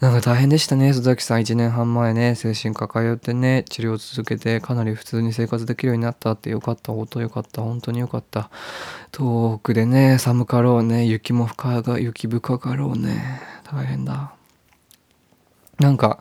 [0.00, 1.40] なんか大変でしたね、鈴崎さん。
[1.40, 6.92] 1年半前ね、精神科通ってね、治療を続けて、かなり普通に生活できるようになったってよかった。
[6.92, 7.62] 本当よかった。
[7.62, 8.50] 本当によかった。
[9.10, 13.40] 遠くでね、寒かろうね、雪も深が、雪深かろうね。
[13.72, 14.34] 大変だ。
[15.78, 16.20] なんか、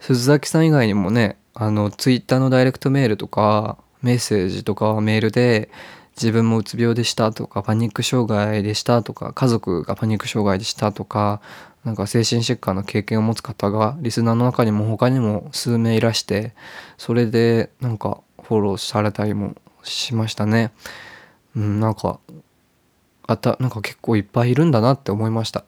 [0.00, 5.70] 鈴崎さん以外にもねあのツイッターのダイレクトメールとかメッセージとかメールで
[6.16, 11.40] 自分もうつ病でしたとかパニック障害でしたとか家族がパニック障害でしたとか
[11.84, 16.54] なんか精神疾患の経験を持つ方がリスナーの中にも他にも数名いらして
[16.98, 20.72] それでなんかフォローされたりもしましたね。
[21.56, 22.20] うん、なんか
[23.26, 25.64] あたなんか結構いっぱいいるんだなって思いました。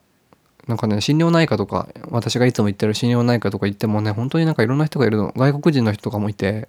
[0.69, 5.33] なんかね、心療内科とか、私がいつも行ってる心療内科とか行ってもね、本当になんかいろんな人がいるの。
[5.37, 6.69] 外国人の人とかもいて、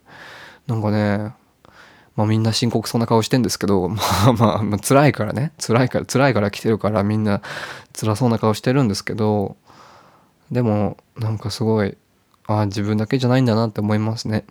[0.68, 1.34] なんかね、
[2.16, 7.42] まあみんな深刻そうな顔してんですけど、 まあまあ、まあ、辛いからね、辛いから、辛いから来てるからみんな
[8.00, 9.56] 辛そうな顔してるんですけど、
[10.52, 11.98] でもなんかすごい、
[12.48, 14.46] ああ、自分だけじゃないんだなって思いますね。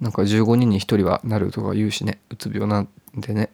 [0.00, 3.50] なんか15人に1人はなるとか言うしね、うつ病なんでね。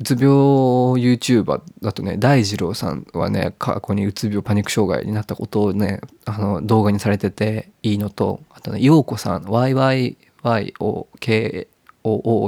[0.00, 10.16] うつ病 YouTuber だとね大二郎さんはね過去にうつ病パニック障害になったことをねあの動画にされてていいのとあとね陽子さん YYYOKOO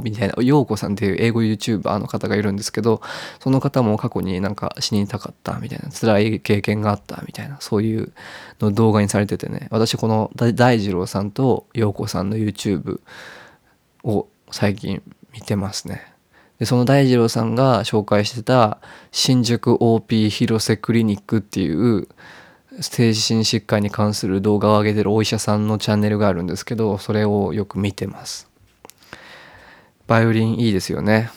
[0.03, 3.03] みたいな陽子さんっていう英語 YouTuber の方がいるんですけど
[3.41, 8.13] その方も過去になんか死にたかったみたいな辛い経験があったみたいなそういう
[8.61, 13.01] の動画にされててね私この大二郎さんと陽子さんの YouTube
[14.05, 15.03] を最近
[15.33, 16.11] 見てますね。
[16.61, 18.79] でその大二郎さんが紹介してた
[19.11, 22.07] 新宿 OP 広瀬クリニックっていう
[22.81, 28.49] 精神疾患に関する動画を上げてるお医者さんのチャンネルがあるんですけどそれをよく見てます。
[30.07, 31.31] バイオリンいいですよね。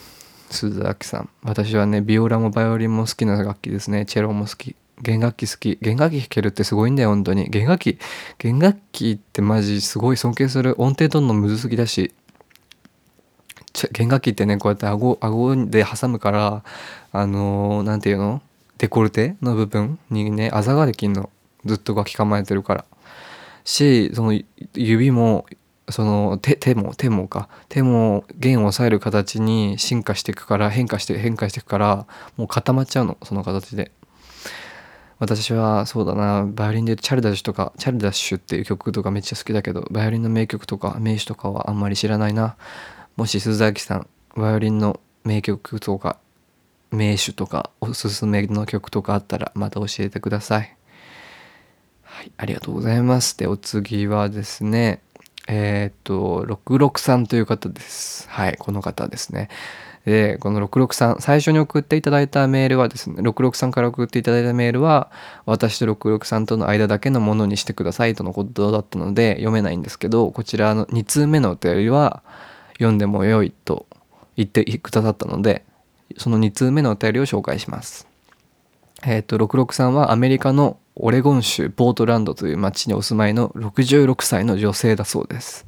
[0.50, 1.30] 鈴崎さん。
[1.44, 4.06] 私はねビオラもバイオリンも好きな楽器ですね。
[4.06, 4.76] チェロも好き。
[5.02, 5.78] 弦楽器好き。
[5.82, 7.50] 弦楽器弾けるってすごいんだよ本当に。
[7.50, 7.98] 弦楽器
[8.40, 10.76] 弦楽器ってマジすごい尊敬する。
[10.82, 12.14] 音程取るのむずすぎだし。
[13.92, 16.64] 弦楽器ってねこうやって顎顎で挟むから
[17.12, 18.42] あの何、ー、て言うの
[18.78, 21.30] デコルテの部分にねあざができんの
[21.66, 22.86] ずっと楽器構えてるから
[23.64, 24.40] しその
[24.74, 25.46] 指も
[25.90, 32.08] その手手も手もか手も弦を押さえる形に進化していくから変化して変化していくから
[32.38, 33.92] もう固まっちゃうのその形で
[35.20, 42.56] 私はそうだなバイオリンでチャルダッシュとかチャルダッシュっていう曲とかめっちゃ好きだけどバイオリンの名曲とか名手とかはあんまり知らないな
[43.16, 46.18] もし鈴崎さんバイオリンの名曲とか
[46.92, 50.76] 名手とかおすすめの曲とかあったらまた教えてください。
[52.04, 53.38] はい、ありがとうございます。
[53.38, 55.02] で、お次はですね、
[55.48, 58.30] えー、っと、663という方です。
[58.30, 59.50] はい、この方ですね。
[60.06, 65.12] で、この663、最初に送っていただいたメールはですね、663から送っていただいたメールは、
[65.46, 72.22] 私と663との間だけのものにしてくださいとのことだったので、読めないんですけど、こちらの2通目のお便りは、
[72.84, 73.86] 読んでもよいと
[74.36, 75.64] 言ってくださったので、
[76.18, 78.08] その2通目のお便りを紹介します。
[79.06, 85.66] えっ、ー、と、663はアメリカのオレゴン州ポートランドという町にお住まいの66歳の女性だそうです。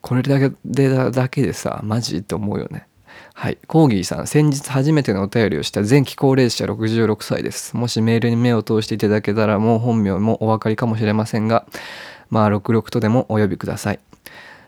[0.00, 2.86] これだけでだけでさ、マジって思うよね。
[3.32, 3.58] はい。
[3.66, 7.76] コーギーさん、先日初めてのお便りをした前期高齢者66歳です。
[7.76, 11.66] もしメールに目を通していただけたらもう本名もお分かりかもしれませんが、
[12.28, 14.00] まあ66とでもお呼びください。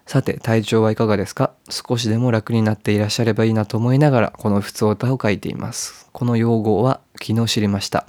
[0.06, 1.50] さて、体調はいかがですか？
[1.68, 6.08] 少しでも楽になっていらっしゃればいいなと思いながら、この普通歌を書いています。
[6.12, 8.06] この用語は昨日知りました。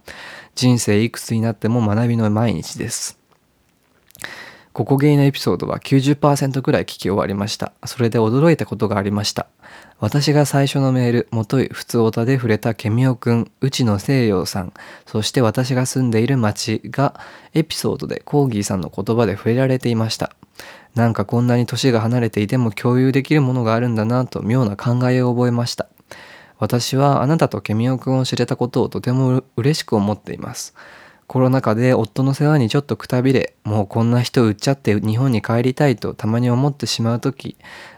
[0.54, 3.18] 人生いくつになっても学びの毎日です。
[4.74, 7.74] ここゲイのエピソードは90%くらい聞き終わりました。
[7.88, 9.48] それで驚いたことがありました。
[10.00, 14.74] 私が最初のメール、もとい普通オタで触れたケミオくん、内野聖陽さん、
[15.08, 17.20] そして私が住んでいる町が
[17.56, 20.36] エピソードでコーギーさんの言葉で触れられていました。
[20.98, 25.88] なんかこんなに年が離れていても共有できるものがあるんだなと妙な考えを覚えました。
[26.58, 30.74] 私はあなたとケミオくんを知れたことをとても嬉しく思っています。
[31.28, 37.58] コロナ禍で夫の世話にちょっとくたびれ、もうこんな人売っちゃって日本に帰りたいとたまに思ってしまうとき、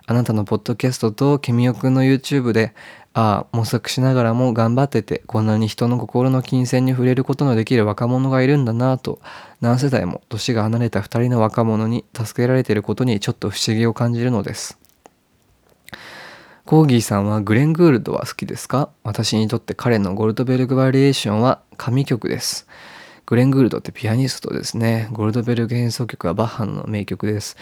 [0.09, 2.73] あなたのポッドキャストとケミオくんの YouTube で、
[3.13, 9.19] ああ、模索しながらも頑張ってて、こんなに人の心の金銭に触れることのできる若者がいるんだなぁと、
[9.61, 14.79] 何世代も年が離れた二人の若者に助けられていることにちょっと不思議を感じるのです。
[16.65, 18.89] コーギーさんはグレン・グールドは好きですか？
[19.03, 22.67] 私にとって彼のゴルトベルグ・バリエーションは神曲です。
[23.27, 25.07] グレン・グールドってピアニストですね。
[25.11, 27.57] ゴルドベルグ演奏曲はバッハの名曲です。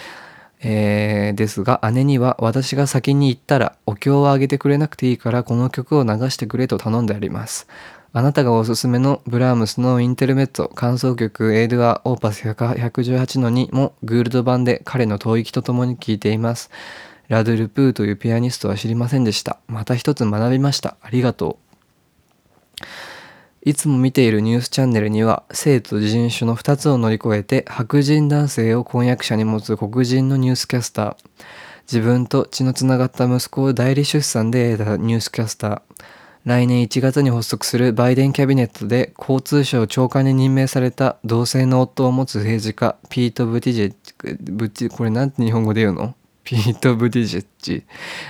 [0.61, 7.67] えー、ですが姉には私が先に行ったらお経をあげてくれなくていいからこの曲を流してくれと頼んであります。
[8.13, 16.71] あなたがおすすめのブラームスのインテルメッツ感想曲エイドアオーパス118の2もグールド版で彼の吐息とともに聴いています。
[17.27, 19.59] ラドゥルプーというピアニストは知りませんでした。
[19.67, 20.95] また一つ学びました。
[21.01, 21.66] ありがとう。
[23.63, 31.15] いつも見ているニュースチャンネルには性と人種の2つを乗り越えて白人男性を婚約者に持つ黒人のニュースキャスター。
[31.91, 35.81] 自分と血のつながった息子を代理出産で得たニュースキャスター。
[36.45, 46.15] 来年1月に発足するバイデンキャビネットで交通省長官に任命された同性の夫を持つ政治家ピート・ブティジェブティこれなんて日本語で言うの？
[46.47, 47.83] ピート・ブディジェッジ。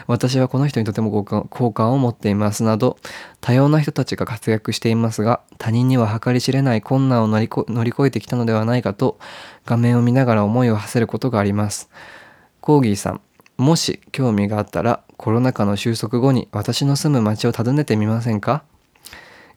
[0.07, 2.97] 私はこの人にとても好感を持っていますなど、
[3.41, 7.45] 多様な人たちが活躍していますが、他人には計り知れない困難を乗り
[7.91, 9.19] 越えてきたのではないかと、
[9.67, 11.91] 画面を見ながら思いを馳せることがあります。
[12.59, 13.21] コーギーさん、
[13.57, 18.63] もし興味があったら、コロナ禍の収束後に私の住む町を訪ねてみませんか？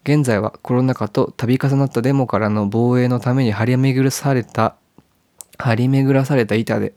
[0.04, 4.76] 現在はコロナ禍と度重なったデモからの防衛のために張り巡らされた
[5.60, 6.94] 張り巡らされた板で、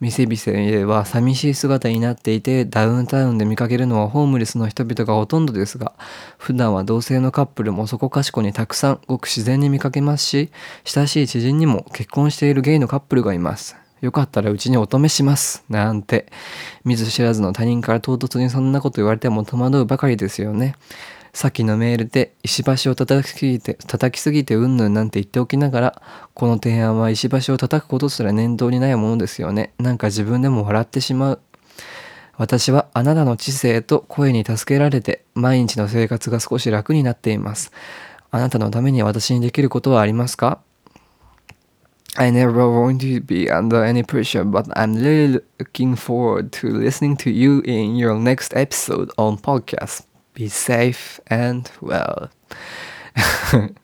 [0.00, 5.92] 店々は寂しい姿になっていて、ダウンタウンで見かけるのはホームレスの人々がほとんどですが、
[6.38, 10.50] 普段は同性のカップルもそこかしこにたくさんごく自然に見かけますし、
[10.84, 13.76] 親しい知人にも結婚しているゲイのカップルがいます。
[14.00, 15.64] よかったらうちにお止めします。
[15.68, 16.26] なんて。
[16.84, 20.74] 見ず知らずの他人から唐突にそんなこと言われても戸惑うばかりですよね。
[21.36, 26.02] さっきのメールで石橋を叩きすぎて、叩きすぎてうんぬんなんて言っておきながら、
[26.32, 29.74] この提案は石橋を叩くことすら念頭にないものですよね。
[29.78, 31.40] なんか自分でも笑ってしまう。
[32.38, 37.70] 私はあなたの知性と声に助けられて毎日の生活が少し楽になっています。
[38.30, 40.60] あなたのために私にできることはありますか
[42.16, 47.30] ？I never want to be under any pressure, but I'm really looking forward to listening to
[47.30, 50.15] you in your next episode on podcast.
[50.36, 52.28] Be safe and well.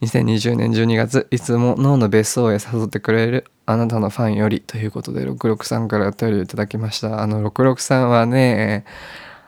[0.00, 7.20] 2020年12月、いつも脳の別荘へ誘ってくれるあなたのファンよりということで、663からお便りいただきました。
[7.20, 8.86] あの、663はね、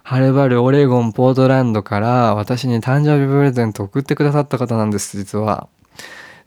[0.03, 5.69] はるばるオレゴン、ポートランドから私に誕生日プレゼント送ってくださった方なんです、実は。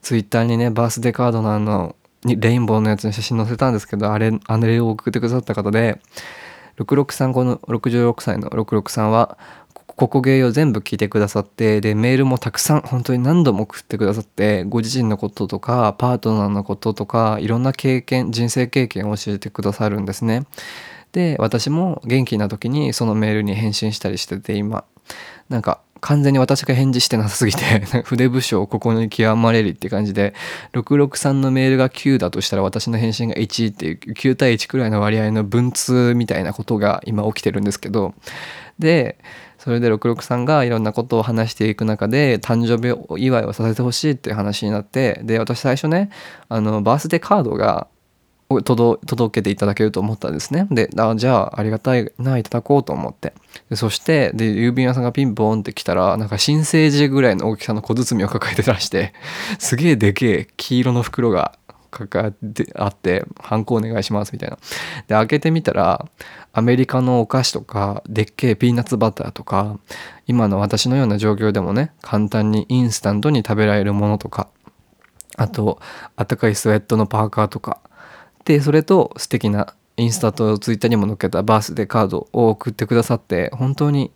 [0.03, 5.99] ツイッターにね、バースデーカードのあの、レインボーのやつに写真載せたんですけど、あれ、あれを送ってくださった方で、
[6.77, 9.37] 663この66歳の663は、
[9.95, 20.45] ここ芸を全部聞いてくださって、で、メールもたくさん、本当に何度も送ってくださって、ご自身のこととか、パートナーのこととか、いろんな経験、人生経験を教えてくださるんですね。
[21.13, 24.83] で、私も元気な時にそのメールに返信したりしてて、今。
[25.47, 27.63] なんか、完全に私が返事してなさすぎて
[28.05, 30.33] 筆武将ここに極まれるって感じで、
[30.73, 38.13] 663のメールが9だとしたら私の返信が1っていう9対1くらいの割合の文通みたいなことが今起きてるんですけど、
[38.77, 39.17] で、
[39.65, 46.11] それで663がいろんなことを話していく中で誕生日祝いをさせてほしいっていう話になってで私最初ね
[46.49, 47.87] あのバースデーカードが
[48.47, 50.67] 届けていただけると思ったんですね。
[50.69, 53.33] で、あじゃあありがたいな、いただこうと思って。
[53.71, 59.13] でそして、で、郵便屋さんがピンポンって来たら、なんか新生児ぐらいの大きさの小包を抱えてらして、
[59.57, 61.57] すげえでけえ黄色の袋が
[61.99, 64.57] 抱えてあって、ハンコお願いしますみたいな。
[65.07, 66.05] で、開けてみたら、
[66.53, 69.79] アメリカのお菓子とか、でっけえピーナッツバターとか、
[70.27, 74.49] 今の私のような状況でもね、簡単にインスタントに食べられるものとか、
[75.37, 75.79] あと、
[76.15, 77.79] あったかいスウェットのパーカーとか、
[78.45, 84.11] で、それと素敵なインスタとツイッターにも載っけたバースデーカードを送ってくださって、本当に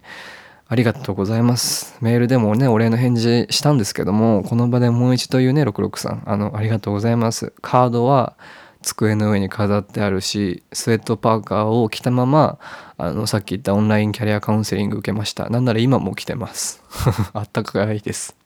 [0.72, 1.98] ありがとうございます。
[2.00, 6.22] メールでもね、お礼の返事したんですけども、この場でもう一度言うね、663。
[6.26, 7.54] あの、ありがとうございます。
[7.62, 8.38] カードは
[8.82, 12.60] 机の上に飾ってあるしスウェットパーカーを着たまま
[12.98, 16.82] あのさっき言ったオンラインキャリアカウンセリング受けましたなんなら今も着てます
[17.34, 18.39] あったかいです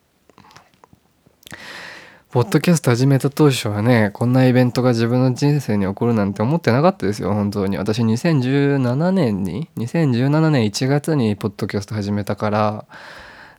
[2.33, 7.31] ポッドキャスト始めた当初はねこんなイベントが自分の人生に起こるなんて思ってなかったですよ。
[7.31, 7.77] 本当に。
[7.77, 12.85] 私2017年に2017年1月にポッドキャスト始めたから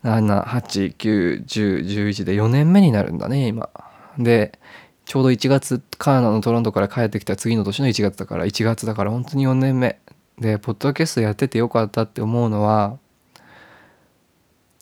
[0.02, 3.68] 7891011で4年目になるんだね今。
[4.18, 4.58] で
[5.04, 10.00] ちょうど1月カーナのトロントから帰ってきた次の年の1月だから1月だから本当に4年目。
[10.40, 12.98] でポッドキャストやっててよかったって思うのは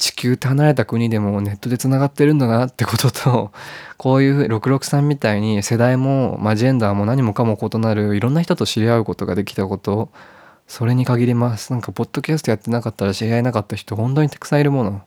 [0.02, 3.52] 地球って離れた国でもネットでつながってるんだなってことと
[3.98, 10.10] こういう663みたいに世代も、まあ、ジェンダーも何もかも異なるいろんな人と知り合うことができたこと
[10.66, 11.70] それに限ります。
[11.70, 15.02] なんかポッドキャストやってなかったら知り合えなかった人本当にたくさんいるもの。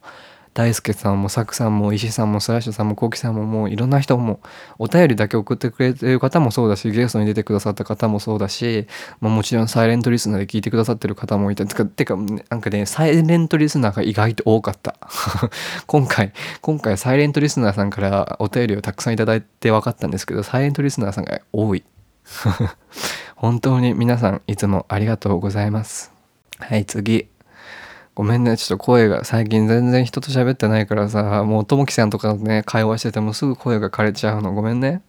[0.55, 4.39] 大輔さんもサクさんも石さんもスラッシュさんもコウキさんももういろんな人も
[4.79, 8.87] お便りだけ送ってくれてる方もそうだしゲストに出てくださった方もそうだし、
[9.19, 14.95] まあ、もちろんサイレントリスナーで聞いてくださってる方もいたてかてかなんかねサイレントリスナーが意外と多かった。
[15.87, 21.83] 今回今回サイレントリスナーさんからお便りをたくさんいただいて分かったんですけどサイレントリスナーさんが多い。
[23.35, 26.13] 本当に皆さんいつもありがとうございます。
[26.59, 27.34] はい次。
[28.15, 34.53] ごめんね、ちょっと声が最近全然人と喋ってないからさ、もうともきさんとかね、会話しててもすぐ声が枯れちゃうの。
[34.53, 35.01] ごめんね。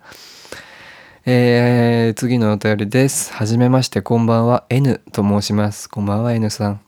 [1.25, 3.33] えー、次のお便りです。
[3.33, 4.65] はじめまして、こんばんは。
[4.71, 5.89] N と申します。
[5.89, 6.81] こんばんは、N さん。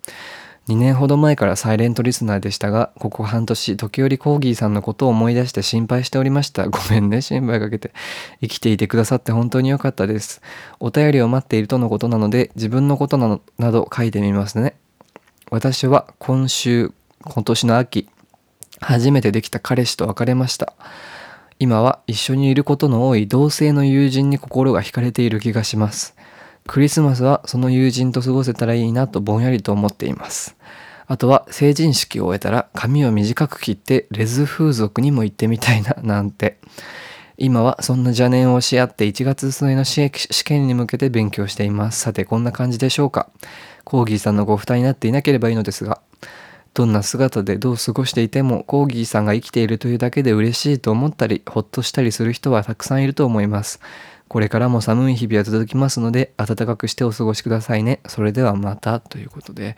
[0.68, 6.68] 2年ほど前からサイレントリスナーでしたが、ここ半年、時折コーギーさんのことを思い出して心配しておりました。
[6.68, 7.92] ごめんね、心配かけて。
[8.40, 10.42] 生きていてくださって本当に良かったです。
[10.80, 14.74] お便りを待っているとのことなので、自分のことなど書いてみますね。
[15.50, 16.92] 私は今週、
[17.22, 18.06] 今年の秋、
[18.80, 20.74] 初めてできた彼氏と別れました。
[21.58, 26.14] 今は一緒にいることの多い同性の友人に心が惹かれている気がします。
[26.66, 30.54] クリスマスはその友人と過ごせたらいいなとぼんやりと思っています。
[31.06, 36.58] あとは成人式を終えたら髪を短く切ってレズ風俗にも行ってみたいななんて。
[37.40, 40.10] 今はそんな邪念をし合って1月末の試
[40.44, 42.00] 験に向けて勉強しています。
[42.00, 43.30] さてこんな感じでしょうか。
[43.88, 46.02] コーギーさんのご負担になっていなければいいのですが、
[46.74, 53.80] どんな姿でどう過ごしていてもコーギーさんが生きているというだけで嬉しいと思ったり、ほっとしたりする人はたくさんいると思います。
[54.28, 58.00] これからも寒い日々は続きますので、暖かくしてお過ごしくださいね。
[58.06, 59.74] それではまた、ということで。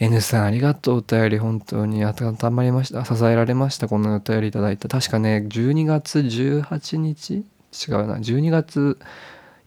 [0.00, 0.96] N さんありがとう。
[0.96, 3.04] お便り本当に温まりました。
[3.04, 3.86] 支えられました。
[3.86, 4.88] このお便りいただいた。
[4.88, 7.34] 確かね、12月18日？
[7.36, 8.16] 違うな。
[8.16, 8.98] 12月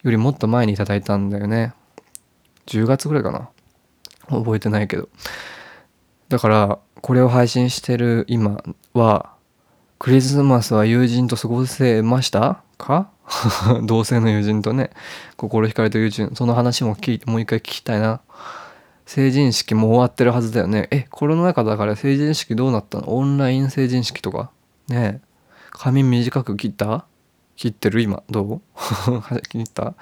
[0.02, 1.72] よりもっと前にいただいたんだよね。
[2.66, 3.48] 10月ぐらいかな。
[4.28, 5.08] 覚えてないけど。
[6.28, 9.32] だからこれを配信してる今は
[9.98, 12.62] クリスマスは友人と過ごせました？
[12.76, 13.10] か？
[13.84, 14.90] 同性の友人とね。
[15.36, 16.30] 心惹かれた友人。
[16.34, 18.20] その話も聞いてもう一回聞きたいな。
[19.06, 20.86] 成人式も終わってるはずだよね。
[20.90, 23.16] えコロナ禍だから成人式どうなったの？
[23.16, 24.50] オンライン成人式とか？
[24.88, 25.20] ね
[25.70, 27.06] 髪短く切った？
[27.56, 28.22] 切ってる今？
[28.30, 28.60] どう？
[29.48, 29.94] 切った？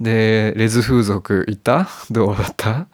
[0.00, 1.88] でレズ風俗行った？
[2.10, 2.86] どうだった？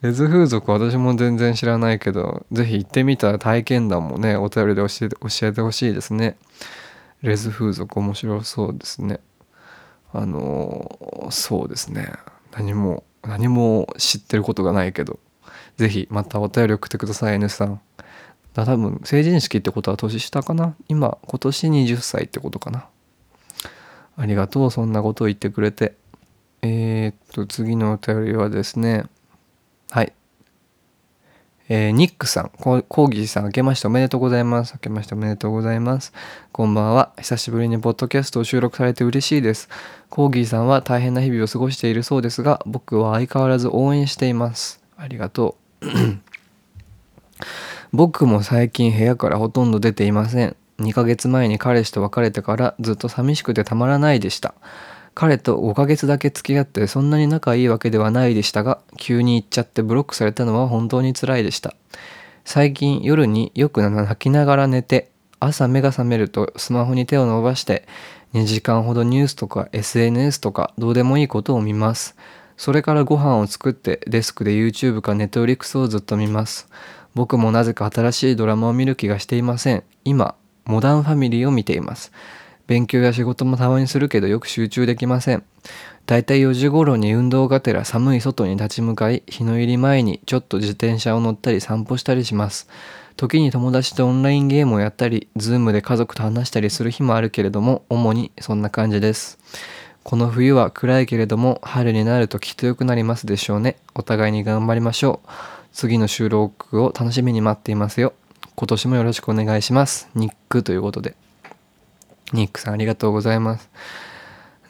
[0.00, 6.36] レズ風俗私も全然知らないけど是非行ってみた体験談もねお便りで教えて教えてほしいですね。
[7.22, 9.20] レズ風俗面白そうですね。
[10.14, 12.10] あのそうですね。
[12.52, 15.18] 何も何も知ってることがないけど
[15.76, 17.80] 是非またお便り送ってください N さん。
[18.54, 20.74] だ多分成人式ってことは年下かな？
[20.88, 22.86] 今今年20歳ってことかな。
[24.16, 25.99] ありがとうそんなことを言ってくれて。
[26.62, 29.04] えー、っと、次のお便りはですね、
[29.90, 30.12] はい。
[31.68, 34.74] えー、ニックさん、コーギーさん、明けましておめでとうございます。
[34.74, 36.12] 明けましておめでとうございます。
[36.52, 37.12] こんばんは。
[37.18, 39.68] 久しぶりにポッドキャストを収録されて嬉しいです。
[40.10, 44.82] コーギーさんは大変な日々を過ごしているそうですが、僕は相変わらず応援しています。
[44.96, 45.86] ありがとう。
[47.92, 50.56] 僕も最近部屋からほとんど出ていません。
[50.80, 54.54] 2ヶ月前に彼氏と別れてからずっと寂しくてたまらないでした。
[55.20, 61.74] 彼と5ヶ月だけ付き合ってそんなに仲いいわけではないでしたが急に行っちゃってブロックされたのは本当に辛いでした。
[62.46, 67.86] 最近夜によく泣きながら寝て朝目が覚めるとスマホに手を伸ばして
[68.32, 72.16] 2時間ほどニュースとか SNS とかどうでもいいことを見ます。
[72.56, 76.66] それからご飯を作ってデスクで YouTube か Netflix をずっと見ます。
[77.14, 79.84] 僕もなぜか新しいドラマを見る気がしていません。
[80.06, 80.34] 今
[80.64, 82.10] モダンファミリーを見ています。
[82.70, 85.42] 勉強や仕事もたまにするけどよく集中できません。
[86.06, 92.68] だいたい4時頃に運動がてら寒い外に立ち向かい、日の入り前にちょっと自転車を乗ったり散歩したりします。
[93.16, 99.40] 時に友達とオンラインゲームをやったり、ズームで家族と話したりする日もあるけれども、主にそんな感じです。
[100.04, 103.78] この冬は暗いけれども、春になるときっと良くなりますでしょうね。
[103.96, 105.28] お互いに頑張りましょう。
[105.72, 108.12] 次の収録を楽しみに待っていますよ。
[108.54, 110.08] 今年もよろしくお願いします。
[110.14, 111.16] ニックということで。
[112.32, 113.68] ニックさんありがとうございます。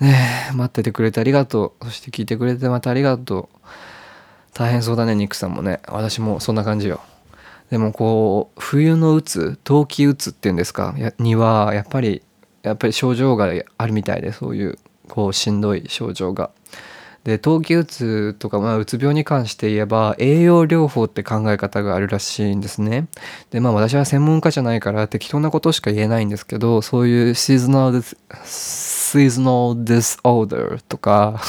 [0.01, 1.85] ねえ、待っててくれてありがとう。
[1.85, 3.59] そして聞いてくれてまたありがとう。
[4.55, 5.81] 大変そうだね、ニックさんもね。
[5.89, 7.01] 私もそんな感じよ。
[7.71, 12.23] でもこう、冬のうつ、冬季うつっていうんですか、には、やっぱり、
[12.63, 14.79] やっぱり症状があるみたいで、そういう、
[15.09, 16.51] こう、しんどい症状が。
[17.25, 23.09] で冬季うつとか、まあ、うつ病に関して言えば栄養療法って考え方があるらしいんですね。
[23.51, 31.41] でまあ私は専門家じゃないから適当なことしか言えないんですけどそういうシーズナルシーズナルディスオーダーとか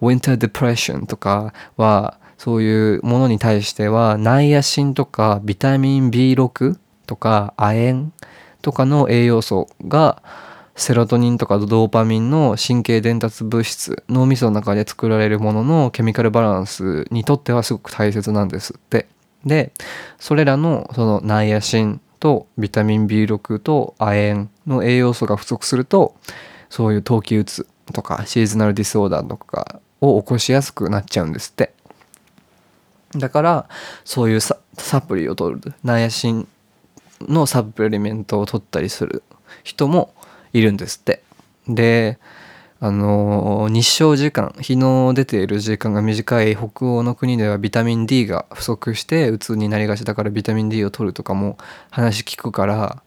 [0.00, 6.76] ウィンターデプレッションとかはそういうものに対してはナイアシンとかビタミン B6
[7.06, 8.12] とか亜鉛
[8.62, 10.22] とかの栄養素が
[10.76, 19.06] セロトニンとかドーパミンの神経伝達物質脳みその中で作られるもののケミカルバランスにとってはすごく大切なんですって。
[19.44, 19.72] で
[20.18, 24.04] それらのそのナイアシンとビタミン B6 と亜
[24.34, 26.14] 鉛の栄養素が不足すると
[26.68, 31.72] そういう冬季うつとかシーズナルディスオーダーとかを起こしやすくなっちゃうんですって。
[33.14, 33.68] だから
[34.04, 34.56] そういうサ
[35.00, 36.48] プリを取るナイアシン
[37.22, 39.22] のサプリメントを取ったりする
[39.62, 40.12] 人も
[40.58, 41.22] いるんですって。
[41.68, 42.18] で
[42.78, 51.56] あの日照時間日の出ている時間が短い北欧の国ではビタミン D が不足してうつになりがちだからビタミン D を取るとかも
[51.90, 53.02] 話聞くから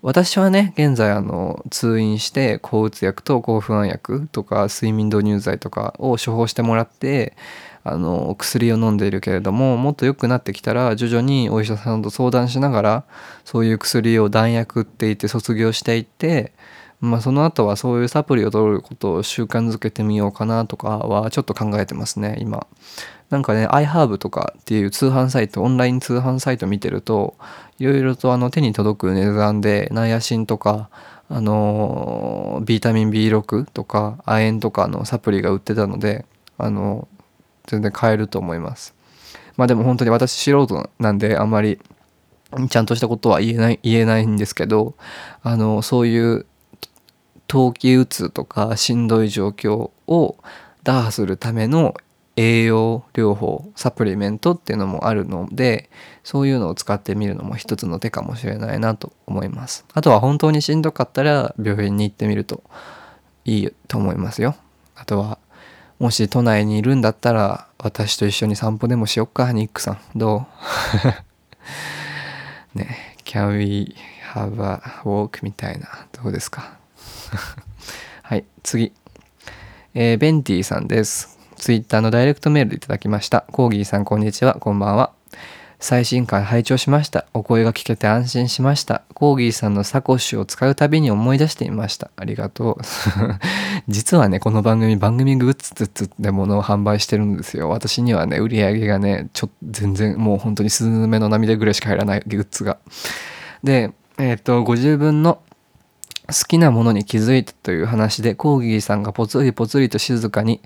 [0.00, 7.36] 私はね現在あの通院して抗うつ薬と抗不安薬とか睡眠導入剤とかを処方してもらって
[7.84, 13.04] あの薬を飲んでいるけれどももっと良くなってきたら徐々にお医者さんと相談しながら
[13.44, 16.52] そういう薬を弾薬って言って卒業していって
[17.02, 22.68] まあ、その後はそういうサプリを取ることを習慣づけてみようかなとかはちょっと考えてますね今。
[23.28, 27.34] なんかね iHerb とかっていう通販サイトオンライン通販サイト見てると
[27.78, 30.90] いろいろとあの手に届く値段でナイアシンとか
[31.28, 36.24] あのビタミン B6 とか亜鉛とかのサプリが売ってたので
[36.56, 37.08] あの
[37.66, 38.94] 全然買えると思います。
[39.56, 41.80] まあでも本当に私素人なんであんまり
[42.68, 44.94] ちゃんとしたことは言えない言えないんですけど
[45.42, 46.46] あのそういう
[47.52, 50.36] 冬季うつとかしんどい状況を
[50.84, 51.92] 打破するための
[52.34, 55.90] 栄養療法サプリメントっていうのもあるので
[56.24, 59.84] そういうのを使ってみるのも一つの手かもしれないなと思います。
[59.92, 62.62] あとは本当にしんどかったら病院に行ってみると
[63.44, 64.56] いいと思いますよ。
[64.94, 65.36] あとは
[65.98, 69.98] もし都内にいるんだったら私と一緒に散歩でもしよっかニックさん。
[70.16, 70.46] ど
[72.74, 72.78] う？
[72.78, 73.94] ね Can we
[74.32, 76.80] have a walk みたいなどうですか？
[78.22, 78.92] はい次
[79.94, 85.12] えー、ベンティさんですツイッターのダイレクトメールでいただきましたコーギーさんこんにちはこんばんは
[85.82, 87.26] 最新回拝聴しました。
[87.34, 89.02] お声が聞けて安心しました。
[89.14, 92.12] コーギーさんのサコッシュを使うたびに思い出していました。
[92.14, 92.76] ありがとう。
[93.88, 97.68] 実はね、この番組、番組グッズで物を販売してるんですよ。
[97.68, 102.78] 私にはね、売り上げがね、ちょっと全然もう本当にスズメの涙ぐらいしか入らないグッズが。
[103.64, 105.40] で、えっ、と、ご自分の
[106.32, 110.60] 好きなものに気づいたという話でコーギーさんがぽつりぽつりと静かに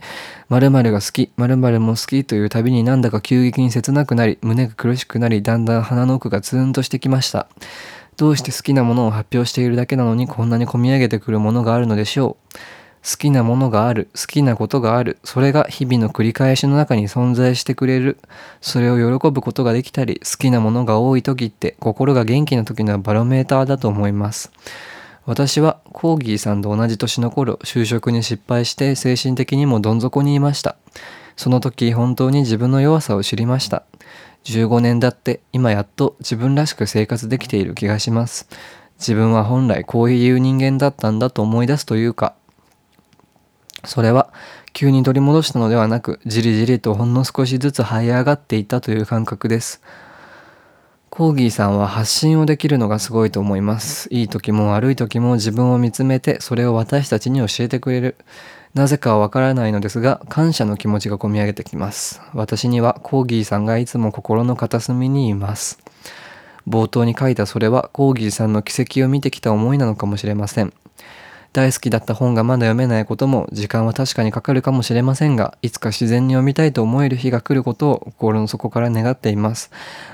[0.49, 7.49] 〇〇が好き〇〇も好きという旅になんだか急激に切なくなり胸が苦しくなりだんだん鼻の奥がツーンとしてきました。
[8.17, 12.57] どうして好きなものを発表しているだけなのにこんなに込み上げてくるものがあるのでしょう。
[13.09, 18.19] 好きなものがある好きなことがあるそれが日々の繰り返しの中に存在してくれる。
[18.61, 24.51] それを喜ぶことができたり好きなものが多い時って心が元気な時のバロメーターだと思います。
[25.27, 30.77] 私はコーギーさんと同じ年の頃就職に失敗して精神的にもどん底にいました。
[31.37, 33.83] その時本当に自分の弱さを知りました。
[34.45, 38.49] 15年だって今やっと自分らしく生活できている気がします。
[38.99, 42.35] 自分は本来こういう人間だったんだと思い出すというか。
[43.85, 44.33] それは
[44.73, 49.83] 急に取り戻したのではなくじりじりとほんの少しずつ這い上がっていったという感覚です。
[51.11, 54.09] コーギーさんは発信をできるのがすごいと思います。
[54.11, 58.17] いい時も悪い時も自分を見つめてそれを私たちに教えてくれる。
[58.75, 62.21] なぜかはわからないのですが感謝の気持ちがこみ上げてきます。
[62.35, 65.79] 私にはコーギーさんがいつも心の片隅にいます。
[66.69, 70.73] 冒頭に書いたそれはコーギーさんの奇跡を見てきた思いなのかもしれません。
[71.57, 79.71] 大好きだった本がまだ読めないことも時間は確かにかかるかもしれませんがいつか自然に読みたいと思える日が来ることを心の底から願っています。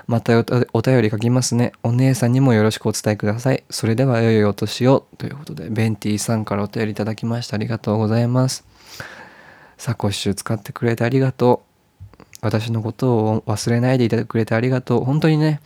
[0.06, 0.38] また
[0.72, 1.72] お便り書きますね。
[1.82, 3.64] お姉さんにもよろしくお伝えください。
[3.70, 7.56] それでは良いお年をということでベンティさんからお便りいただきました。
[7.56, 8.64] ありがとうございます。
[9.78, 11.64] サコッシュ使ってくれてありがと
[12.20, 12.24] う。
[12.40, 15.04] 私のことを忘れないでいてくれてありがとう。
[15.04, 15.60] 本当にね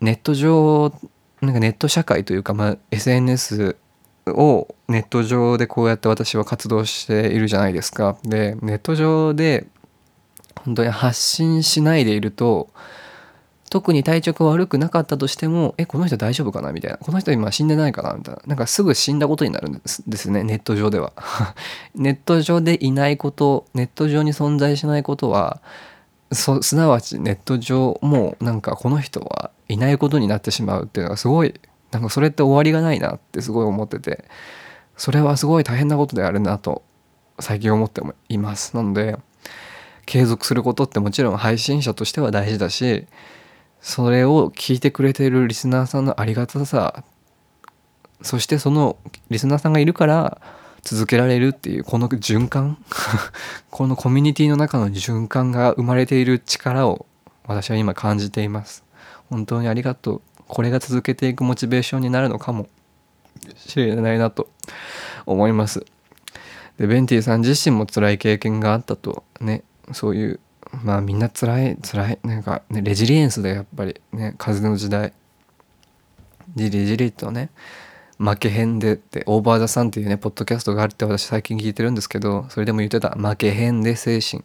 [0.00, 0.94] ネット上
[1.42, 3.76] なんかネット社会というか、まあ、SNS
[4.26, 8.16] をネット上でこうやって私は活動しているじゃないですか。
[8.24, 9.66] でネット上で
[10.64, 12.68] 本当に発信しないでいると
[13.70, 16.72] 特に体調が悪くなかったとしてもえこの人大丈夫かな？
[16.72, 16.98] みたいな。
[16.98, 18.14] この人今死んでないかな？
[18.14, 18.42] みたいな。
[18.46, 21.12] なんかすぐ死んだことになるんですですねネット上では。
[21.94, 25.60] ネット上でいないことネット上に存在しないことは
[26.32, 31.54] すなわちネット上もうなんかこの人はいないことになってしまうっていうのがすごい
[31.90, 34.24] なんかそれって終わりがないなってすごい思ってて
[34.96, 36.82] それはすごい大変なことであるなと
[37.38, 38.76] 最近思っています。
[38.76, 39.16] なので
[40.06, 43.06] 継続することってもちろん配信者としては大事だし
[43.80, 47.04] それを聞いてくれているリスナーさんのありがたさ
[48.22, 48.96] そしてその
[49.30, 50.40] リスナーさんがいるから
[50.82, 52.82] 続けられるっていうこの循環
[53.70, 57.06] このコミュニティの中の循環が生まれている力を
[57.46, 58.84] 私は今感じています。
[59.28, 60.22] 本当にありがとう。
[60.50, 62.68] これが続けていくモチベーションになるのかも
[63.56, 64.48] しれないなと
[65.24, 65.86] 思います。
[66.76, 69.24] でベンティさん自身も辛い経験があったと。
[69.40, 69.62] ね
[69.92, 70.40] そういう
[70.82, 74.00] まあみんな辛い辛いなんか、ね、レジリエンスでやっぱり。
[74.12, 75.12] ね風の時代。
[76.56, 77.50] じりじりとね
[78.18, 84.42] 負けへんでってオーバーザさんっていうねポッドキャストがあるって私最近聞いてるんですけどそれでも言ってた負けへんで精神。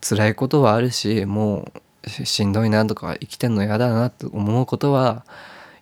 [0.00, 5.24] 辛いことはあるしもうしんどいなとか生きてんの嫌だなと思うことは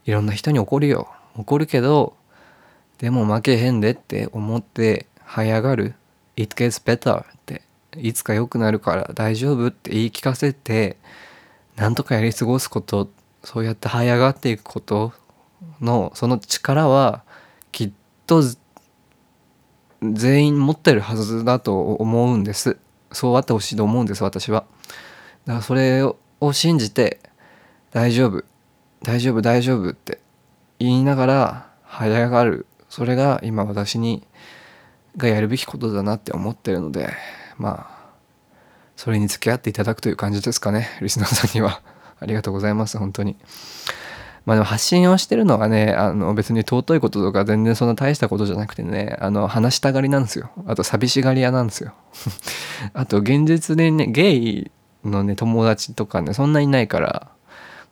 [0.05, 1.09] いろんな人に起こるよ。
[1.37, 2.17] 起こるけど
[2.99, 5.95] でも負けへんでって思って這い上がる。
[6.37, 7.63] It gets better って。
[7.99, 10.97] いつか良くなるから大丈夫って言い聞かせて
[11.77, 13.11] なんとかやり過ごすこと
[13.43, 15.13] そうやって這い上がっていくこと
[15.81, 17.23] のその力は
[17.73, 17.93] きっ
[18.27, 18.43] と
[20.03, 22.77] 全員持ってるはずだと思うんです。
[23.13, 24.65] そうあってほしいと思うんです私は。
[25.47, 26.19] だからそれを
[26.53, 27.21] 信じて
[27.93, 28.45] 大丈夫
[29.03, 30.21] 大丈夫大丈夫って
[30.79, 32.67] 言いながら這い上がる。
[32.89, 34.27] それが今私に
[35.17, 37.11] がやるべきことだなって思ってるので
[37.59, 37.97] まあ
[38.97, 41.83] それに付き合っていただくという感じですかねリスナーさんには。
[42.19, 43.37] ありがとうございます本当に。
[44.47, 50.51] まあでも発信をしてるのがねあの別に尊いこととか全然そんな大したことじゃなくてねあの話したがりなんですよ。
[50.67, 51.93] あと寂しがり屋なんですよ。
[52.95, 54.71] あと現実でねゲイ
[55.07, 57.31] のね友達とかねそんなにないから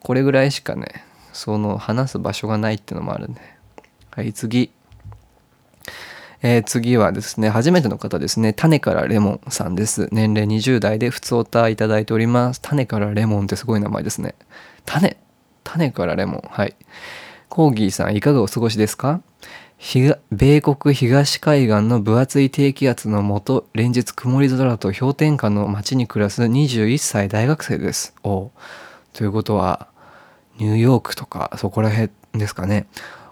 [0.01, 3.41] これぐらいしかねその話す場所がないってのもあるんで
[4.11, 4.71] はい次
[6.47, 10.11] えー、次はですね、初めての方ですね、種からレモンさんです。
[10.13, 12.61] 年齢20代で普通おたいただいております。
[12.61, 14.35] 種からレモンってすごい名前ですね。
[14.85, 15.17] 種
[15.65, 16.43] 種からレモン。
[16.51, 16.77] はい。
[17.49, 19.23] コーギーさん、いかがお過ごしですか？
[20.31, 28.15] 米国東海岸の分厚い低気圧のもと、連日曇り空と氷点下の街に暮らす21歳大学生です。
[28.25, 28.51] お
[29.13, 29.89] ということは、
[30.59, 32.87] ニューヨークとかそこら辺ですかね。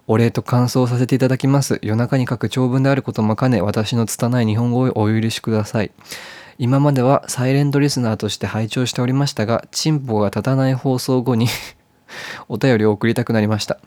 [0.07, 1.79] お礼と感想させていただきます。
[1.83, 5.91] 夜中に書く長文であることも兼ね、私の拙い日本語をお許しください。
[6.59, 11.49] 今まではサイレントリスナーとして拝聴しておりましたが、チンポが立たない放送後に
[12.51, 13.79] お便りを送りたくなりました。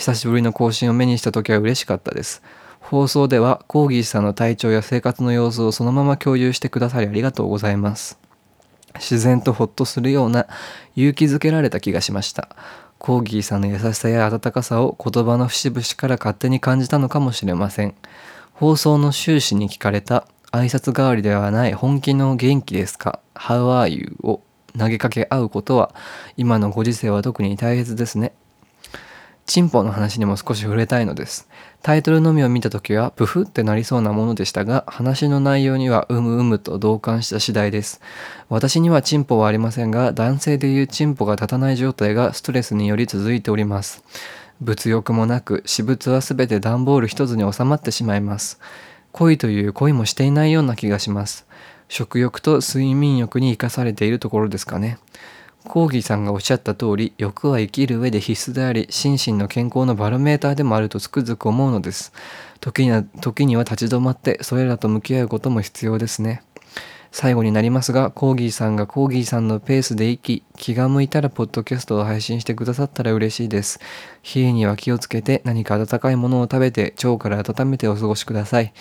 [0.00, 2.42] 久しぶりの更新を目にした時は嬉しかったです。
[2.80, 8.18] 放送ではコーギーさんの体調や生活の様子をそのまま共有してくださりありがとうございます。
[8.94, 10.46] 自然とほっとするような
[10.96, 12.48] 勇気づけられた気がしました。
[12.98, 17.94] コーギーさんの優しさや温かさを言葉の節々から勝手に感じたのかもしれません。
[18.54, 24.16] 放送の終始に聞かれた挨拶代わりではない本気の元気ですか ?How are you?
[24.22, 24.40] を
[24.78, 25.94] 投げかけ合うことは
[26.38, 28.32] 今のご時世は特に大切ですね。
[29.50, 31.48] チンポの話にも少し触れたいのです。
[31.82, 38.00] タイトルのみを見た時はプフってなりそうなものでしたが、話の内容にはうむうむと同感した次第です。
[38.48, 44.04] 私にはチンポはありませんが、男性でいうチンポが立たない状態がストレスにより続いております。
[44.60, 48.60] 物欲もなく、私物は全て段ボール一つに収まってしまいます。
[49.10, 51.44] 恋という恋もしていないような気がします。
[51.88, 54.98] 食欲と睡眠欲に生かされているところですかね。
[55.64, 62.12] コーギーさんがおっしゃった通り、欲は生きる上で必須であり、心身の健康のバロメーターでもあるとつくづく思うのです。
[62.60, 66.42] 時には、時には立ち止まって、それらと向き合うことも必要ですね。
[67.12, 73.80] 最後になりますが、コーギーさんがコーギーさんのペースで生き、気が向いたらポッドキャストを配信してくださったら嬉しいです。
[74.34, 78.72] 冷えには気をつけて何か温かいものを食べて腸から温めてお過ごしください。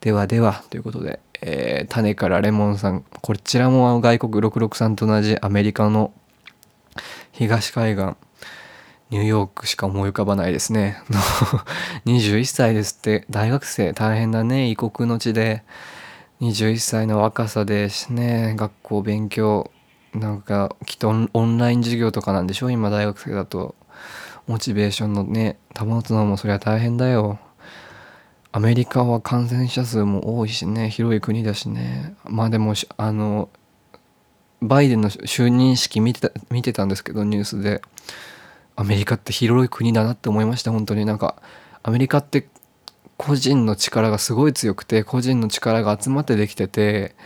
[0.00, 6.12] ではでは、ということで、えー、種からレモンさん、こちらも外国663と同じアメリカの
[7.38, 8.16] 東海岸
[9.10, 11.00] ニューヨークしか思い浮かばないですね。
[12.04, 15.62] 21歳ですって大学生大変だね異国の地で。
[16.40, 19.70] 21歳の若さですね学校勉強
[20.14, 23.76] なんかきっとオンライン授業とかなんでしょ今大学生だと。
[24.48, 27.38] モチベーションのね保つのもそりゃ大変だよ。
[28.50, 32.16] アメリカは感染者数も多いしね広い国だしね。
[32.24, 33.48] まあでもあの
[34.62, 37.82] バイデンの就任式見てた見てたんですけどニュースで。
[38.80, 41.04] アメリカって広い国だなって思いました本当に。
[41.04, 41.34] なんか
[41.82, 42.46] アメリカって
[43.16, 47.16] 個人の力がすごい強くて個人の力が集まってできてて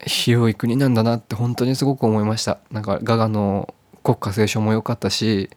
[0.00, 2.58] 広い国なんだなって本当にすごく思いました。
[2.70, 5.50] なんかガガの国歌斉唱も良かったし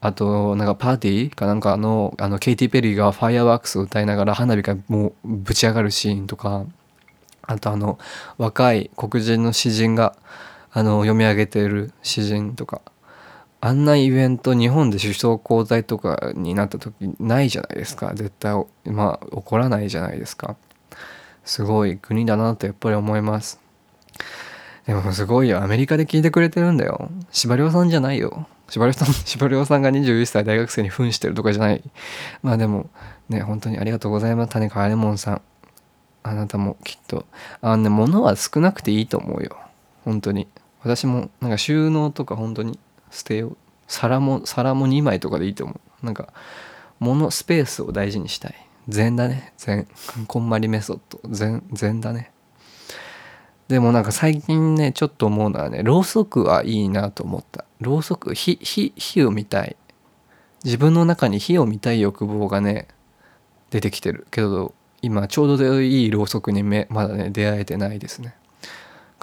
[0.00, 6.64] あとなんかパーティーかなんかのあのケイティ・ペリーが「ファイアワークス」を歌いながら花火がもうぶち上がるシーンとか
[7.42, 7.98] あとあの
[8.38, 10.16] 若い黒人の詩人が
[10.70, 12.80] あの読み上げている詩人とか
[13.64, 18.12] あんなイベント日本で首相交代とかになった時ないじゃないですか。
[18.12, 18.52] 絶対
[18.86, 20.56] まあ起こらないじゃないですか。
[21.44, 23.60] すごい国だなとやっぱり思います。
[24.84, 25.62] でもすごいよ。
[25.62, 27.08] アメリカで聞いてくれてるんだよ。
[27.30, 28.48] 司馬遼さんじゃないよ。
[28.68, 31.84] 司馬遼さん 司馬遼さんが21歳大学生に扮してるとかじゃない。
[32.42, 32.90] まあでも
[33.28, 34.50] ね本当にありがとうございます。
[34.50, 35.42] 種川レモンさん。
[36.22, 37.26] あなたもきっと。
[37.60, 39.56] あのね物は少なくていいと思うよ。
[40.04, 40.48] 本当に。
[40.82, 42.78] 私もなんか収納とか本当に
[43.10, 43.56] 捨てよう。
[43.86, 46.06] 皿も皿も2枚とかでいいと思う。
[46.06, 46.32] なんか
[46.98, 48.54] 物スペースを大事にしたい。
[48.88, 49.52] 禅だね。
[49.56, 49.86] 禅。
[50.26, 51.20] こんまりメソッド。
[51.28, 52.32] 禅禅だね。
[53.68, 57.64] でもなんか最近ねちょっと思うのはねろうそくはいいなと思った。
[57.80, 59.76] ろうそく火火火を見たい。
[60.64, 62.88] 自分の中に火を見たい欲望がね
[63.70, 64.26] 出てきてる。
[64.30, 68.34] けど今ちょうどいいろうそくにめまだね出会えてないですね。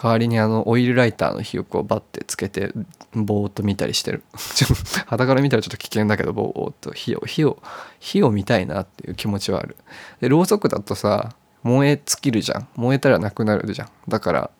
[0.01, 2.71] 代わりにあのオイルライターの火をこうバッてつけて
[3.13, 4.23] ぼーっと見たりしてる。
[5.07, 7.61] 肌から見たらちょっと危険だけどぼーっと火を火を
[7.99, 9.75] 火を見たいなっていう気持ちはある。
[10.21, 11.33] でろうそくだとさ
[11.63, 12.67] 燃え尽きるじゃん。
[12.75, 13.89] 燃えたらなくなるじゃん。
[14.07, 14.51] だから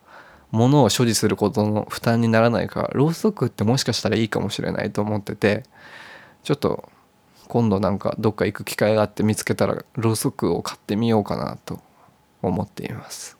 [0.51, 5.63] 物を所持することの負担にならないからろうそくってもしかしたらいいかもしれないと思ってて
[6.43, 6.89] ちょっと
[7.49, 11.81] 今度なんかどっか行く機会があって見つけたらろうそくを買ってみようかなと
[12.43, 13.37] 思っています。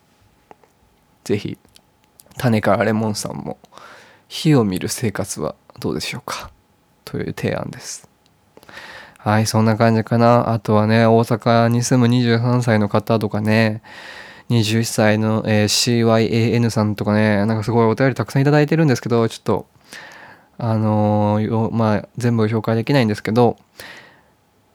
[1.23, 1.60] 是非
[2.36, 3.60] 種からレモンさんも
[4.27, 6.49] 火を見る生活はどうでしょうか。
[7.06, 8.10] という提案です。
[9.19, 10.53] はいそんな感じかな。
[10.53, 13.84] あとはね大阪に住む23歳の方とかね
[14.49, 16.03] 21歳の、えー、
[16.56, 19.68] CYAN さんとかねなんかすごいお便りたくさんいただいてるんですけどちょっと
[20.57, 23.57] あのー、まあ全部紹介できないんですけど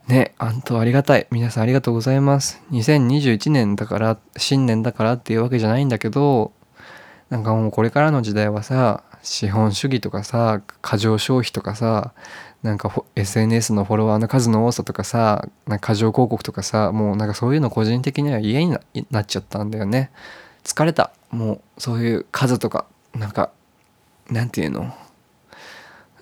[0.06, 1.26] ね、あんとありがたい。
[1.30, 2.60] 皆さんありがとうございます。
[2.72, 6.52] 2021年だから、新年だからっていうわけじゃないんだけど、
[7.30, 12.12] なんかもうこれからの時代はさ、資本主義とかさ、過剰消費とかさ、
[12.62, 18.76] なんか SNS のフォロワーの数の多さとかさ、なんか過剰広告とかさ、もうなんかそういうの個人的には嫌に
[19.10, 20.10] なっちゃったんだよね。
[20.64, 21.12] 疲れた。
[21.30, 23.50] もうそういう数とか、なんか、
[24.30, 24.94] なんていうの？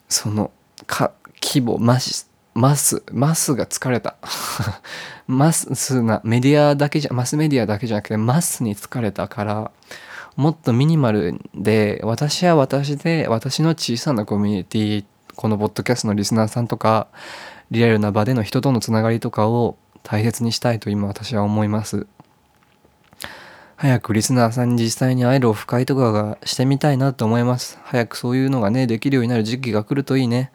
[0.08, 0.50] その、
[0.86, 4.16] か、規模、マス、マス、マスが疲れた。
[5.26, 9.70] マスな、メディアだけじゃ、マスメディアだけじゃなくて、マスに疲れたから、
[10.36, 15.04] もっとミニマルで、私は私で、私の小さなコミュニティ、
[15.34, 17.08] このポッドキャストのリスナーさんとか、
[17.70, 22.06] リアルな場での人とのつながりとかを大切にしたいと今私は思います。
[23.76, 27.80] 早くリスナーさんに実際に会えるオフ会とかがしてみたいなと思います。
[27.82, 30.52] 早くそういうのがね、できるようになる時期が来るといいね。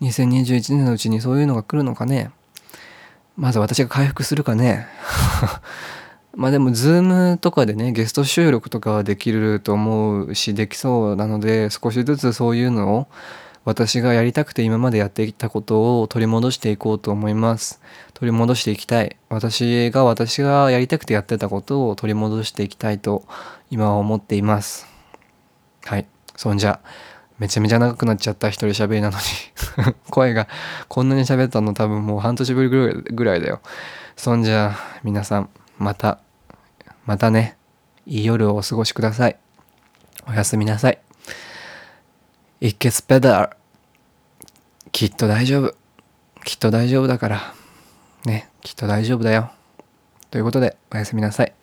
[0.00, 2.30] 2021年のうちにそういうのが来るのかね？
[3.36, 4.86] まず私が回復するかね？
[6.36, 13.08] まあでも、ズームとかでね、ゲスト収録とかはできると思うし、できそうなので、少しずつそういうのを
[13.64, 17.80] 私がやりたくて今までやってきたことを取り戻していこうと思います。
[18.14, 19.16] 取り戻していきたい。
[19.28, 23.24] 私が私がやりたくてやってたことを取り戻していきたいと
[23.70, 24.86] 今は思っています。
[25.84, 26.06] はい。
[26.36, 26.80] そんじゃ。
[27.40, 30.46] めちゃめちゃ長くなっちゃった一人喋りなのに 声が
[30.88, 33.60] こんなに喋ったの多分もう半年ぶりぐらいだよ。
[34.14, 35.48] そんじゃ皆さん
[35.78, 36.18] また
[37.06, 37.56] またね
[38.06, 39.38] いい夜をお過ごしください。
[40.28, 40.98] おやすみなさい。
[42.60, 43.50] It gets better.
[44.92, 45.74] きっと大丈夫。
[46.44, 47.54] きっと大丈夫だから。
[48.26, 49.50] ね、きっと大丈夫だよ。
[50.30, 51.54] ということでおやすみなさい。